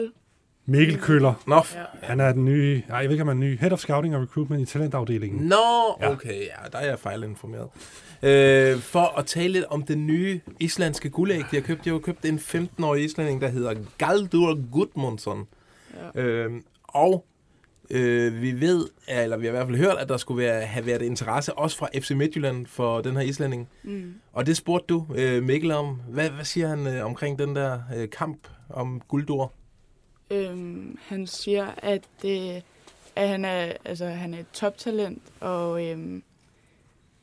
Mikkel 0.66 1.00
Køller. 1.00 1.34
Nå, 1.46 1.58
f- 1.58 1.76
Han 2.02 2.20
er 2.20 2.32
den 2.32 2.44
nye, 2.44 2.82
nej, 2.88 2.96
jeg 2.98 3.04
ved 3.04 3.12
ikke, 3.12 3.22
om 3.22 3.28
han 3.28 3.36
er 3.36 3.40
ny 3.40 3.58
Head 3.58 3.72
of 3.72 3.78
Scouting 3.78 4.16
og 4.16 4.22
Recruitment 4.22 4.62
i 4.68 4.72
talentafdelingen. 4.72 5.40
Nå, 5.46 5.56
Ja. 6.00 6.10
okay, 6.12 6.40
ja, 6.40 6.68
der 6.72 6.78
er 6.78 6.86
jeg 6.86 6.98
fejlinformeret. 6.98 7.68
Øh, 8.22 8.78
for 8.80 9.18
at 9.18 9.26
tale 9.26 9.48
lidt 9.52 9.64
om 9.64 9.82
det 9.82 9.98
nye 9.98 10.40
islandske 10.60 11.10
guldæg, 11.10 11.38
de 11.50 11.56
har 11.56 11.60
købt. 11.60 11.84
De 11.84 11.90
har 11.90 11.94
jo 11.96 12.00
købt 12.00 12.24
en 12.24 12.38
15-årig 12.38 13.04
islænding, 13.04 13.40
der 13.40 13.48
hedder 13.48 13.74
Galdur 13.98 14.70
Gudmundsson. 14.72 15.46
Ja. 16.14 16.20
Øh, 16.22 16.50
og 16.84 17.24
øh, 17.90 18.40
vi 18.42 18.60
ved, 18.60 18.86
eller 19.08 19.36
vi 19.36 19.46
har 19.46 19.50
i 19.52 19.56
hvert 19.56 19.66
fald 19.66 19.76
hørt, 19.78 19.96
at 19.98 20.08
der 20.08 20.16
skulle 20.16 20.44
være, 20.44 20.60
have 20.60 20.86
været 20.86 21.02
interesse 21.02 21.52
også 21.54 21.76
fra 21.78 21.88
FC 22.00 22.10
Midtjylland 22.10 22.66
for 22.66 23.00
den 23.00 23.16
her 23.16 23.22
islænding. 23.22 23.68
Mm. 23.82 24.14
Og 24.32 24.46
det 24.46 24.56
spurgte 24.56 24.86
du 24.94 25.06
øh, 25.14 25.42
Mikkel 25.42 25.70
om. 25.72 26.00
Hvad, 26.08 26.30
hvad 26.30 26.44
siger 26.44 26.68
han 26.68 26.86
øh, 26.86 27.04
omkring 27.06 27.38
den 27.38 27.56
der 27.56 27.78
øh, 27.96 28.10
kamp 28.10 28.38
om 28.70 29.00
guldur? 29.08 29.52
Øhm, 30.32 30.98
han 31.06 31.26
siger, 31.26 31.66
at, 31.76 32.08
øh, 32.24 32.60
at 33.16 33.28
han, 33.28 33.44
er, 33.44 33.72
altså, 33.84 34.06
han 34.06 34.34
er 34.34 34.38
et 34.38 34.50
toptalent, 34.52 35.22
og 35.40 35.86
øhm, 35.86 36.22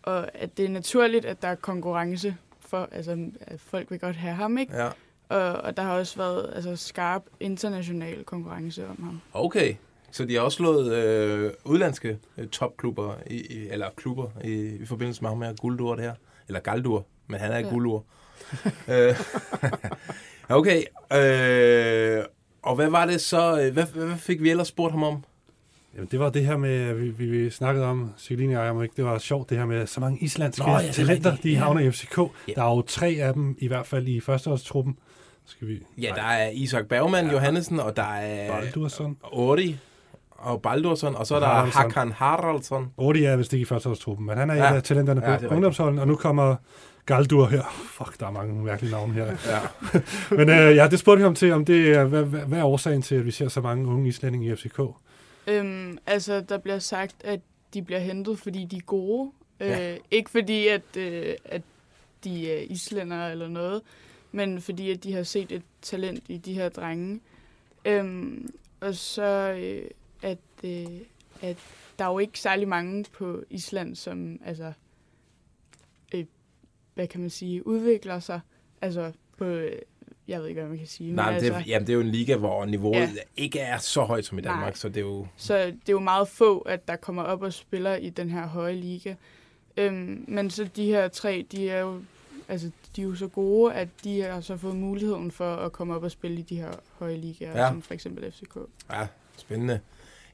og 0.04 0.36
at 0.36 0.58
det 0.58 0.66
er 0.66 0.70
naturligt, 0.70 1.26
at 1.26 1.42
der 1.42 1.48
er 1.48 1.56
konkurrence 1.56 2.36
for, 2.60 2.90
altså 2.92 3.32
at 3.42 3.60
folk 3.60 3.92
vil 3.92 4.00
godt 4.00 4.16
have 4.16 4.36
ham, 4.36 4.58
ikke? 4.58 4.76
Ja. 4.76 4.90
Og, 5.30 5.52
og 5.52 5.78
der 5.78 5.84
har 5.84 5.98
også 5.98 6.18
været 6.18 6.52
altså, 6.56 6.76
skarp 6.76 7.24
international 7.40 8.24
konkurrence 8.24 8.88
om 8.88 9.04
ham. 9.04 9.22
Okay, 9.34 9.76
så 10.12 10.26
de 10.26 10.36
har 10.36 10.42
også 10.42 10.56
slået 10.56 10.94
øh, 10.94 11.52
udlandske 11.66 12.20
øh, 12.38 12.48
topklubber, 12.48 13.16
i, 13.28 13.36
i, 13.36 13.70
eller 13.70 13.90
klubber, 13.96 14.30
i, 14.44 14.78
i 14.82 14.86
forbindelse 14.86 15.22
med 15.22 15.30
ham 15.30 15.42
her 15.42 15.54
Guldur 15.62 15.96
der. 15.96 16.14
Eller 16.48 16.60
Galdur, 16.60 17.06
men 17.28 17.40
han 17.40 17.52
er 17.52 17.60
ja. 17.60 17.70
Guldur. 17.70 18.06
Øh, 18.88 19.20
okay, 20.60 20.84
øh, 21.14 22.24
og 22.62 22.76
hvad 22.76 22.90
var 22.90 23.06
det 23.06 23.22
så, 23.22 23.62
øh, 23.62 23.74
hvad, 23.74 23.84
hvad 23.94 24.18
fik 24.18 24.42
vi 24.44 24.50
ellers 24.50 24.68
spurgt 24.68 24.92
ham 24.92 25.04
om? 25.04 25.24
Jamen, 25.96 26.08
det 26.12 26.20
var 26.20 26.30
det 26.30 26.46
her 26.46 26.58
med, 26.58 26.94
vi, 26.94 27.10
vi, 27.10 27.26
vi 27.26 27.50
snakkede 27.50 27.86
om, 27.86 28.10
Celine 28.18 28.60
og 28.60 28.64
jeg, 28.66 28.72
om 28.72 28.84
ikke 28.84 28.94
det 28.98 29.06
var 29.06 29.18
sjovt, 29.18 29.50
det 29.50 29.58
her 29.58 29.66
med 29.66 29.88
så 29.88 30.00
mange 30.00 30.20
islandske 30.20 30.66
Nå, 30.66 30.72
ja, 30.72 30.88
er 30.88 30.92
talenter, 30.92 31.36
de 31.36 31.52
Ja. 31.52 31.58
havner 31.60 31.82
i 31.82 31.92
FCK. 31.92 32.18
Ja. 32.18 32.54
Der 32.56 32.64
er 32.64 32.76
jo 32.76 32.82
tre 32.82 33.18
af 33.22 33.34
dem, 33.34 33.56
i 33.60 33.68
hvert 33.68 33.86
fald 33.88 34.08
i 34.08 34.20
førsteårstruppen. 34.20 34.98
Skal 35.46 35.68
vi... 35.68 35.80
Ja, 35.98 36.12
der 36.16 36.22
er 36.24 36.50
Isak 36.50 36.86
Bergman 36.86 37.26
ja. 37.26 37.32
Johannesen, 37.32 37.80
og 37.80 37.96
der 37.96 38.04
er 38.14 38.52
Baldursson. 38.62 39.18
Ori 39.24 39.78
og 40.38 40.62
Baldursson, 40.62 41.16
og 41.16 41.28
så 41.28 41.36
er 41.36 41.40
der 41.40 41.48
Haraldsson. 41.48 41.82
Hakan 41.82 42.12
Haraldsson. 42.12 42.92
Odi 42.98 43.24
er 43.24 43.36
vist 43.36 43.54
ikke 43.54 43.62
i 43.62 43.66
førsteårstruppen, 43.66 44.26
men 44.28 44.38
han 44.38 44.50
er 44.50 44.56
Ja. 44.56 44.64
ja. 44.64 44.72
et 44.72 44.76
af 44.76 44.84
talenterne 44.84 45.22
Ja, 45.22 45.26
er 45.26 45.30
på 45.30 45.34
rigtigt. 45.34 45.52
ungdomsholden, 45.52 46.00
og 46.00 46.08
nu 46.08 46.16
kommer 46.16 46.56
Galdur 47.10 47.46
her. 47.46 47.64
Fuck, 47.86 48.20
der 48.20 48.28
er 48.28 48.32
mange 48.32 48.64
mærkelige 48.64 48.92
navne 48.92 49.14
her. 49.14 49.26
Ja. 49.26 49.60
men 50.38 50.50
øh, 50.50 50.76
ja, 50.76 50.88
det 50.88 51.00
spurgte 51.00 51.18
vi 51.18 51.24
ham 51.24 51.36
til, 51.36 51.52
om 51.52 51.66
det 51.66 51.92
er, 51.92 52.04
hvad, 52.04 52.24
hvad, 52.24 52.40
hvad 52.40 52.60
er 52.60 52.64
årsagen 52.64 53.02
til, 53.02 53.16
at 53.16 53.26
vi 53.26 53.32
ser 53.32 53.48
så 53.48 53.62
mange 53.62 53.88
unge 53.88 54.08
islændinge 54.08 54.48
i 54.48 54.56
FCK? 54.56 54.80
Øhm, 55.48 55.98
altså, 56.06 56.42
der 56.42 56.58
bliver 56.58 56.80
sagt, 56.80 57.16
at 57.24 57.40
de 57.74 57.82
bliver 57.82 58.00
hentet, 58.00 58.40
fordi 58.40 58.66
de 58.66 58.78
er 58.78 58.82
gode. 58.82 59.32
Ja. 59.60 59.94
Øh, 59.94 60.00
ikke 60.12 60.30
fordi, 60.30 60.68
at, 60.68 60.98
øh, 60.98 61.36
at 61.46 61.62
de 62.24 62.52
er 62.52 62.62
islændere 62.62 63.32
eller 63.32 63.48
noget, 63.48 63.82
men 64.32 64.62
fordi, 64.62 64.92
at 64.92 65.04
de 65.04 65.14
har 65.14 65.24
set 65.24 65.52
et 65.52 65.64
talent 65.82 66.24
i 66.28 66.38
de 66.38 66.54
her 66.54 66.70
drenge. 66.70 67.20
Øhm, 67.86 68.50
og 68.80 68.96
så, 68.96 69.56
øh, 69.60 69.90
at, 70.22 70.38
øh, 70.64 70.86
at 71.42 71.58
der 72.00 72.06
er 72.06 72.10
jo 72.10 72.20
ikke 72.20 72.40
særlig 72.40 72.68
mange 72.68 73.06
på 73.18 73.44
Island, 73.50 73.96
som, 73.96 74.40
altså, 74.46 74.64
øh, 74.64 74.74
hvad 77.00 77.08
kan 77.08 77.22
man 77.22 77.30
sige, 77.30 77.68
udvikler 77.68 78.20
sig. 78.20 78.40
Altså, 78.82 79.12
på, 79.38 79.46
øh, 79.46 79.72
jeg 80.28 80.40
ved 80.40 80.48
ikke, 80.48 80.62
hvad 80.62 80.70
man 80.70 80.78
kan 80.78 80.88
sige. 80.88 81.14
Nej, 81.14 81.26
men 81.26 81.34
men 81.34 81.44
det, 81.44 81.56
altså, 81.56 81.70
jamen, 81.70 81.88
det 81.88 81.94
er 81.94 81.96
jo 81.96 82.02
en 82.02 82.10
liga, 82.10 82.36
hvor 82.36 82.66
niveauet 82.66 82.96
ja. 82.96 83.08
Ikke 83.38 83.60
er 83.60 83.78
så 83.78 84.02
højt 84.02 84.26
som 84.26 84.40
i 84.40 84.42
Danmark, 84.42 84.64
Nej. 84.64 84.74
så 84.74 84.90
det 84.90 84.98
er 84.98 85.02
jo... 85.02 85.28
Så 85.38 85.58
det 85.58 85.90
er 85.90 85.94
jo 85.94 86.00
meget 86.00 86.28
få, 86.28 86.60
at 86.60 86.88
der 86.88 86.96
kommer 86.96 87.24
op 87.24 87.42
og 87.42 87.54
spiller 87.54 87.96
i 87.96 88.10
den 88.10 88.30
her 88.30 88.48
høje 88.48 88.76
liga. 88.76 89.16
Øhm, 89.78 90.26
men 90.28 90.50
så 90.50 90.64
de 90.76 90.86
her 90.86 91.08
tre, 91.08 91.46
de 91.52 91.70
er 91.70 91.80
jo 91.80 92.02
altså, 92.48 92.72
de 92.96 93.02
er 93.02 93.06
jo 93.06 93.16
så 93.16 93.28
gode, 93.28 93.74
at 93.74 93.88
de 94.04 94.22
har 94.22 94.42
så 94.42 94.58
fået 94.58 94.76
muligheden 94.76 95.32
for 95.32 95.56
at 95.56 95.72
komme 95.72 95.96
op 95.96 96.04
og 96.04 96.12
spille 96.12 96.40
i 96.40 96.42
de 96.42 96.56
her 96.56 96.72
høje 97.00 97.18
ligaer, 97.18 97.62
ja. 97.62 97.70
som 97.70 97.82
for 97.82 97.94
eksempel 97.94 98.32
FCK. 98.32 98.58
Ja, 98.92 99.08
spændende. 99.38 99.80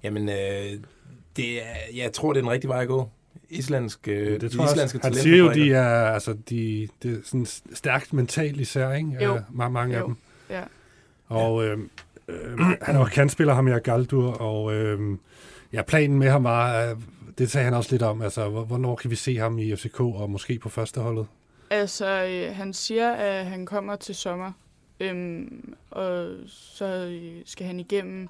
Jamen, 0.04 0.30
øh, 0.30 0.80
det 1.36 1.64
er, 1.64 1.76
jeg 1.96 2.14
tror, 2.14 2.34
det 2.34 2.40
er 2.40 2.44
den 2.44 2.52
rigtige 2.52 2.70
vej 2.70 2.82
at 2.82 2.88
gå. 2.88 3.10
Islandsk, 3.50 4.08
øh, 4.08 4.32
Det 4.32 4.42
de 4.42 4.50
tror 4.50 4.64
jeg 4.64 4.72
islandske 4.74 4.98
også. 4.98 5.08
Han 5.08 5.14
siger 5.14 5.38
jo, 5.38 5.54
de 5.54 5.74
er, 5.74 6.06
altså, 6.06 6.34
de, 6.50 6.88
det 7.04 7.12
er 7.12 7.18
sådan 7.24 7.46
stærkt 7.74 8.14
mentalt 8.14 8.60
især, 8.60 8.92
ikke? 8.94 9.18
Jo. 9.24 9.36
Øh, 9.36 9.42
mange, 9.54 9.74
mange 9.74 9.96
af 9.96 10.00
Jo. 10.02 10.06
dem. 10.06 10.16
Ja. 10.50 10.62
Og 11.28 11.66
øh, 11.66 11.80
øh, 12.28 12.60
han 12.82 12.96
er 12.96 13.00
jo 13.00 13.06
kandspiller, 13.06 13.54
ham 13.54 13.68
her 13.68 13.80
Galdur, 13.80 14.32
og 14.32 14.74
øh, 14.74 15.18
ja, 15.74 15.82
planen 15.82 16.20
med 16.20 16.30
ham 16.30 16.44
var, 16.44 16.90
øh, 16.90 16.96
det 17.38 17.52
sagde 17.52 17.66
han 17.66 17.74
også 17.74 17.92
lidt 17.92 18.02
om, 18.02 18.22
altså, 18.22 18.50
hvor- 18.50 18.64
hvornår 18.66 18.96
kan 18.96 19.12
vi 19.12 19.16
se 19.16 19.38
ham 19.38 19.60
i 19.60 19.76
FCK, 19.76 20.00
og 20.00 20.30
måske 20.30 20.60
på 20.60 20.70
førsteholdet? 20.70 21.28
Altså, 21.70 22.26
øh, 22.26 22.56
han 22.56 22.74
siger, 22.74 23.12
at 23.12 23.46
han 23.46 23.66
kommer 23.66 23.96
til 23.96 24.16
sommer, 24.16 24.52
øhm, 25.00 25.74
og 25.92 26.30
så 26.48 27.20
skal 27.46 27.68
han 27.68 27.80
igennem 27.80 28.28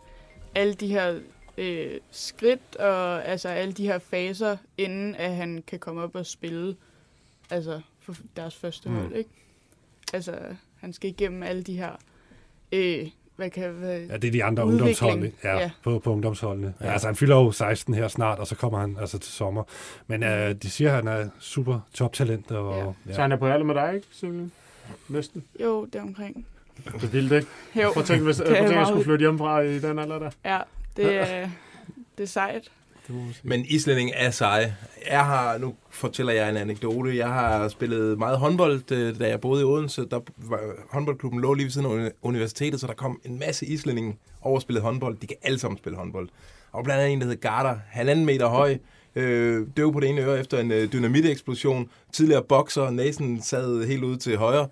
alle 0.55 0.73
de 0.73 0.87
her 0.87 1.19
øh, 1.57 1.99
skridt 2.11 2.75
og 2.75 3.25
altså 3.27 3.49
alle 3.49 3.73
de 3.73 3.85
her 3.87 3.99
faser, 3.99 4.57
inden 4.77 5.15
at 5.15 5.35
han 5.35 5.63
kan 5.67 5.79
komme 5.79 6.01
op 6.01 6.15
og 6.15 6.25
spille 6.25 6.75
altså 7.49 7.81
for 7.99 8.15
deres 8.35 8.55
første 8.55 8.89
Mm. 8.89 8.95
hold, 8.95 9.15
ikke? 9.15 9.29
Altså, 10.13 10.35
han 10.79 10.93
skal 10.93 11.09
igennem 11.09 11.43
alle 11.43 11.63
de 11.63 11.77
her 11.77 11.91
øh, 12.71 13.07
hvad 13.35 13.49
kan 13.49 13.71
hvad, 13.71 13.99
Ja, 13.99 14.17
det 14.17 14.27
er 14.27 14.31
de 14.31 14.43
andre 14.43 14.65
udvikling. 14.65 14.81
ungdomsholdene, 14.81 15.31
ja, 15.43 15.57
ja. 15.59 15.71
På, 15.83 15.99
på 15.99 16.11
ungdomsholdene. 16.11 16.73
Ja. 16.81 16.85
Ja. 16.85 16.91
Altså, 16.91 17.07
han 17.07 17.15
fylder 17.15 17.35
jo 17.35 17.51
16 17.51 17.93
her 17.93 18.07
snart, 18.07 18.39
og 18.39 18.47
så 18.47 18.55
kommer 18.55 18.79
han 18.79 18.97
altså 18.99 19.17
til 19.19 19.31
sommer. 19.33 19.63
Men 20.07 20.23
øh, 20.23 20.55
de 20.55 20.69
siger, 20.69 20.89
at 20.89 20.95
han 20.95 21.07
er 21.07 21.29
super 21.39 21.79
toptalent. 21.93 22.51
Og, 22.51 22.77
Ja. 22.77 23.09
ja. 23.09 23.15
Så 23.15 23.21
han 23.21 23.31
er 23.31 23.35
på 23.35 23.47
alder 23.47 23.65
med 23.65 23.75
dig, 23.75 23.95
ikke, 23.95 24.07
Silje? 24.11 24.49
Næsten. 25.09 25.43
Jo, 25.63 25.85
det 25.85 25.95
er 25.95 26.01
omkring. 26.01 26.45
Det 26.85 27.03
er 27.03 27.07
vildt, 27.07 27.31
ikke? 27.31 27.47
Jo, 27.75 27.91
Prøv 27.93 28.01
at 28.01 28.07
tænke, 28.07 28.23
hvis, 28.25 28.37
prøv 28.45 28.47
at 28.47 28.55
tænke, 28.57 28.71
at 28.73 28.77
jeg 28.79 28.87
skulle 28.87 29.03
flytte 29.03 29.23
hjemmefra 29.23 29.59
i 29.59 29.79
den 29.79 29.99
alder 29.99 30.19
der. 30.19 30.29
Ja, 30.45 30.59
det 30.97 31.15
er, 31.21 31.49
det 32.17 32.23
er 32.23 32.27
sejt. 32.27 32.71
Men 33.43 33.65
islænding 33.65 34.11
er 34.15 34.31
seje. 34.31 34.75
Jeg 35.09 35.25
har, 35.25 35.57
nu 35.57 35.75
fortæller 35.89 36.33
jeg 36.33 36.49
en 36.49 36.57
anekdote. 36.57 37.17
Jeg 37.17 37.27
har 37.27 37.67
spillet 37.67 38.17
meget 38.19 38.37
håndbold, 38.37 38.91
øh, 38.91 39.19
da 39.19 39.27
jeg 39.29 39.41
boede 39.41 39.61
i 39.61 39.65
Odense. 39.65 40.05
Der 40.11 40.19
var, 40.37 40.59
håndboldklubben 40.91 41.41
lå 41.41 41.53
lige 41.53 41.63
ved 41.65 41.71
siden 41.71 41.87
af 41.87 41.89
uni- 41.91 42.11
universitetet, 42.21 42.79
så 42.79 42.87
der 42.87 42.93
kom 42.93 43.21
en 43.25 43.39
masse 43.39 43.65
islændinge 43.65 44.17
over 44.41 44.55
at 44.55 44.61
spille 44.61 44.81
håndbold. 44.81 45.17
De 45.17 45.27
kan 45.27 45.37
alle 45.43 45.59
sammen 45.59 45.77
spille 45.77 45.97
håndbold. 45.97 46.29
Og 46.71 46.83
blandt 46.83 47.01
andet 47.01 47.13
en, 47.13 47.21
der 47.21 47.27
hed 47.27 47.35
Garter, 47.41 47.79
halvanden 47.89 48.25
meter 48.25 48.47
høj, 48.47 48.77
øh, 49.15 49.67
døv 49.77 49.93
på 49.93 49.99
det 49.99 50.09
ene 50.09 50.21
øre 50.21 50.39
efter 50.39 50.59
en 50.59 50.71
øh, 50.71 50.93
dynamiteksplosion. 50.93 51.89
Tidligere 52.11 52.43
bokser, 52.43 52.89
næsen 52.89 53.41
sad 53.41 53.85
helt 53.87 54.03
ud 54.03 54.17
til 54.17 54.37
højre. 54.37 54.67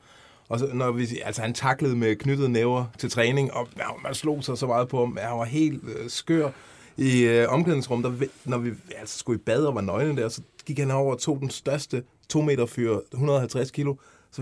Og 0.50 0.60
så, 0.60 0.70
når 0.74 0.92
vi, 0.92 1.08
altså 1.26 1.42
han 1.42 1.54
taklede 1.54 1.96
med 1.96 2.16
knyttede 2.16 2.50
næver 2.50 2.86
til 2.98 3.10
træning, 3.10 3.54
og 3.54 3.68
ja, 3.78 3.84
man 4.04 4.14
slog 4.14 4.44
sig 4.44 4.58
så 4.58 4.68
meget 4.68 4.88
på 4.88 5.00
ham. 5.00 5.18
Han 5.22 5.38
var 5.38 5.46
helt 5.46 5.84
øh, 5.84 6.10
skør 6.10 6.50
i 6.98 7.22
øh, 7.22 7.50
omklædningsrum, 7.50 8.04
der, 8.04 8.12
når 8.46 8.58
vi 8.58 8.72
altså, 9.00 9.20
skulle 9.20 9.40
i 9.40 9.44
bad 9.46 9.66
og 9.66 9.76
var 9.76 9.82
nøgne 9.82 10.22
der, 10.22 10.30
så 10.30 10.42
gik 10.66 10.80
han 10.80 10.92
over 10.92 11.14
og 11.14 11.20
tog 11.20 11.40
den 11.40 11.50
største 11.50 12.04
2 12.30 12.42
meter 12.42 12.66
fyr, 12.66 12.98
150 13.14 13.72
kilo. 13.72 13.96
Så 14.32 14.42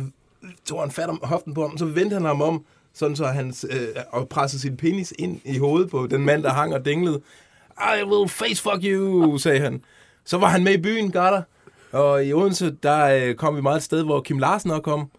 tog 0.66 0.82
han 0.82 0.92
fat 0.92 1.10
om 1.10 1.20
hoften 1.24 1.54
på 1.54 1.68
ham, 1.68 1.78
så 1.78 1.86
vendte 1.86 2.14
han 2.14 2.26
ham 2.26 2.42
om, 2.42 2.66
sådan 2.94 3.16
så 3.16 3.26
han 3.26 3.54
øh, 3.70 3.88
og 4.12 4.30
pressede 4.30 4.62
sin 4.62 4.78
penis 4.78 5.14
ind 5.20 5.42
i 5.46 5.58
hovedet 5.58 5.90
på 5.90 6.08
den 6.08 6.26
mand, 6.26 6.44
der 6.44 6.50
hang 6.50 6.74
og 6.74 6.86
dinglede. 6.86 7.22
I 7.78 8.04
will 8.04 8.30
face 8.30 8.64
fuck 8.64 8.84
you, 8.84 9.38
sagde 9.38 9.60
han. 9.60 9.84
Så 10.26 10.38
var 10.38 10.48
han 10.48 10.64
med 10.64 10.74
i 10.74 10.82
byen, 10.82 11.12
Garter. 11.12 11.42
Og 11.92 12.26
i 12.26 12.34
Odense, 12.34 12.76
der 12.84 13.06
øh, 13.06 13.36
kom 13.36 13.56
vi 13.56 13.62
meget 13.62 13.78
et 13.78 13.84
sted, 13.84 14.04
hvor 14.04 14.22
Kim 14.22 14.40
Larsen 14.40 14.72
også 14.72 14.82
kom. 14.82 15.12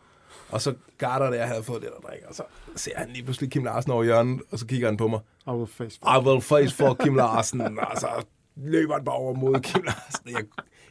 Og 0.52 0.60
så 0.60 0.74
Garter 0.98 1.30
der 1.30 1.46
havde 1.46 1.62
fået 1.62 1.82
lidt 1.82 1.92
at 1.98 2.04
drikke, 2.08 2.28
og 2.28 2.34
så 2.34 2.42
ser 2.76 2.92
han 2.96 3.08
lige 3.08 3.24
pludselig 3.24 3.50
Kim 3.50 3.64
Larsen 3.64 3.92
over 3.92 4.04
hjørnet, 4.04 4.40
og 4.50 4.58
så 4.58 4.66
kigger 4.66 4.88
han 4.88 4.96
på 4.96 5.08
mig. 5.08 5.20
I 5.46 5.50
will 5.50 5.66
face 5.66 5.98
I 6.02 6.18
will 6.26 6.40
face 6.40 6.74
for 6.76 6.94
Kim 6.94 7.14
Larsen. 7.14 7.60
Og 7.90 7.96
så 8.00 8.08
løber 8.56 8.94
han 8.94 9.04
bare 9.04 9.14
over 9.14 9.34
mod 9.34 9.60
Kim 9.60 9.82
Larsen. 9.82 10.28
Jeg, 10.30 10.44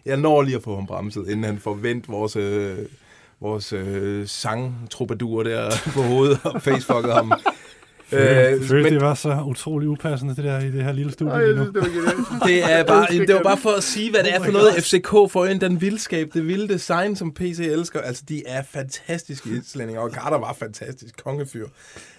jeg 0.06 0.17
når 0.17 0.41
lige 0.41 0.56
at 0.58 0.63
få 0.63 0.76
ham 0.76 0.86
bremset, 0.88 1.30
inden 1.30 1.43
han 1.43 1.60
får 1.60 1.74
vendt 1.74 2.10
vores, 2.10 2.36
øh, 2.36 2.78
vores 3.39 3.74
øh, 3.74 4.28
sangtroubadour 4.28 5.43
der 5.43 5.71
på 5.93 6.02
hovedet 6.02 6.39
og 6.43 6.62
facefucket 6.62 7.13
ham. 7.13 7.34
Øh, 8.13 8.54
Øh, 8.54 8.62
Følte, 8.63 8.84
men- 8.84 8.93
det 8.93 9.02
var 9.02 9.13
så 9.13 9.43
utrolig 9.47 9.89
upassende, 9.89 10.36
det 10.36 10.43
der 10.43 10.60
i 10.60 10.71
det 10.71 10.84
her 10.84 10.91
lille 10.91 11.12
studie 11.12 11.34
Ej, 11.34 11.54
synes, 11.54 11.69
det 11.74 11.82
var. 11.82 12.45
Det 12.47 12.71
er, 12.71 12.84
bare, 12.84 13.08
det 13.12 13.36
var 13.36 13.43
bare 13.43 13.58
for 13.58 13.69
at 13.69 13.84
sige, 13.84 14.12
hvad 14.12 14.24
det 14.24 14.34
er 14.34 14.39
Oh 14.39 14.45
for 14.45 14.52
noget, 14.52 14.74
God. 14.74 14.82
FCK 14.82 15.32
får 15.32 15.45
ind. 15.45 15.60
Den 15.60 15.82
vildskab, 15.82 16.30
det 16.34 16.47
vilde 16.47 16.74
design, 16.74 17.15
som 17.15 17.34
PC 17.34 17.60
elsker. 17.60 18.02
Altså, 18.02 18.24
de 18.30 18.43
er 18.47 18.63
fantastiske 18.74 19.50
islændinge, 19.50 20.02
og 20.02 20.10
Carter 20.12 20.38
var 20.38 20.54
fantastisk 20.60 21.24
kongefyr. 21.24 21.67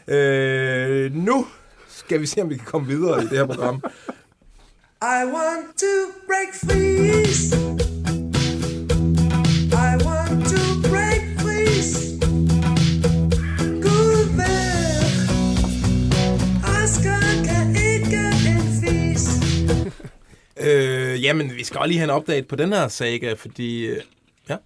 Øh, 0.09 1.15
nu 1.15 1.47
skal 1.89 2.21
vi 2.21 2.27
se, 2.27 2.43
om 2.43 2.51
vi 2.51 2.57
kan 2.57 2.65
komme 2.67 2.87
videre 2.89 3.23
i 3.23 3.27
det 3.27 3.39
her 3.39 3.47
program. 3.47 3.83
I 5.03 5.25
want 5.25 5.67
to 5.79 5.95
break 6.27 6.55
free. 6.65 8.02
Øh, 20.67 21.23
jamen, 21.25 21.50
vi 21.56 21.65
skal 21.65 21.79
også 21.79 21.88
lige 21.88 21.98
have 21.98 22.10
en 22.13 22.17
update 22.17 22.46
på 22.46 22.56
den 22.56 22.73
her 22.73 22.88
saga, 22.88 23.33
fordi... 23.33 23.87
Øh, 23.87 23.96
ja. 24.48 24.56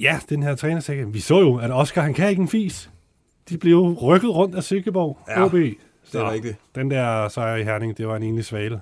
Ja, 0.00 0.20
den 0.28 0.42
her 0.42 0.54
trænersække. 0.54 1.12
Vi 1.12 1.20
så 1.20 1.40
jo, 1.40 1.56
at 1.56 1.70
Oscar, 1.72 2.02
han 2.02 2.14
kan 2.14 2.30
ikke 2.30 2.42
en 2.42 2.48
fis. 2.48 2.90
De 3.48 3.58
blev 3.58 3.72
jo 3.72 3.92
rykket 4.02 4.30
rundt 4.30 4.54
af 4.54 4.64
Silkeborg, 4.64 5.18
Ja, 5.28 5.44
OB. 5.44 5.52
det 5.52 5.74
er 6.14 6.30
rigtigt. 6.32 6.56
Den 6.74 6.90
der 6.90 7.28
sejr 7.28 7.56
i 7.56 7.62
Herning, 7.64 7.98
det 7.98 8.08
var 8.08 8.16
en 8.16 8.22
enlig 8.22 8.44
svale. 8.44 8.80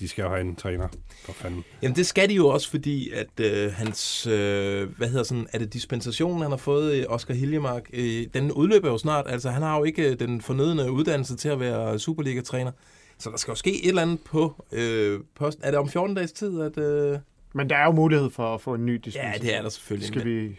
De 0.00 0.08
skal 0.08 0.22
jo 0.22 0.28
have 0.28 0.40
en 0.40 0.56
træner, 0.56 0.88
for 1.24 1.32
fanden. 1.32 1.64
Jamen, 1.82 1.96
det 1.96 2.06
skal 2.06 2.28
de 2.28 2.34
jo 2.34 2.48
også, 2.48 2.70
fordi 2.70 3.10
at 3.10 3.40
øh, 3.46 3.72
hans... 3.72 4.26
Øh, 4.26 4.88
hvad 4.96 5.08
hedder 5.08 5.22
sådan... 5.22 5.46
Er 5.52 5.58
det 5.58 5.72
dispensationen, 5.72 6.42
han 6.42 6.50
har 6.50 6.56
fået, 6.58 7.06
Oscar 7.08 7.34
Hiljemark? 7.34 7.82
Øh, 7.92 8.26
den 8.34 8.52
udløber 8.52 8.88
jo 8.88 8.98
snart. 8.98 9.26
Altså, 9.28 9.50
han 9.50 9.62
har 9.62 9.78
jo 9.78 9.84
ikke 9.84 10.10
øh, 10.10 10.18
den 10.18 10.40
fornødne 10.40 10.90
uddannelse 10.92 11.36
til 11.36 11.48
at 11.48 11.60
være 11.60 11.98
Superliga-træner. 11.98 12.72
Så 13.20 13.30
der 13.30 13.36
skal 13.36 13.52
jo 13.52 13.56
ske 13.56 13.82
et 13.84 13.88
eller 13.88 14.02
andet 14.02 14.20
på 14.20 14.64
øh, 14.72 15.20
posten. 15.34 15.64
Er 15.64 15.70
det 15.70 15.78
om 15.78 15.88
14 15.88 16.16
dages 16.16 16.32
tid, 16.32 16.60
at... 16.60 16.78
Øh, 16.78 17.18
Men 17.54 17.70
der 17.70 17.76
er 17.76 17.84
jo 17.84 17.92
mulighed 17.92 18.30
for 18.30 18.54
at 18.54 18.60
få 18.60 18.74
en 18.74 18.86
ny 18.86 18.92
Ja, 18.92 18.98
dispensation. 19.04 19.46
det 19.46 19.56
er 19.56 19.62
der 19.62 19.68
selvfølgelig. 19.68 20.06
Skal 20.08 20.24
vi 20.24 20.58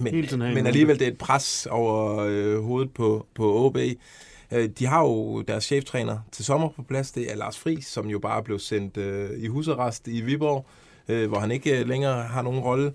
men, 0.00 0.14
hele 0.14 0.26
tiden 0.26 0.40
have 0.42 0.54
men 0.54 0.66
alligevel, 0.66 0.98
det 0.98 1.06
er 1.06 1.10
et 1.10 1.18
pres 1.18 1.66
over 1.70 2.18
øh, 2.28 2.62
hovedet 2.62 2.90
på, 2.94 3.26
på 3.34 3.64
OB. 3.66 3.76
Øh, 4.52 4.68
de 4.78 4.86
har 4.86 5.00
jo 5.02 5.42
deres 5.42 5.64
cheftræner 5.64 6.18
til 6.32 6.44
sommer 6.44 6.68
på 6.76 6.82
plads, 6.82 7.12
det 7.12 7.32
er 7.32 7.36
Lars 7.36 7.58
Friis, 7.58 7.86
som 7.86 8.06
jo 8.06 8.18
bare 8.18 8.42
blev 8.42 8.58
sendt 8.58 8.96
øh, 8.96 9.30
i 9.38 9.46
husarrest 9.46 10.08
i 10.08 10.20
Viborg, 10.20 10.66
øh, 11.08 11.28
hvor 11.28 11.38
han 11.38 11.50
ikke 11.50 11.80
øh, 11.80 11.88
længere 11.88 12.22
har 12.22 12.42
nogen 12.42 12.60
rolle. 12.60 12.92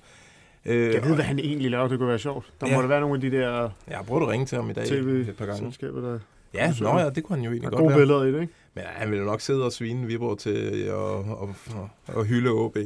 Øh, 0.66 0.93
Jeg 0.93 1.03
ved, 1.03 1.16
hvad 1.16 1.26
han 1.26 1.39
egentlig 1.39 1.72
laver. 1.72 1.88
Det 1.88 1.97
kunne 1.97 2.10
være 2.10 2.20
sjovt. 2.20 2.53
Der 2.62 2.68
Ja. 2.68 2.76
må 2.76 2.82
der 2.82 2.88
være 2.88 3.01
nogle 3.01 3.16
af 3.16 3.22
de 3.22 3.32
der 3.38 3.70
Jeg 3.88 3.99
prøver 4.07 4.22
at 4.22 4.28
ringe 4.28 4.45
til 4.45 4.55
ham 4.55 4.70
i 4.70 4.74
dag 4.74 4.84
et 4.84 5.36
par 5.38 5.45
gange. 5.45 5.62
tv-selskaber, 5.62 6.01
der... 6.01 6.20
Ja, 6.54 6.74
nå 6.82 6.97
ja, 7.00 7.10
det 7.10 7.24
kunne 7.24 7.36
han 7.36 7.45
jo 7.45 7.52
egentlig 7.52 7.70
godt 7.70 7.80
gode 7.80 7.89
være. 7.89 8.00
billeder 8.00 8.24
i 8.24 8.32
det, 8.32 8.41
ikke? 8.41 8.54
Men 8.74 8.84
ja, 8.84 8.89
han 8.89 9.12
vil 9.12 9.20
jo 9.20 9.26
nok 9.26 9.41
sidde 9.41 9.66
og 9.66 9.72
svine 9.72 10.08
Viborg 10.08 10.38
til 10.39 10.50
at 10.50 10.93
og, 10.93 11.56
og, 11.76 11.89
og 12.08 12.26
hylde 12.26 12.50
OB. 12.50 12.78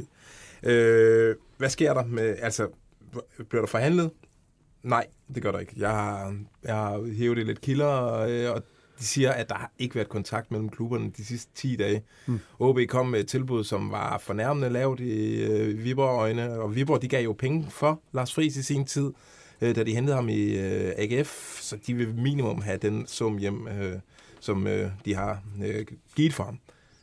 Øh, 0.62 1.36
hvad 1.58 1.68
sker 1.68 1.94
der 1.94 2.04
med, 2.04 2.36
altså, 2.40 2.68
bliver 3.48 3.62
der 3.62 3.66
forhandlet? 3.66 4.10
Nej, 4.82 5.06
det 5.34 5.42
gør 5.42 5.52
der 5.52 5.58
ikke. 5.58 5.72
Jeg 5.76 5.90
har, 5.90 6.36
jeg 6.64 6.74
har 6.74 7.14
hævet 7.14 7.36
det 7.36 7.46
lidt 7.46 7.60
kilder, 7.60 8.18
øh, 8.18 8.54
og 8.54 8.62
de 8.98 9.04
siger, 9.04 9.32
at 9.32 9.48
der 9.48 9.54
har 9.54 9.72
ikke 9.78 9.94
været 9.94 10.08
kontakt 10.08 10.50
mellem 10.50 10.68
klubberne 10.68 11.10
de 11.16 11.24
sidste 11.24 11.52
10 11.54 11.76
dage. 11.76 12.02
Hmm. 12.26 12.40
OB 12.58 12.78
kom 12.88 13.06
med 13.06 13.20
et 13.20 13.28
tilbud, 13.28 13.64
som 13.64 13.90
var 13.90 14.18
fornærmende 14.18 14.70
lavt 14.70 15.00
i 15.00 15.42
øh, 15.42 15.84
Viborg-øjne, 15.84 16.52
og 16.52 16.74
Viborg 16.74 17.02
de 17.02 17.08
gav 17.08 17.24
jo 17.24 17.32
penge 17.32 17.66
for 17.70 18.00
Lars 18.12 18.34
Friis 18.34 18.56
i 18.56 18.62
sin 18.62 18.84
tid, 18.84 19.10
øh, 19.60 19.76
da 19.76 19.84
de 19.84 19.94
hentede 19.94 20.16
ham 20.16 20.28
i 20.28 20.58
øh, 20.58 20.92
AGF, 20.96 21.60
så 21.60 21.76
de 21.86 21.94
vil 21.94 22.14
minimum 22.14 22.62
have 22.62 22.76
den 22.76 23.06
sum 23.06 23.38
hjem, 23.38 23.68
øh, 23.68 23.98
som 24.40 24.66
øh, 24.66 24.90
de 25.04 25.14
har 25.14 25.42
øh, 25.64 25.86
givet 26.16 26.34
for 26.34 26.44
ham. 26.44 26.58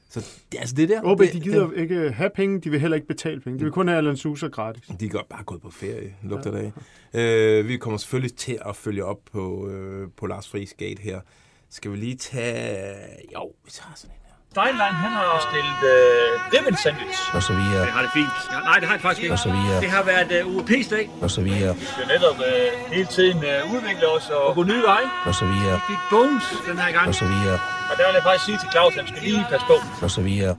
Så 0.09 0.19
det, 0.51 0.59
altså 0.59 0.75
det 0.75 0.89
der... 0.89 1.01
OB, 1.03 1.19
det, 1.19 1.33
de 1.33 1.39
gider 1.39 1.71
ikke 1.71 2.11
have 2.11 2.29
penge, 2.35 2.59
de 2.59 2.69
vil 2.69 2.79
heller 2.79 2.95
ikke 2.95 3.07
betale 3.07 3.41
penge. 3.41 3.59
De 3.59 3.63
vil 3.63 3.73
kun 3.73 3.87
have 3.87 3.97
Alan 3.97 4.17
Sousa 4.17 4.47
gratis. 4.47 4.83
De 4.99 5.05
er 5.05 5.25
bare 5.29 5.43
gået 5.43 5.61
på 5.61 5.69
ferie, 5.69 6.15
lugter 6.23 6.51
det 6.51 6.73
af. 7.13 7.59
Øh, 7.59 7.67
vi 7.67 7.77
kommer 7.77 7.97
selvfølgelig 7.97 8.35
til 8.35 8.59
at 8.65 8.75
følge 8.75 9.05
op 9.05 9.19
på, 9.31 9.69
øh, 9.69 10.07
på 10.17 10.25
Lars 10.25 10.49
Friis 10.49 10.73
Gate 10.73 11.01
her. 11.01 11.21
Skal 11.69 11.91
vi 11.91 11.97
lige 11.97 12.15
tage... 12.15 12.95
Jo, 13.33 13.51
vi 13.65 13.71
tager 13.71 13.93
sådan 13.95 14.15
en. 14.15 14.20
Steinlein, 14.55 14.95
han 15.05 15.11
har 15.19 15.29
stillet 15.49 15.81
øh, 15.93 16.31
ribbon 16.53 16.77
sandwich. 16.83 17.19
Og 17.35 17.41
så 17.47 17.53
videre. 17.59 17.81
Det 17.87 17.93
har 17.97 18.01
det 18.05 18.11
fint. 18.19 18.35
Ja, 18.53 18.59
nej, 18.69 18.77
det 18.79 18.87
har 18.89 18.95
det 18.97 19.03
faktisk 19.07 19.23
ikke. 19.23 19.33
Og 19.37 19.39
så 19.47 19.51
videre. 19.57 19.77
Det 19.85 19.89
har 19.97 20.03
været 20.13 20.31
øh, 20.37 20.41
UEP's 20.55 20.89
dag. 20.95 21.05
Og 21.21 21.29
så 21.35 21.41
videre. 21.41 21.73
Vi 21.75 21.85
skal 21.93 22.05
netop 22.15 22.37
øh, 22.49 22.67
hele 22.95 23.09
tiden 23.17 23.37
øh, 23.51 23.73
udvikle 23.73 24.05
os 24.15 24.25
og 24.29 24.55
gå 24.55 24.63
nye 24.71 24.83
veje. 24.91 25.07
Og 25.29 25.33
så 25.41 25.45
videre. 25.53 25.75
Vi 25.75 25.83
fik 25.91 26.01
bones 26.13 26.45
den 26.69 26.77
her 26.83 26.91
gang. 26.97 27.07
Og 27.11 27.15
så 27.15 27.25
videre. 27.33 27.57
Og 27.89 27.93
der 27.97 28.03
vil 28.07 28.13
jeg 28.19 28.23
faktisk 28.27 28.45
sige 28.49 28.57
til 28.63 28.69
Claus, 28.73 28.91
at 28.93 28.99
han 29.01 29.07
skal 29.11 29.21
lige 29.27 29.45
passe 29.51 29.65
på. 29.71 29.77
Og 30.05 30.11
så 30.17 30.21
videre. 30.29 30.53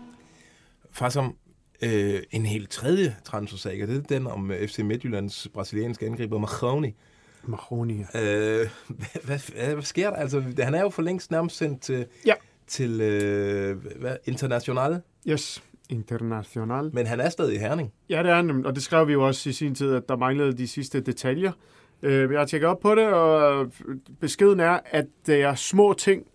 Faktisk 1.00 1.18
om 1.24 1.28
øh, 1.86 2.20
en 2.30 2.44
helt 2.54 2.70
tredje 2.78 3.08
transfersag, 3.24 3.76
og 3.82 3.88
det 3.88 3.96
er 3.96 4.06
den 4.14 4.26
om 4.26 4.50
øh, 4.50 4.68
FC 4.68 4.78
Midtjyllands 4.78 5.36
brasilianske 5.54 6.06
angriber 6.06 6.38
Mahoney. 6.38 6.92
Mahoney, 7.54 7.98
ja. 8.14 8.20
Øh, 8.22 8.68
hvad, 8.88 9.08
hvad, 9.26 9.38
hvad, 9.54 9.74
hvad 9.74 9.82
sker 9.94 10.10
der? 10.10 10.16
Altså, 10.16 10.42
han 10.58 10.74
er 10.74 10.80
jo 10.80 10.90
for 10.90 11.02
længst 11.02 11.30
nærmest 11.30 11.56
sendt 11.56 11.82
til, 11.82 12.06
ja. 12.26 12.34
Til 12.72 13.00
øh, 13.00 13.76
hvad, 14.00 14.16
International. 14.24 15.00
Yes, 15.28 15.62
International. 15.88 16.90
Men 16.94 17.06
han 17.06 17.20
er 17.20 17.28
stadig 17.28 17.54
i 17.54 17.58
Herning. 17.58 17.92
Ja, 18.08 18.22
det 18.22 18.30
er 18.30 18.34
han, 18.34 18.66
og 18.66 18.74
det 18.74 18.82
skrev 18.82 19.08
vi 19.08 19.12
jo 19.12 19.26
også 19.26 19.48
i 19.48 19.52
sin 19.52 19.74
tid, 19.74 19.94
at 19.94 20.08
der 20.08 20.16
manglede 20.16 20.52
de 20.52 20.68
sidste 20.68 21.00
detaljer. 21.00 21.52
Øh, 22.02 22.32
jeg 22.32 22.40
har 22.40 22.46
tjekket 22.46 22.68
op 22.68 22.80
på 22.80 22.94
det, 22.94 23.06
og 23.06 23.72
beskeden 24.20 24.60
er, 24.60 24.78
at 24.84 25.06
det 25.26 25.42
er 25.42 25.54
små 25.54 25.92
ting, 25.92 26.26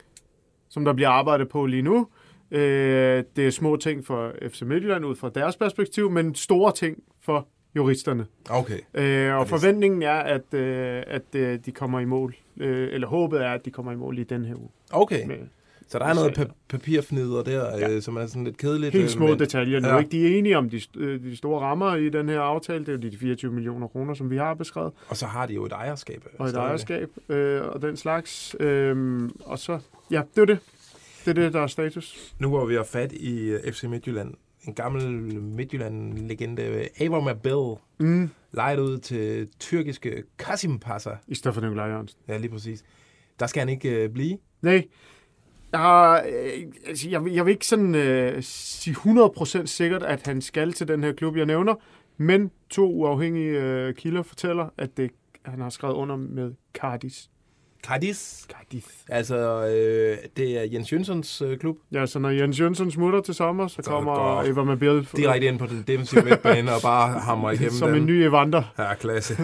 som 0.70 0.86
der 0.86 0.94
bliver 0.94 1.10
arbejdet 1.10 1.50
på 1.50 1.66
lige 1.66 1.82
nu. 1.82 2.08
Øh, 2.52 3.24
det 3.36 3.48
er 3.48 3.52
små 3.52 3.76
ting 3.76 4.06
for 4.06 4.32
FC 4.50 4.62
Midtjylland 4.62 5.06
ud 5.06 5.16
fra 5.16 5.30
deres 5.36 5.56
perspektiv, 5.56 6.12
men 6.12 6.36
store 6.36 6.72
ting 6.72 7.04
for 7.22 7.48
juristerne. 7.76 8.26
Okay. 8.50 8.80
Øh, 8.94 9.36
og 9.36 9.48
forventningen 9.48 10.04
er, 10.04 10.20
at, 10.20 10.54
øh, 10.54 11.04
at 11.08 11.36
øh, 11.36 11.60
de 11.66 11.72
kommer 11.72 12.00
i 12.00 12.06
mål, 12.06 12.36
øh, 12.58 12.90
eller 12.92 13.08
håbet 13.08 13.42
er, 13.42 13.50
at 13.50 13.66
de 13.66 13.72
kommer 13.72 13.92
i 13.92 13.96
mål 13.96 14.20
i 14.20 14.24
den 14.24 14.46
her 14.46 14.56
uge. 14.56 14.70
Okay. 14.92 15.28
Med, 15.28 15.38
Så 15.90 16.00
der 16.00 16.06
er 16.06 16.14
noget 16.14 16.38
pa- 16.40 16.54
papirfnider 16.70 17.44
der, 17.44 17.78
ja. 17.78 17.92
øh, 17.96 18.02
som 18.02 18.18
er 18.18 18.26
sådan 18.26 18.44
lidt 18.44 18.58
kedeligt. 18.58 18.94
Helt 18.94 19.04
øh, 19.04 19.10
små 19.10 19.28
men- 19.28 19.40
detaljer. 19.40 19.80
Nu 19.80 19.88
Ja. 19.88 19.94
er 19.94 20.00
ikke 20.00 20.12
de 20.12 20.34
er 20.34 20.38
enige 20.38 20.58
om 20.58 20.70
de, 20.70 20.82
øh, 20.98 21.24
de 21.24 21.36
store 21.38 21.60
rammer 21.62 21.96
i 21.96 22.10
den 22.10 22.30
her 22.30 22.40
aftale. 22.40 22.80
Det 22.80 22.90
er 22.90 22.94
jo 22.94 23.00
de 23.12 23.18
24 23.18 23.52
millioner 23.52 23.88
kroner, 23.88 24.14
som 24.14 24.30
vi 24.30 24.38
har 24.38 24.54
beskrevet. 24.54 24.92
Og 25.08 25.18
så 25.18 25.26
har 25.26 25.46
de 25.46 25.54
jo 25.54 25.66
et 25.66 25.72
ejerskab. 25.72 26.24
øh, 26.26 26.32
Og 26.40 26.48
et 26.48 26.56
ejerskab 26.56 27.10
øh, 27.30 27.62
og 27.66 27.82
den 27.82 27.98
slags. 27.98 28.56
Øhm, 28.60 29.30
og 29.46 29.60
så, 29.60 29.80
ja, 30.12 30.22
det 30.36 30.42
er 30.42 30.46
det. 30.46 30.60
Det 31.26 31.38
er 31.38 31.44
det, 31.44 31.54
der 31.54 31.62
er 31.62 31.68
status. 31.68 32.34
Nu 32.40 32.48
hvor 32.50 32.66
vi 32.66 32.76
har 32.76 32.84
fat 32.84 33.12
i 33.12 33.40
øh, 33.50 33.72
FC 33.72 33.84
Midtjylland, 33.84 34.34
en 34.68 34.74
gammel 34.74 35.10
Midtjylland-legende, 35.42 36.88
Avram 37.00 37.28
Abel, 37.28 37.76
Mm. 38.00 38.30
lejet 38.52 38.80
ud 38.80 38.98
til 38.98 39.48
tyrkiske 39.60 40.24
Kasim 40.40 40.80
Passer. 40.80 41.16
I 41.28 41.36
stedet 41.36 41.56
for 41.56 41.62
Nikolaj 41.62 41.88
Jørgensen. 41.88 42.20
Ja, 42.28 42.38
lige 42.38 42.52
præcis. 42.52 42.84
Der 43.40 43.48
skal 43.48 43.60
han 43.60 43.70
ikke 43.70 44.04
øh, 44.04 44.10
blive. 44.10 44.38
Nej. 44.62 44.86
Jeg, 45.74 46.26
øh, 46.30 46.64
altså, 46.88 47.10
jeg, 47.10 47.22
jeg 47.32 47.46
vil 47.46 47.52
ikke 47.52 47.66
sådan 47.66 47.96
øh, 47.96 48.44
sige 48.44 48.96
100% 48.96 49.66
sikkert, 49.66 50.04
at 50.04 50.28
han 50.28 50.42
skal 50.42 50.74
til 50.74 50.88
den 50.88 51.04
her 51.04 51.12
klub, 51.14 51.38
jeg 51.38 51.46
nævner. 51.46 51.76
Men 52.18 52.52
to 52.70 52.92
uafhængige 52.92 53.52
øh, 53.62 53.94
kilder 53.94 54.24
fortæller, 54.24 54.70
at 54.78 54.98
det, 54.98 55.12
han 55.46 55.62
har 55.62 55.70
skrevet 55.70 55.94
under 55.94 56.16
med 56.16 56.54
Cardis. 56.74 57.30
Cadiz. 57.84 58.46
Cadiz. 58.48 58.86
Altså, 59.10 59.66
øh, 59.66 60.18
det 60.38 60.58
er 60.60 60.64
Jens 60.64 60.94
Jønssons 60.94 61.42
øh, 61.42 61.58
klub. 61.58 61.78
Ja, 61.92 62.06
så 62.06 62.20
når 62.20 62.30
Jens 62.30 62.60
Jønsson 62.60 62.92
smutter 62.92 63.22
til 63.22 63.34
sommer, 63.34 63.68
så, 63.68 63.76
Så 63.76 63.90
kommer 63.90 64.16
går 64.16 64.44
Eva 64.44 64.64
Mabel 64.64 65.08
Direkte 65.16 65.48
ind 65.48 65.60
på 65.60 65.66
den 65.66 65.84
defensive 65.88 66.22
midtbane 66.24 66.74
og 66.76 66.82
bare 66.82 67.20
hammer 67.20 67.52
igennem 67.52 67.72
som 67.72 67.90
den. 67.90 67.98
en 67.98 68.06
ny 68.06 68.12
Evander. 68.12 68.74
Ja, 68.78 68.94
klasse. 68.94 69.38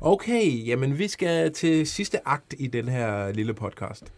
Okay, 0.00 0.66
jamen 0.66 0.98
vi 0.98 1.08
skal 1.08 1.52
til 1.52 1.86
sidste 1.86 2.28
akt 2.28 2.54
i 2.58 2.66
den 2.66 2.88
her 2.88 3.32
lille 3.32 3.54
podcast. 3.54 4.12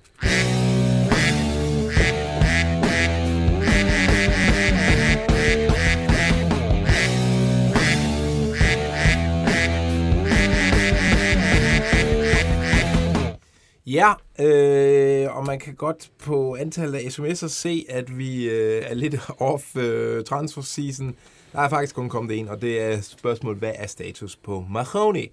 Ja, 13.91 14.13
øh, 14.41 15.37
og 15.37 15.47
man 15.47 15.59
kan 15.59 15.75
godt 15.75 16.11
på 16.19 16.55
antallet 16.55 16.99
af 16.99 17.03
sms'er 17.03 17.49
se, 17.49 17.87
at 17.89 18.19
vi 18.19 18.51
øh, 18.51 18.83
er 18.87 18.95
lidt 18.95 19.17
off 19.39 19.77
øh, 19.77 20.25
transfer 20.25 20.63
season. 20.63 21.17
Der 21.53 21.61
er 21.61 21.69
faktisk 21.69 21.95
kun 21.95 22.09
kommet 22.09 22.39
en, 22.39 22.49
og 22.49 22.63
det 22.63 22.83
er 22.83 23.01
spørgsmålet, 23.01 23.59
hvad 23.59 23.73
er 23.75 23.87
status 23.87 24.37
på 24.37 24.65
Mahoney? 24.71 25.27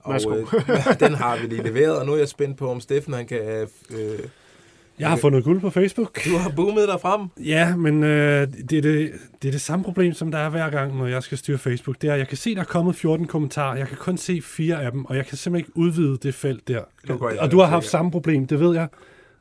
Og 0.00 0.14
øh, 0.14 0.52
den 1.04 1.14
har 1.14 1.36
vi 1.40 1.46
lige 1.46 1.62
leveret, 1.62 1.98
og 1.98 2.06
nu 2.06 2.12
er 2.12 2.16
jeg 2.16 2.28
spændt 2.28 2.58
på, 2.58 2.70
om 2.70 2.80
Steffen 2.80 3.14
han 3.14 3.26
kan... 3.26 3.68
Øh, 3.90 4.18
Jeg 4.98 5.08
har 5.08 5.16
fundet 5.16 5.44
guld 5.44 5.60
på 5.60 5.70
Facebook. 5.70 6.24
Du 6.24 6.36
har 6.36 6.50
boomet 6.50 6.88
dig 6.88 7.00
frem. 7.00 7.28
Ja, 7.44 7.76
men 7.76 8.04
øh, 8.04 8.48
det, 8.70 8.78
er 8.78 8.82
det, 8.82 9.12
det 9.42 9.48
er 9.48 9.52
det 9.52 9.60
samme 9.60 9.84
problem, 9.84 10.12
som 10.12 10.30
der 10.30 10.38
er 10.38 10.48
hver 10.48 10.70
gang, 10.70 10.96
når 10.96 11.06
jeg 11.06 11.22
skal 11.22 11.38
styre 11.38 11.58
Facebook. 11.58 12.02
Det 12.02 12.10
er, 12.10 12.14
jeg 12.14 12.28
kan 12.28 12.36
se, 12.36 12.54
der 12.54 12.60
er 12.60 12.64
kommet 12.64 12.96
14 12.96 13.26
kommentarer. 13.26 13.76
Jeg 13.76 13.88
kan 13.88 13.96
kun 13.96 14.16
se 14.16 14.42
fire 14.42 14.82
af 14.82 14.92
dem, 14.92 15.04
og 15.04 15.16
jeg 15.16 15.26
kan 15.26 15.36
simpelthen 15.36 15.68
ikke 15.68 15.78
udvide 15.78 16.16
det 16.16 16.34
felt 16.34 16.68
der. 16.68 16.80
Nu 17.08 17.16
går 17.16 17.32
og 17.38 17.50
du 17.50 17.58
har 17.58 17.66
haft 17.66 17.86
samme 17.86 18.10
problem, 18.10 18.46
det 18.46 18.60
ved 18.60 18.74
jeg. 18.74 18.88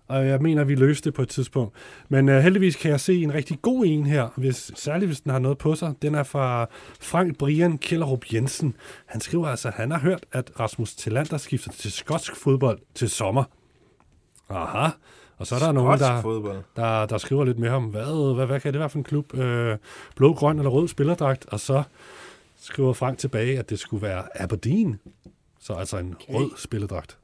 Og 0.07 0.27
jeg 0.27 0.41
mener, 0.41 0.63
vi 0.63 0.75
løste 0.75 1.09
det 1.09 1.13
på 1.13 1.21
et 1.21 1.29
tidspunkt. 1.29 1.75
Men 2.09 2.29
øh, 2.29 2.41
heldigvis 2.41 2.75
kan 2.75 2.91
jeg 2.91 2.99
se 2.99 3.23
en 3.23 3.33
rigtig 3.33 3.61
god 3.61 3.85
en 3.85 4.05
her, 4.05 4.27
hvis, 4.35 4.71
særligt 4.75 5.09
hvis 5.09 5.21
den 5.21 5.31
har 5.31 5.39
noget 5.39 5.57
på 5.57 5.75
sig. 5.75 5.93
Den 6.01 6.15
er 6.15 6.23
fra 6.23 6.67
Frank 6.99 7.37
Brian 7.37 7.77
Kjellerup 7.77 8.25
Jensen. 8.33 8.75
Han 9.05 9.21
skriver 9.21 9.47
altså, 9.47 9.67
at 9.67 9.73
han 9.73 9.91
har 9.91 9.99
hørt, 9.99 10.25
at 10.31 10.51
Rasmus 10.59 10.95
Tillander 10.95 11.37
skifter 11.37 11.71
til 11.71 11.91
skotsk 11.91 12.35
fodbold 12.35 12.79
til 12.95 13.09
sommer. 13.09 13.43
Aha. 14.49 14.89
Og 15.37 15.47
så 15.47 15.55
er 15.55 15.59
der 15.59 15.71
nogen, 15.71 15.97
Skotsk 15.97 16.11
der, 16.11 16.21
fodbold. 16.21 16.57
der, 16.75 17.05
der 17.05 17.17
skriver 17.17 17.45
lidt 17.45 17.59
med 17.59 17.69
ham, 17.69 17.83
hvad, 17.83 18.33
hvad, 18.35 18.45
hvad 18.45 18.59
kan 18.59 18.73
det 18.73 18.79
være 18.79 18.89
for 18.89 18.97
en 18.97 19.03
klub? 19.03 19.37
Øh, 19.37 19.77
blå, 20.15 20.33
grøn 20.33 20.57
eller 20.57 20.69
rød 20.69 20.87
spillerdragt? 20.87 21.45
Og 21.45 21.59
så 21.59 21.83
skriver 22.61 22.93
Frank 22.93 23.17
tilbage, 23.17 23.59
at 23.59 23.69
det 23.69 23.79
skulle 23.79 24.01
være 24.01 24.41
Aberdeen. 24.41 24.99
Så 25.59 25.73
altså 25.73 25.97
en 25.97 26.15
okay. 26.21 26.33
rød 26.33 26.49
spillerdragt. 26.57 27.17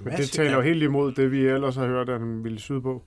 Men 0.00 0.16
det 0.16 0.30
taler 0.30 0.54
jo 0.54 0.60
helt 0.60 0.82
imod 0.82 1.12
det, 1.12 1.32
vi 1.32 1.46
ellers 1.46 1.76
har 1.76 1.86
hørt, 1.86 2.08
at 2.08 2.20
han 2.20 2.44
ville 2.44 2.58
syde 2.58 2.80
på. 2.80 3.02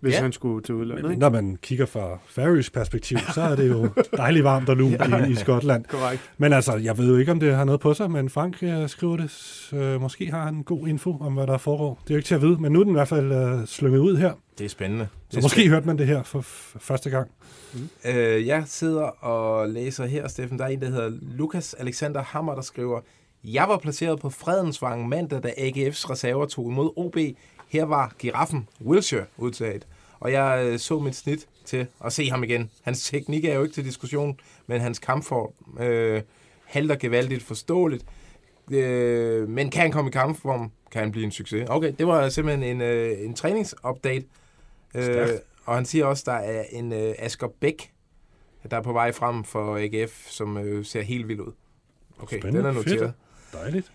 Hvis 0.00 0.14
Ja. 0.14 0.20
han 0.22 0.32
skulle 0.32 0.62
til 0.62 0.74
udlandet. 0.74 1.02
Men 1.04 1.10
ikke? 1.12 1.20
når 1.20 1.28
man 1.30 1.56
kigger 1.62 1.86
fra 1.86 2.18
Færøs 2.26 2.70
perspektiv, 2.70 3.18
så 3.34 3.40
er 3.42 3.56
det 3.56 3.68
jo 3.68 3.88
dejligt 4.16 4.44
varmt 4.44 4.68
og 4.68 4.76
lunt 4.76 4.92
Ja, 5.10 5.24
i, 5.26 5.30
i 5.30 5.34
Skotland. 5.34 5.84
korrekt. 5.84 6.30
Men 6.38 6.52
altså, 6.52 6.76
jeg 6.76 6.98
ved 6.98 7.08
jo 7.08 7.16
ikke, 7.16 7.32
om 7.32 7.40
det 7.40 7.54
har 7.54 7.64
noget 7.64 7.80
på 7.80 7.94
sig, 7.94 8.10
men 8.10 8.30
Frank 8.30 8.62
øh, 8.62 8.88
skriver 8.88 9.16
det. 9.16 9.68
Øh, 9.72 10.00
måske 10.00 10.30
har 10.30 10.44
han 10.44 10.62
god 10.62 10.88
info 10.88 11.16
om, 11.20 11.32
hvad 11.34 11.46
der 11.46 11.58
foregår. 11.58 12.00
Det 12.04 12.10
er 12.10 12.14
jo 12.14 12.18
ikke 12.18 12.26
til 12.26 12.34
at 12.34 12.42
vide, 12.42 12.56
men 12.60 12.72
nu 12.72 12.80
er 12.80 12.84
den 12.84 12.92
i 12.92 12.96
hvert 12.96 13.08
fald 13.08 13.32
øh, 13.32 13.66
slynget 13.66 13.98
ud 13.98 14.16
her. 14.16 14.32
Det 14.58 14.64
er 14.64 14.68
spændende. 14.68 15.08
Så 15.12 15.26
Det 15.30 15.36
er 15.36 15.42
måske 15.42 15.54
spændende. 15.54 15.74
hørte 15.74 15.86
man 15.86 15.98
det 15.98 16.06
her 16.06 16.22
for 16.22 16.40
f- 16.40 16.76
første 16.80 17.10
gang. 17.10 17.30
Øh, 18.04 18.46
jeg 18.46 18.62
sidder 18.66 19.02
og 19.24 19.68
læser 19.68 20.06
her, 20.06 20.28
Steffen. 20.28 20.58
Der 20.58 20.64
er 20.64 20.68
en, 20.68 20.80
der 20.80 20.86
hedder 20.90 21.10
Lukas 21.22 21.74
Alexander 21.74 22.22
Hammer, 22.22 22.54
der 22.54 22.62
skriver, 22.62 23.00
Jeg 23.44 23.64
var 23.68 23.78
placeret 23.78 24.20
på 24.20 24.30
Fredensvang 24.30 25.08
mandag, 25.08 25.42
da 25.42 25.48
AGF's 25.48 26.10
reserver 26.10 26.46
tog 26.46 26.70
imod 26.70 26.90
OB. 26.96 27.16
Her 27.68 27.84
var 27.84 28.14
giraffen 28.18 28.68
Wilshire 28.84 29.24
udtaget. 29.36 29.86
Og 30.20 30.32
jeg 30.32 30.66
øh, 30.66 30.78
så 30.78 30.98
mit 30.98 31.16
snit 31.16 31.46
til 31.64 31.86
at 32.04 32.12
se 32.12 32.30
ham 32.30 32.44
igen. 32.44 32.70
Hans 32.82 33.10
teknik 33.10 33.44
er 33.44 33.54
jo 33.54 33.62
ikke 33.62 33.74
til 33.74 33.84
diskussion, 33.84 34.40
men 34.66 34.80
hans 34.80 34.98
kampform 34.98 35.78
øh, 35.80 36.22
halter 36.64 36.96
gevaldigt 36.96 37.42
forståeligt. 37.42 38.04
Øh, 38.70 39.48
men 39.48 39.70
kan 39.70 39.82
han 39.82 39.92
komme 39.92 40.08
i 40.08 40.12
kampform, 40.12 40.70
kan 40.92 41.00
han 41.00 41.12
blive 41.12 41.24
en 41.24 41.30
succes. 41.30 41.66
Okay, 41.68 41.92
det 41.98 42.06
var 42.06 42.28
simpelthen 42.28 42.76
en, 42.76 42.80
øh, 42.80 43.24
en 43.24 43.34
træningsupdate. 43.34 44.26
Øh, 44.94 45.28
og 45.64 45.74
han 45.74 45.84
siger 45.84 46.04
også, 46.04 46.22
der 46.26 46.32
er 46.32 46.64
en 46.70 46.92
øh, 46.92 47.14
Asger 47.18 47.48
Bæk, 47.60 47.92
der 48.70 48.76
er 48.76 48.82
på 48.82 48.92
vej 48.92 49.12
frem 49.12 49.44
for 49.44 49.76
AGF, 49.76 50.30
som 50.30 50.56
øh, 50.56 50.84
ser 50.84 51.02
helt 51.02 51.28
vild 51.28 51.40
ud. 51.40 51.52
Okay, 52.18 52.40
Spændende. 52.40 52.68
den 52.68 52.76
er 52.76 52.82
noteret. 52.82 53.14
Fedt. 53.50 53.62
Dejligt. 53.62 53.92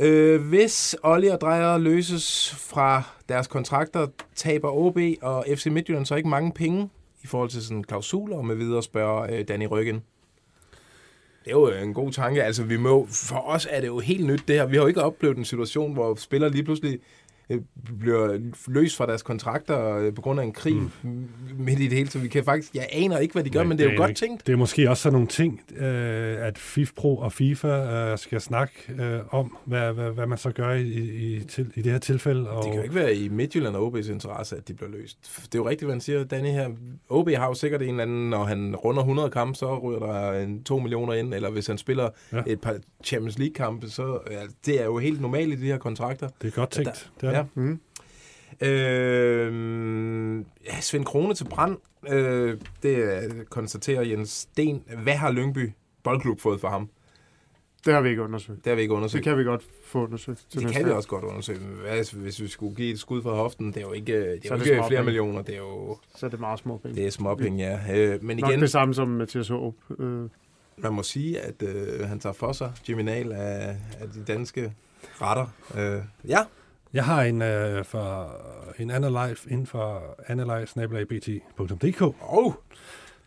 Øh, 0.00 0.40
hvis 0.48 0.96
Olli 1.02 1.26
og 1.26 1.40
Drejer 1.40 1.78
løses 1.78 2.54
fra 2.58 3.02
deres 3.28 3.46
kontrakter, 3.46 4.06
taber 4.34 4.70
OB 4.70 4.98
og 5.22 5.46
FC 5.54 5.66
Midtjylland 5.66 6.06
så 6.06 6.14
ikke 6.14 6.28
mange 6.28 6.52
penge 6.52 6.88
i 7.22 7.26
forhold 7.26 7.50
til 7.50 7.62
sådan 7.62 7.84
klausuler 7.84 8.36
og 8.36 8.44
med 8.44 8.56
videre, 8.56 8.82
spørger 8.82 9.22
øh, 9.32 9.48
Danny 9.48 9.66
Ryggen. 9.70 10.02
Det 11.44 11.50
er 11.50 11.54
jo 11.54 11.70
øh, 11.70 11.82
en 11.82 11.94
god 11.94 12.12
tanke. 12.12 12.42
Altså, 12.42 12.62
vi 12.62 12.76
må, 12.76 13.06
for 13.10 13.48
os 13.48 13.68
er 13.70 13.80
det 13.80 13.86
jo 13.86 13.98
helt 13.98 14.26
nyt 14.26 14.42
det 14.48 14.56
her. 14.56 14.66
Vi 14.66 14.76
har 14.76 14.82
jo 14.82 14.88
ikke 14.88 15.02
oplevet 15.02 15.36
en 15.36 15.44
situation, 15.44 15.92
hvor 15.92 16.14
spillere 16.14 16.50
lige 16.50 16.64
pludselig 16.64 16.98
bliver 18.00 18.38
løst 18.68 18.96
fra 18.96 19.06
deres 19.06 19.22
kontrakter 19.22 19.96
øh, 19.96 20.14
på 20.14 20.22
grund 20.22 20.40
af 20.40 20.44
en 20.44 20.52
krig 20.52 20.74
mm. 20.74 21.28
midt 21.58 21.80
i 21.80 21.82
det 21.88 21.92
hele. 21.98 22.10
Så 22.10 22.18
vi 22.18 22.28
kan 22.28 22.44
faktisk, 22.44 22.74
jeg 22.74 22.86
aner 22.92 23.18
ikke, 23.18 23.32
hvad 23.32 23.44
de 23.44 23.50
gør, 23.50 23.60
Nej, 23.60 23.68
men 23.68 23.78
det 23.78 23.86
er 23.86 23.92
jo 23.92 23.98
godt 23.98 24.10
ikke. 24.10 24.18
tænkt. 24.18 24.46
Det 24.46 24.52
er 24.52 24.56
måske 24.56 24.90
også 24.90 25.02
sådan 25.02 25.12
nogle 25.12 25.28
ting, 25.28 25.60
øh, 25.76 26.46
at 26.46 26.58
FIFPro 26.58 27.16
og 27.18 27.32
FIFA 27.32 27.68
øh, 27.68 28.18
skal 28.18 28.40
snakke 28.40 28.72
øh, 28.98 29.20
om, 29.30 29.56
hvad, 29.64 29.92
hvad, 29.92 30.10
hvad 30.10 30.26
man 30.26 30.38
så 30.38 30.50
gør 30.50 30.70
i, 30.72 30.82
i, 30.88 31.44
til, 31.44 31.72
i 31.74 31.82
det 31.82 31.92
her 31.92 31.98
tilfælde. 31.98 32.50
Og 32.50 32.64
Det 32.64 32.70
kan 32.72 32.76
jo 32.76 32.82
ikke 32.82 32.94
være 32.94 33.14
i 33.14 33.28
Midtjylland 33.28 33.76
og 33.76 33.92
OB's 33.92 34.10
interesse, 34.12 34.56
at 34.56 34.68
de 34.68 34.74
bliver 34.74 34.90
løst. 34.90 35.18
Det 35.44 35.54
er 35.54 35.58
jo 35.58 35.68
rigtigt, 35.68 35.86
hvad 35.86 35.94
han 35.94 36.00
siger, 36.00 36.24
Danny 36.24 36.48
her. 36.48 36.68
OB 37.08 37.28
har 37.30 37.46
jo 37.46 37.54
sikkert 37.54 37.82
en 37.82 37.88
eller 37.88 38.02
anden, 38.02 38.30
når 38.30 38.44
han 38.44 38.76
runder 38.76 39.00
100 39.02 39.30
kampe, 39.30 39.54
så 39.58 39.78
ryger 39.78 39.98
der 39.98 40.32
en 40.40 40.64
2 40.64 40.78
millioner 40.78 41.12
ind, 41.12 41.34
eller 41.34 41.50
hvis 41.50 41.66
han 41.66 41.78
spiller 41.78 42.08
Ja. 42.32 42.42
et 42.46 42.60
par 42.60 42.76
Champions 43.04 43.38
League-kampe, 43.38 43.90
så 43.90 44.18
ja, 44.30 44.40
det 44.66 44.80
er 44.80 44.84
jo 44.84 44.98
helt 44.98 45.20
normalt 45.20 45.52
i 45.52 45.56
de 45.56 45.66
her 45.66 45.78
kontrakter. 45.78 46.28
Det 46.42 46.48
er 46.48 46.52
godt 46.52 46.70
tænkt. 46.70 47.10
Det 47.20 47.31
ja. 47.32 47.38
det. 47.38 47.56
Mm. 47.56 47.80
Øh, 48.66 50.44
ja, 50.66 50.80
Svend 50.80 51.04
Krone 51.04 51.34
til 51.34 51.44
Brand, 51.44 51.76
øh, 52.08 52.58
det 52.82 52.96
øh, 52.96 53.44
konstaterer 53.44 54.02
Jens 54.02 54.30
Sten. 54.30 54.82
Hvad 55.02 55.14
har 55.14 55.30
Lyngby 55.32 55.72
Boldklub 56.02 56.40
fået 56.40 56.60
for 56.60 56.68
ham? 56.68 56.88
Det 57.84 57.94
har 57.94 58.00
vi 58.00 58.08
ikke 58.08 58.22
undersøgt. 58.22 58.64
Det 58.64 58.70
har 58.70 58.74
vi 58.74 58.82
ikke 58.82 58.94
undersøgt. 58.94 59.24
Det 59.24 59.30
kan 59.30 59.38
vi 59.38 59.44
godt 59.44 59.62
få 59.84 60.04
undersøgt. 60.04 60.46
til 60.50 60.60
Det 60.60 60.72
kan 60.72 60.86
vi 60.86 60.90
også 60.90 61.08
godt 61.08 61.24
undersøge. 61.24 61.58
Hvad, 61.58 62.16
hvis 62.16 62.42
vi 62.42 62.48
skulle 62.48 62.76
give 62.76 62.92
et 62.92 62.98
skud 63.00 63.22
fra 63.22 63.30
hoften, 63.34 63.66
det 63.66 63.76
er 63.76 63.80
jo 63.80 63.92
ikke, 63.92 64.12
det 64.12 64.34
er 64.34 64.40
Så 64.48 64.54
jo 64.54 64.60
det 64.60 64.66
ikke 64.66 64.84
flere 64.88 65.04
millioner, 65.04 65.42
det 65.42 65.54
er 65.54 65.58
jo 65.58 65.98
Så 66.16 66.26
er 66.26 66.30
det 66.30 66.40
meget 66.40 66.58
små 66.58 66.76
penge. 66.76 66.96
det 66.96 67.06
er 67.06 67.10
småpenge, 67.10 67.64
ja. 67.64 67.98
Øh, 67.98 68.24
men 68.24 68.36
Nok 68.36 68.50
igen, 68.50 68.60
det 68.60 68.70
samme 68.70 68.94
som 68.94 69.08
Mathias 69.08 69.48
Håb. 69.48 69.74
Øh, 69.98 70.28
man 70.76 70.92
må 70.92 71.02
sige, 71.02 71.40
at 71.40 71.62
øh, 71.62 72.00
han 72.08 72.18
tager 72.18 72.32
for 72.32 72.52
sig 72.52 72.72
Jimmy 72.88 73.02
Nahl 73.02 73.32
af, 73.32 73.76
af 74.00 74.08
de 74.14 74.24
danske 74.26 74.72
retter. 75.20 75.46
Øh, 75.76 76.02
ja, 76.28 76.38
Jeg 76.92 77.04
har 77.04 77.22
en, 77.22 77.42
øh, 77.42 77.84
for, 77.84 78.36
en 78.78 78.90
analyse 78.90 79.50
inden 79.50 79.66
for 79.66 80.16
analyse.bt.dk. 80.26 82.02
Oh. 82.20 82.52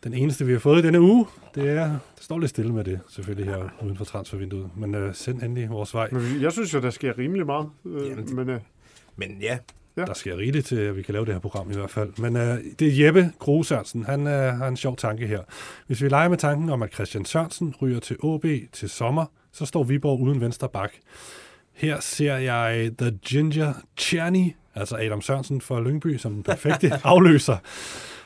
Den 0.04 0.14
eneste, 0.14 0.46
vi 0.46 0.52
har 0.52 0.60
fået 0.60 0.80
i 0.84 0.86
denne 0.86 1.02
uge, 1.02 1.26
det 1.56 1.70
er, 1.70 1.90
det 2.16 2.24
står 2.24 2.40
lidt 2.40 2.50
stille 2.50 2.74
med 2.74 2.84
det, 2.84 3.00
selvfølgelig 3.10 3.54
her 3.54 3.70
uden 3.82 3.98
for 3.98 4.06
transfervinduet. 4.06 4.70
Men 4.78 4.96
øh, 4.96 5.16
send 5.16 5.44
endelig 5.44 5.70
vores 5.70 5.94
vej. 5.94 6.10
men 6.12 6.42
jeg 6.42 6.52
synes 6.52 6.74
jo, 6.74 6.82
der 6.82 6.90
sker 6.90 7.18
rimelig 7.18 7.46
meget. 7.46 7.70
Øh, 7.86 8.10
Jamen, 8.10 8.36
men 8.36 8.50
øh, 8.50 8.60
men 9.16 9.38
ja, 9.42 9.58
Der 9.98 10.14
sker 10.14 10.38
rigeligt 10.38 10.66
til, 10.66 10.76
at 10.76 10.96
vi 10.96 11.02
kan 11.02 11.14
lave 11.14 11.26
det 11.26 11.34
her 11.34 11.40
program 11.40 11.72
i 11.72 11.74
hvert 11.74 11.90
fald. 11.90 12.10
Men 12.18 12.36
øh, 12.36 12.58
det 12.80 12.88
er 12.88 13.06
Jeppe 13.06 13.32
Grue 13.40 13.66
Sørensen. 13.66 14.06
Han 14.06 14.28
øh, 14.28 14.54
har 14.54 14.68
en 14.68 14.78
sjov 14.78 14.96
tanke 14.98 15.28
her. 15.28 15.40
Hvis 15.88 16.02
vi 16.04 16.10
leger 16.10 16.30
med 16.30 16.38
tanken 16.38 16.70
om, 16.70 16.84
at 16.84 16.94
Christian 16.94 17.26
Sørensen 17.26 17.76
ryger 17.82 18.00
til 18.00 18.18
OB 18.24 18.46
til 18.72 18.90
sommer, 18.90 19.26
så 19.52 19.66
står 19.66 19.84
Viborg 19.84 20.20
uden 20.22 20.42
venstre 20.42 20.70
bak. 20.70 20.94
Her 21.76 22.00
ser 22.00 22.38
jeg 22.38 22.92
The 22.98 23.12
Ginger 23.12 23.74
Czerny, 23.98 24.56
altså 24.76 24.96
Adam 24.96 25.22
Sørensen 25.22 25.62
for 25.62 25.82
Lyngby, 25.82 26.18
som 26.18 26.34
den 26.34 26.44
perfekte 26.44 26.92
afløser. 27.04 27.58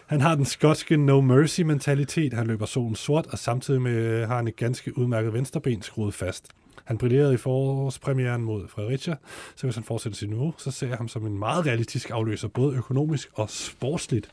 Han 0.08 0.22
har 0.22 0.36
den 0.36 0.45
skotske 0.45 0.97
no 0.97 1.22
mercy 1.22 1.62
mentalitet. 1.62 2.34
Han 2.34 2.47
løber 2.47 2.66
solen 2.66 2.95
sort, 2.95 3.28
og 3.28 3.39
samtidig 3.39 3.82
med 3.82 4.26
har 4.26 4.36
han 4.36 4.47
et 4.47 4.56
ganske 4.56 4.97
udmærket 4.97 5.34
venstreben 5.34 5.82
skruet 5.82 6.14
fast. 6.14 6.47
Han 6.86 6.97
brillerede 6.97 7.34
i 7.34 7.38
forårspremieren 7.38 8.41
mod 8.41 8.68
Fredericia, 8.68 9.16
så 9.56 9.68
hvis 9.68 9.76
han 9.76 9.84
fortsætter 9.84 10.18
sit 10.18 10.30
niveau, 10.30 10.54
så 10.58 10.72
ser 10.72 10.88
jeg 10.88 10.97
ham 10.97 11.08
som 11.08 11.26
en 11.26 11.39
meget 11.39 11.66
realistisk 11.66 12.10
afløser, 12.10 12.47
både 12.47 12.76
økonomisk 12.76 13.30
og 13.34 13.50
sportsligt. 13.50 14.30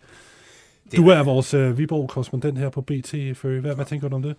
Du 0.97 1.09
er 1.09 1.23
vores 1.23 1.55
uh, 1.55 1.79
Viborg-korrespondent 1.79 2.59
her 2.59 2.69
på 2.69 2.81
BT, 2.81 3.15
Føge. 3.35 3.61
Hvad, 3.61 3.75
hvad 3.75 3.85
tænker 3.85 4.09
du 4.09 4.17
om 4.17 4.23
det? 4.23 4.37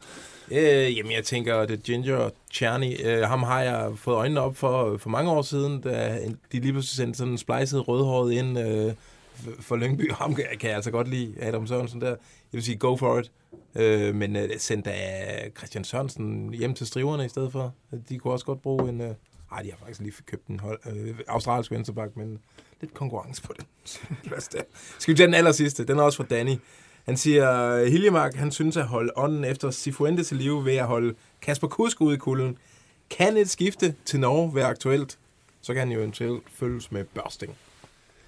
Øh, 0.51 0.97
jamen, 0.97 1.11
jeg 1.11 1.23
tænker, 1.23 1.65
det 1.65 1.83
Ginger 1.83 2.29
Czerny, 2.53 3.05
øh, 3.05 3.21
ham 3.21 3.43
har 3.43 3.61
jeg 3.61 3.91
fået 3.95 4.15
øjnene 4.15 4.41
op 4.41 4.55
for 4.55 4.97
for 4.97 5.09
mange 5.09 5.31
år 5.31 5.41
siden, 5.41 5.81
da 5.81 6.19
de 6.51 6.59
lige 6.59 6.71
pludselig 6.71 6.95
sendte 6.95 7.17
sådan 7.17 7.33
en 7.33 7.37
splejset 7.37 7.87
rødhåret 7.87 8.33
ind 8.33 8.59
øh, 8.59 8.93
for 9.59 9.75
Lyngby. 9.75 10.11
Ham 10.21 10.35
kan, 10.35 10.45
kan 10.59 10.69
jeg 10.69 10.75
altså 10.75 10.91
godt 10.91 11.07
lide, 11.07 11.33
Adam 11.41 11.67
Sørensen 11.67 12.01
der. 12.01 12.07
Jeg 12.07 12.17
vil 12.51 12.63
sige, 12.63 12.77
go 12.77 12.95
for 12.95 13.19
it. 13.19 13.31
Øh, 13.75 14.15
men 14.15 14.35
øh, 14.35 14.49
send 14.57 14.83
da 14.83 14.93
Christian 15.57 15.83
Sørensen 15.83 16.53
hjem 16.53 16.73
til 16.73 16.87
striverne 16.87 17.25
i 17.25 17.29
stedet 17.29 17.51
for. 17.51 17.73
De 18.09 18.17
kunne 18.17 18.33
også 18.33 18.45
godt 18.45 18.61
bruge 18.61 18.89
en... 18.89 19.01
Øh, 19.01 19.13
ej, 19.51 19.61
de 19.61 19.69
har 19.69 19.77
faktisk 19.77 19.99
lige 19.99 20.13
købt 20.25 20.47
en 20.47 20.59
hold, 20.59 20.79
øh, 20.85 21.15
australsk 21.27 21.71
venstreback, 21.71 22.17
men 22.17 22.39
lidt 22.81 22.93
konkurrence 22.93 23.41
på 23.43 23.53
da- 24.53 24.61
Skal 24.99 25.13
vi 25.13 25.17
tage 25.17 25.27
den 25.27 25.33
aller 25.33 25.51
sidste? 25.51 25.85
Den 25.85 25.99
er 25.99 26.03
også 26.03 26.17
fra 26.17 26.23
Danny. 26.29 26.51
Han 27.05 27.17
siger, 27.17 27.85
Hiljemark, 27.89 28.33
han 28.35 28.51
synes 28.51 28.77
at 28.77 28.85
holde 28.87 29.11
ånden 29.15 29.43
efter 29.45 29.71
Sifuente 29.71 30.23
til 30.23 30.37
live 30.37 30.65
ved 30.65 30.75
at 30.75 30.85
holde 30.85 31.13
Kasper 31.41 31.67
Kusk 31.67 32.01
ude 32.01 32.13
i 32.15 32.17
kulden. 32.17 32.57
Kan 33.09 33.37
et 33.37 33.49
skifte 33.49 33.95
til 34.05 34.19
Norge 34.19 34.55
være 34.55 34.65
aktuelt? 34.65 35.19
Så 35.61 35.73
kan 35.73 35.79
han 35.79 35.91
jo 35.91 35.99
eventuelt 35.99 36.43
følges 36.49 36.91
med 36.91 37.03
børsting. 37.03 37.55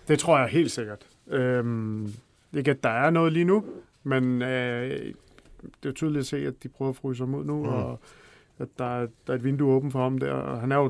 det 0.07 0.19
tror 0.19 0.39
jeg 0.39 0.47
helt 0.47 0.71
sikkert. 0.71 1.05
Øhm, 1.27 2.13
ikke, 2.53 2.71
at 2.71 2.83
der 2.83 2.89
er 2.89 3.09
noget 3.09 3.33
lige 3.33 3.45
nu, 3.45 3.65
men 4.03 4.41
øh, 4.41 5.13
det 5.83 5.89
er 5.89 5.93
tydeligt 5.93 6.19
at 6.19 6.25
se, 6.27 6.37
at 6.47 6.53
de 6.63 6.67
prøver 6.69 6.89
at 6.89 6.95
fryse 6.95 7.23
ham 7.23 7.35
ud 7.35 7.45
nu, 7.45 7.63
Mm. 7.63 7.69
og 7.69 7.99
at 8.59 8.67
der 8.77 9.01
er, 9.01 9.07
der 9.27 9.33
er 9.33 9.37
et 9.37 9.43
vindue 9.43 9.73
åbent 9.73 9.91
for 9.91 10.03
ham 10.03 10.17
der. 10.17 10.31
Og 10.33 10.59
han 10.61 10.71
er 10.71 10.75
jo 10.75 10.83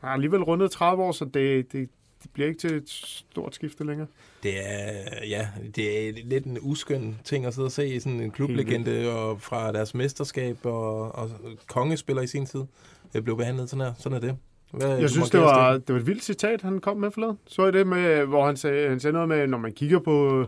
han 0.00 0.08
har 0.08 0.14
alligevel 0.14 0.42
rundet 0.42 0.70
30 0.70 1.02
år, 1.02 1.12
så 1.12 1.24
det, 1.24 1.72
det, 1.72 1.88
det 2.22 2.30
bliver 2.30 2.48
ikke 2.48 2.60
til 2.60 2.74
et 2.74 2.90
stort 2.90 3.54
skifte 3.54 3.84
længere. 3.84 4.06
Det 4.42 4.52
er, 4.56 5.26
ja, 5.28 5.48
det 5.76 6.08
er 6.08 6.12
lidt 6.24 6.44
en 6.44 6.58
uskøn 6.60 7.18
ting 7.24 7.46
at 7.46 7.54
sidde 7.54 7.66
og 7.66 7.72
se 7.72 7.88
i 7.88 8.00
sådan 8.00 8.20
en 8.20 8.30
klublegende 8.30 9.12
og 9.12 9.42
fra 9.42 9.72
deres 9.72 9.94
mesterskab 9.94 10.56
og, 10.66 11.14
og 11.14 11.30
kongespiller 11.68 12.22
i 12.22 12.26
sin 12.26 12.46
tid. 12.46 12.60
Det 13.12 13.24
blev 13.24 13.36
behandlet 13.36 13.70
sådan 13.70 13.84
her. 13.84 13.92
Sådan 13.98 14.16
er 14.16 14.20
det. 14.20 14.36
Hvad, 14.72 14.98
Jeg 14.98 15.10
synes, 15.10 15.30
det 15.30 15.40
var, 15.40 15.72
det 15.72 15.94
var 15.94 16.00
et 16.00 16.06
vildt 16.06 16.24
citat, 16.24 16.62
han 16.62 16.80
kom 16.80 16.96
med 16.96 17.10
forleden. 17.10 17.38
Så 17.46 17.66
I 17.66 17.72
det 17.72 17.86
med, 17.86 18.24
hvor 18.24 18.46
han 18.46 18.56
sagde, 18.56 18.88
han 18.88 19.00
sagde 19.00 19.12
noget 19.12 19.28
med, 19.28 19.46
når 19.46 19.58
man 19.58 19.72
kigger 19.72 19.98
på, 19.98 20.46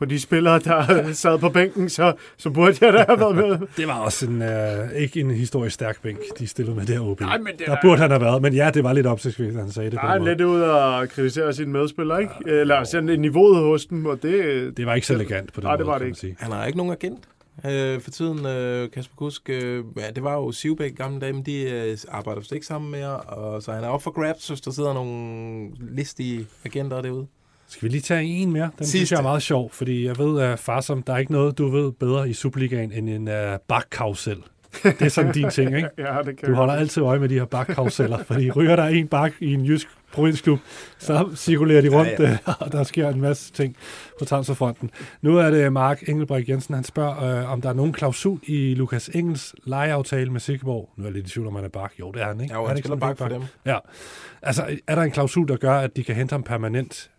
på 0.00 0.04
de 0.06 0.20
spillere, 0.20 0.58
der 0.58 1.02
sad 1.22 1.38
på 1.38 1.48
bænken, 1.48 1.88
så, 1.88 2.12
så 2.36 2.50
burde 2.50 2.76
jeg 2.80 2.92
da 2.92 3.04
have 3.08 3.20
været 3.20 3.36
med. 3.36 3.58
Det 3.76 3.86
var 3.88 3.98
også 3.98 4.26
en, 4.26 4.42
øh, 4.42 4.92
ikke 4.96 5.20
en 5.20 5.30
historisk 5.30 5.74
stærk 5.74 6.02
bænk, 6.02 6.18
de 6.38 6.46
stillede 6.46 6.76
med 6.76 6.86
der 6.86 7.00
OB. 7.00 7.20
Nej, 7.20 7.38
men 7.38 7.46
det 7.46 7.66
der 7.66 7.72
er- 7.72 7.76
burde 7.82 8.00
han 8.00 8.10
have 8.10 8.20
været, 8.20 8.42
men 8.42 8.54
ja, 8.54 8.70
det 8.74 8.84
var 8.84 8.92
lidt 8.92 9.06
opsigtsvækkende, 9.06 9.60
han 9.62 9.70
sagde 9.72 9.90
det 9.90 9.96
Der 9.98 10.00
på 10.00 10.06
er 10.06 10.12
den 10.12 10.22
måde. 10.22 10.30
lidt 10.30 10.40
ud 10.40 10.60
og 10.60 11.08
kritisere 11.08 11.52
sine 11.52 11.72
medspillere, 11.72 12.20
ikke? 12.22 12.34
Eller 12.46 12.84
sådan 12.84 13.20
niveauet 13.20 13.56
hos 13.64 13.86
dem, 13.86 14.06
og 14.06 14.22
det... 14.22 14.76
Det 14.76 14.86
var 14.86 14.94
ikke 14.94 15.06
så 15.06 15.14
elegant 15.14 15.52
på 15.52 15.60
den 15.60 15.66
Nej, 15.66 15.76
det 15.76 15.86
måde, 15.86 15.92
var 15.92 15.98
kan 15.98 16.06
det 16.06 16.10
man 16.10 16.14
sige. 16.14 16.36
Han 16.38 16.52
har 16.52 16.66
ikke 16.66 16.78
nogen 16.78 16.92
agent 16.92 17.24
øh, 17.66 18.00
for 18.00 18.10
tiden, 18.10 18.46
øh, 18.46 18.90
Kasper 18.90 19.16
Kusk. 19.16 19.50
Øh, 19.50 19.84
ja, 19.96 20.10
det 20.14 20.22
var 20.24 20.32
jo 20.34 20.52
Sivbæk 20.52 20.96
gamle 20.96 21.20
dage, 21.20 21.32
men 21.32 21.42
de 21.42 21.62
øh, 21.70 21.96
arbejder 22.08 22.40
vist 22.40 22.52
ikke 22.52 22.66
sammen 22.66 22.90
mere. 22.90 23.16
Og, 23.16 23.62
så 23.62 23.72
han 23.72 23.84
er 23.84 23.88
op 23.88 24.02
for 24.02 24.10
grabs, 24.10 24.48
hvis 24.48 24.60
der 24.60 24.70
sidder 24.70 24.94
nogle 24.94 25.70
listige 25.80 26.46
agenter 26.64 27.02
derude. 27.02 27.26
Skal 27.70 27.82
vi 27.82 27.88
lige 27.88 28.00
tage 28.00 28.24
en 28.24 28.52
mere? 28.52 28.62
Den 28.78 28.86
Sidste. 28.86 28.90
synes 28.98 29.10
jeg 29.12 29.18
er 29.18 29.22
meget 29.22 29.42
sjov, 29.42 29.70
fordi 29.70 30.06
jeg 30.06 30.18
ved, 30.18 30.40
at 30.40 30.58
far 30.58 30.80
som, 30.80 31.02
der 31.02 31.12
er 31.12 31.18
ikke 31.18 31.32
noget, 31.32 31.58
du 31.58 31.68
ved 31.68 31.92
bedre 31.92 32.30
i 32.30 32.32
Superligaen 32.32 32.92
end 32.92 33.08
en 33.08 33.28
uh, 33.28 33.34
bakkausel. 33.68 34.36
Det 34.82 35.02
er 35.02 35.08
sådan 35.08 35.32
din 35.32 35.50
ting, 35.56 35.76
ikke? 35.76 35.88
Ja, 35.98 36.18
det 36.24 36.36
kan 36.38 36.48
Du 36.48 36.54
holder 36.54 36.74
altid 36.74 37.02
øje 37.02 37.18
med 37.18 37.28
de 37.28 37.34
her 37.34 37.44
bakkauseller, 37.44 38.18
fordi 38.24 38.50
ryger 38.50 38.76
der 38.76 38.84
en 38.84 39.08
bak 39.08 39.32
i 39.40 39.54
en 39.54 39.64
jysk 39.64 39.88
provinsklub, 40.12 40.58
så 40.98 41.28
cirkulerer 41.36 41.80
de 41.80 41.88
rundt, 41.88 42.10
Ja, 42.10 42.22
ja, 42.22 42.38
ja. 42.46 42.52
og 42.60 42.72
der 42.72 42.82
sker 42.82 43.08
en 43.08 43.20
masse 43.20 43.52
ting 43.52 43.76
på 44.18 44.24
transferfronten. 44.24 44.90
Nu 45.22 45.38
er 45.38 45.50
det 45.50 45.72
Mark 45.72 46.08
Engelbrek 46.08 46.48
Jensen, 46.48 46.74
han 46.74 46.84
spørger, 46.84 47.40
øh, 47.40 47.52
om 47.52 47.60
der 47.60 47.68
er 47.68 47.72
nogen 47.72 47.92
klausul 47.92 48.40
i 48.46 48.74
Lukas 48.74 49.10
Engels 49.14 49.54
lejeaftale 49.64 50.30
med 50.32 50.40
Silkeborg. 50.40 50.90
Nu 50.96 51.04
er 51.04 51.08
jeg 51.08 51.14
lidt 51.14 51.26
i 51.26 51.30
tvivl, 51.30 51.46
om 51.46 51.54
han 51.54 51.64
er 51.64 51.68
bak. 51.68 51.92
Jo, 52.00 52.10
det 52.12 52.22
er 52.22 52.26
han, 52.26 52.40
ikke? 52.40 52.54
Ja, 52.54 52.58
jo, 52.58 52.64
er 52.64 52.68
han 52.68 52.76
ikke 52.76 52.86
spiller 52.88 53.06
bak 53.06 53.18
for 53.18 53.28
dem. 53.28 53.42
Ja. 53.66 53.78
Altså, 54.42 54.78
er 54.86 54.94
der 54.94 55.02
en 55.02 55.10
klausul, 55.10 55.48
der 55.48 55.56
gør, 55.56 55.74
at 55.74 55.96
de 55.96 56.04
kan 56.04 56.14
hente 56.14 56.32
ham 56.32 56.42
permanent? 56.42 57.10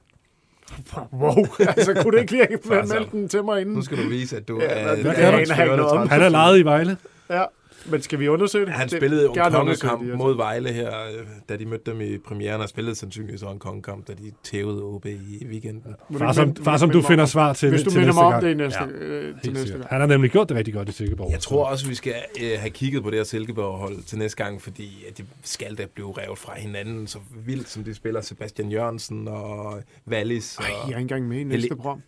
Wow, 1.13 1.45
altså 1.59 1.93
kunne 1.93 2.11
du 2.11 2.17
ikke 2.17 2.31
lige 2.31 2.47
have 2.49 2.79
Altså, 2.79 2.93
meldt 2.93 3.11
den 3.11 3.29
til 3.29 3.43
mig 3.43 3.61
inden? 3.61 3.75
Nu 3.75 3.81
skal 3.81 3.97
du 4.03 4.09
vise, 4.09 4.37
at 4.37 4.47
du 4.47 4.59
Ja, 4.61 4.65
er... 4.67 4.95
det 4.95 5.05
det 5.05 5.15
kan. 5.15 6.07
Han 6.09 6.21
er 6.21 6.29
lejet 6.29 6.57
i 6.59 6.61
Vejle. 6.61 6.97
Ja, 7.29 7.43
men 7.85 8.01
skal 8.01 8.19
vi 8.19 8.27
undersøge 8.27 8.65
det? 8.65 8.73
Han 8.73 8.87
Det- 8.89 8.97
spillede 8.97 9.23
jo 9.23 9.33
en 9.33 9.51
kongekamp 9.51 10.01
det, 10.05 10.17
mod 10.17 10.35
Vejle 10.35 10.69
her, 10.69 10.89
øh, 10.89 11.25
da 11.49 11.57
de 11.57 11.65
mødte 11.65 11.91
dem 11.91 12.01
i 12.01 12.17
premieren, 12.17 12.61
og 12.61 12.69
spillede 12.69 12.95
sandsynligvis 12.95 13.41
også 13.43 13.53
en 13.53 13.59
kongekamp, 13.59 14.07
da 14.07 14.13
de 14.13 14.31
tævede 14.43 14.83
OB 14.83 15.05
i 15.05 15.45
weekenden. 15.49 15.95
Far 16.17 16.31
som, 16.31 16.55
far 16.55 16.77
som 16.77 16.89
du 16.89 17.01
finder 17.01 17.25
svar 17.25 17.53
til, 17.53 17.69
Hvis 17.69 17.83
du 17.83 17.89
til 17.89 17.99
minder 17.99 18.07
næste 18.13 18.17
mig 18.21 18.25
om 18.25 18.31
gang. 18.31 18.43
det 18.43 18.57
næste, 18.57 18.79
Ja, 18.79 18.87
øh, 19.05 19.41
til 19.43 19.53
næste 19.53 19.73
gang. 19.73 19.85
Han 19.89 19.99
har 19.99 20.07
nemlig 20.07 20.31
gjort 20.31 20.49
det 20.49 20.57
rigtig 20.57 20.73
godt 20.73 20.89
i 20.89 20.91
Silkeborg. 20.91 21.31
Jeg 21.31 21.39
tror 21.39 21.65
også, 21.65 21.87
vi 21.87 21.95
skal 21.95 22.13
øh, 22.43 22.49
have 22.59 22.69
kigget 22.69 23.03
på 23.03 23.09
det 23.09 23.19
her 23.19 23.23
Silkeborg-hold 23.23 24.03
til 24.03 24.17
næste 24.17 24.43
gang, 24.43 24.61
fordi 24.61 25.05
at 25.09 25.17
det 25.17 25.25
skal 25.43 25.75
da 25.77 25.85
blive 25.93 26.13
revet 26.17 26.37
fra 26.37 26.53
hinanden, 26.59 27.07
så 27.07 27.17
vildt 27.45 27.69
som 27.69 27.83
de 27.83 27.93
spiller 27.93 28.21
Sebastian 28.21 28.71
Jørgensen 28.71 29.27
og 29.27 29.81
Wallis. 30.07 30.57
Ej, 30.57 30.65
jeg 30.69 30.81
er 30.83 30.87
ikke 30.87 30.99
engang 30.99 31.27
med 31.27 31.37
i 31.37 31.43
næste 31.43 31.75
program. 31.75 32.01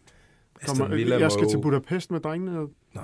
Kommer, 0.68 1.18
jeg 1.20 1.32
skal 1.32 1.50
til 1.50 1.58
Budapest 1.62 2.12
med 2.12 2.20
drengene 2.20 2.68
Nej. 2.94 3.04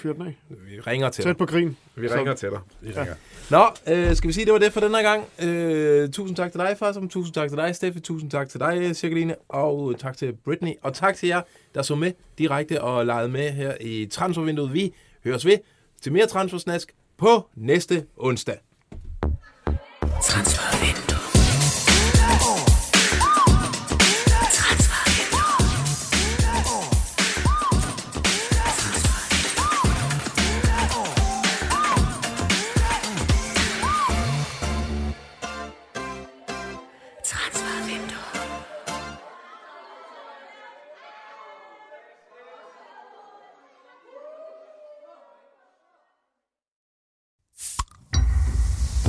Fyre 0.00 0.14
den 0.14 0.22
af. 0.22 0.38
Vi 0.48 0.80
ringer 0.80 1.10
til 1.10 1.24
Tæt 1.24 1.28
dig. 1.30 1.36
på 1.36 1.46
grin. 1.46 1.76
Vi 1.96 2.08
Så- 2.08 2.14
ringer 2.14 2.34
til 2.34 2.50
dig. 2.50 2.58
Vi 2.80 2.90
Ja. 2.90 3.00
ringer. 3.00 3.14
Nå, 3.50 3.66
øh, 3.94 4.16
skal 4.16 4.28
vi 4.28 4.32
sige, 4.32 4.44
det 4.44 4.52
var 4.52 4.58
det 4.58 4.72
for 4.72 4.80
den 4.80 4.94
her 4.94 5.02
gang. 5.02 5.24
Øh, 5.42 6.08
tusind 6.10 6.36
tak 6.36 6.50
til 6.52 6.60
dig, 6.60 6.76
Farsom. 6.78 7.08
Tusind 7.08 7.34
tak 7.34 7.48
til 7.48 7.58
dig, 7.58 7.76
Steffi. 7.76 8.00
Tusind 8.00 8.30
tak 8.30 8.48
til 8.48 8.60
dig, 8.60 8.96
Cirkeline. 8.96 9.34
Og 9.48 9.94
tak 9.98 10.16
til 10.16 10.32
Britney. 10.44 10.72
Og 10.82 10.94
tak 10.94 11.16
til 11.16 11.26
jer, 11.28 11.40
der 11.74 11.82
så 11.82 11.94
med 11.94 12.12
direkte 12.38 12.82
og 12.82 13.06
legede 13.06 13.28
med 13.28 13.50
her 13.50 13.74
i 13.80 14.06
transfervinduet. 14.10 14.74
Vi 14.74 14.92
høres 15.24 15.46
ved 15.46 15.56
til 16.02 16.12
mere 16.12 16.26
transfersnask 16.26 16.92
på 17.18 17.46
næste 17.54 18.04
onsdag. 18.16 18.56
Transfervindue. 20.22 20.99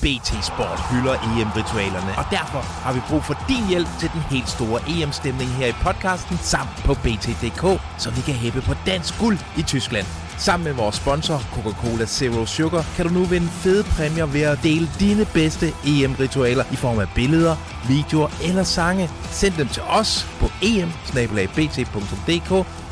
BT 0.02 0.30
Sport 0.46 0.80
hylder 0.92 1.14
EM-ritualerne, 1.14 2.18
og 2.18 2.26
derfor 2.32 2.62
har 2.86 2.94
vi 2.94 3.02
brug 3.10 3.24
for 3.24 3.38
din 3.48 3.68
hjælp 3.70 3.88
til 4.00 4.10
den 4.14 4.22
helt 4.22 4.50
store 4.50 4.80
EM-stemning 4.88 5.50
her 5.50 5.68
i 5.68 5.72
podcasten, 5.72 6.38
samt 6.38 6.76
på 6.86 6.94
BT.dk, 6.94 7.82
så 7.98 8.10
vi 8.10 8.22
kan 8.22 8.34
hæppe 8.34 8.62
på 8.62 8.74
dansk 8.86 9.20
guld 9.20 9.38
i 9.58 9.62
Tyskland. 9.62 10.08
Sammen 10.38 10.64
med 10.64 10.74
vores 10.74 10.96
sponsor, 10.96 11.38
Coca-Cola 11.54 12.06
Zero 12.06 12.46
Sugar, 12.46 12.86
kan 12.96 13.08
du 13.08 13.14
nu 13.14 13.26
vinde 13.26 13.48
fede 13.48 13.84
præmier 13.84 14.26
ved 14.26 14.42
at 14.42 14.60
dele 14.64 14.90
dine 15.00 15.26
bedste 15.26 15.74
EM-ritualer 15.86 16.64
i 16.72 16.76
form 16.76 17.00
af 17.00 17.08
billeder, 17.16 17.56
videoer 17.88 18.30
eller 18.44 18.64
sange. 18.64 19.10
Send 19.32 19.54
dem 19.54 19.68
til 19.68 19.82
os 19.82 20.28
på 20.40 20.50
em 20.62 20.92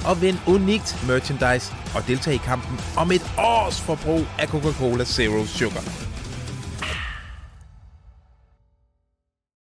og 0.05 0.21
vind 0.21 0.37
unikt 0.47 1.03
merchandise 1.07 1.73
og 1.95 2.07
deltag 2.07 2.33
i 2.33 2.37
kampen 2.37 2.79
om 2.97 3.11
et 3.11 3.31
års 3.37 3.81
forbrug 3.81 4.25
af 4.39 4.47
Coca-Cola 4.47 5.03
Zero 5.03 5.45
Sugar. 5.45 5.83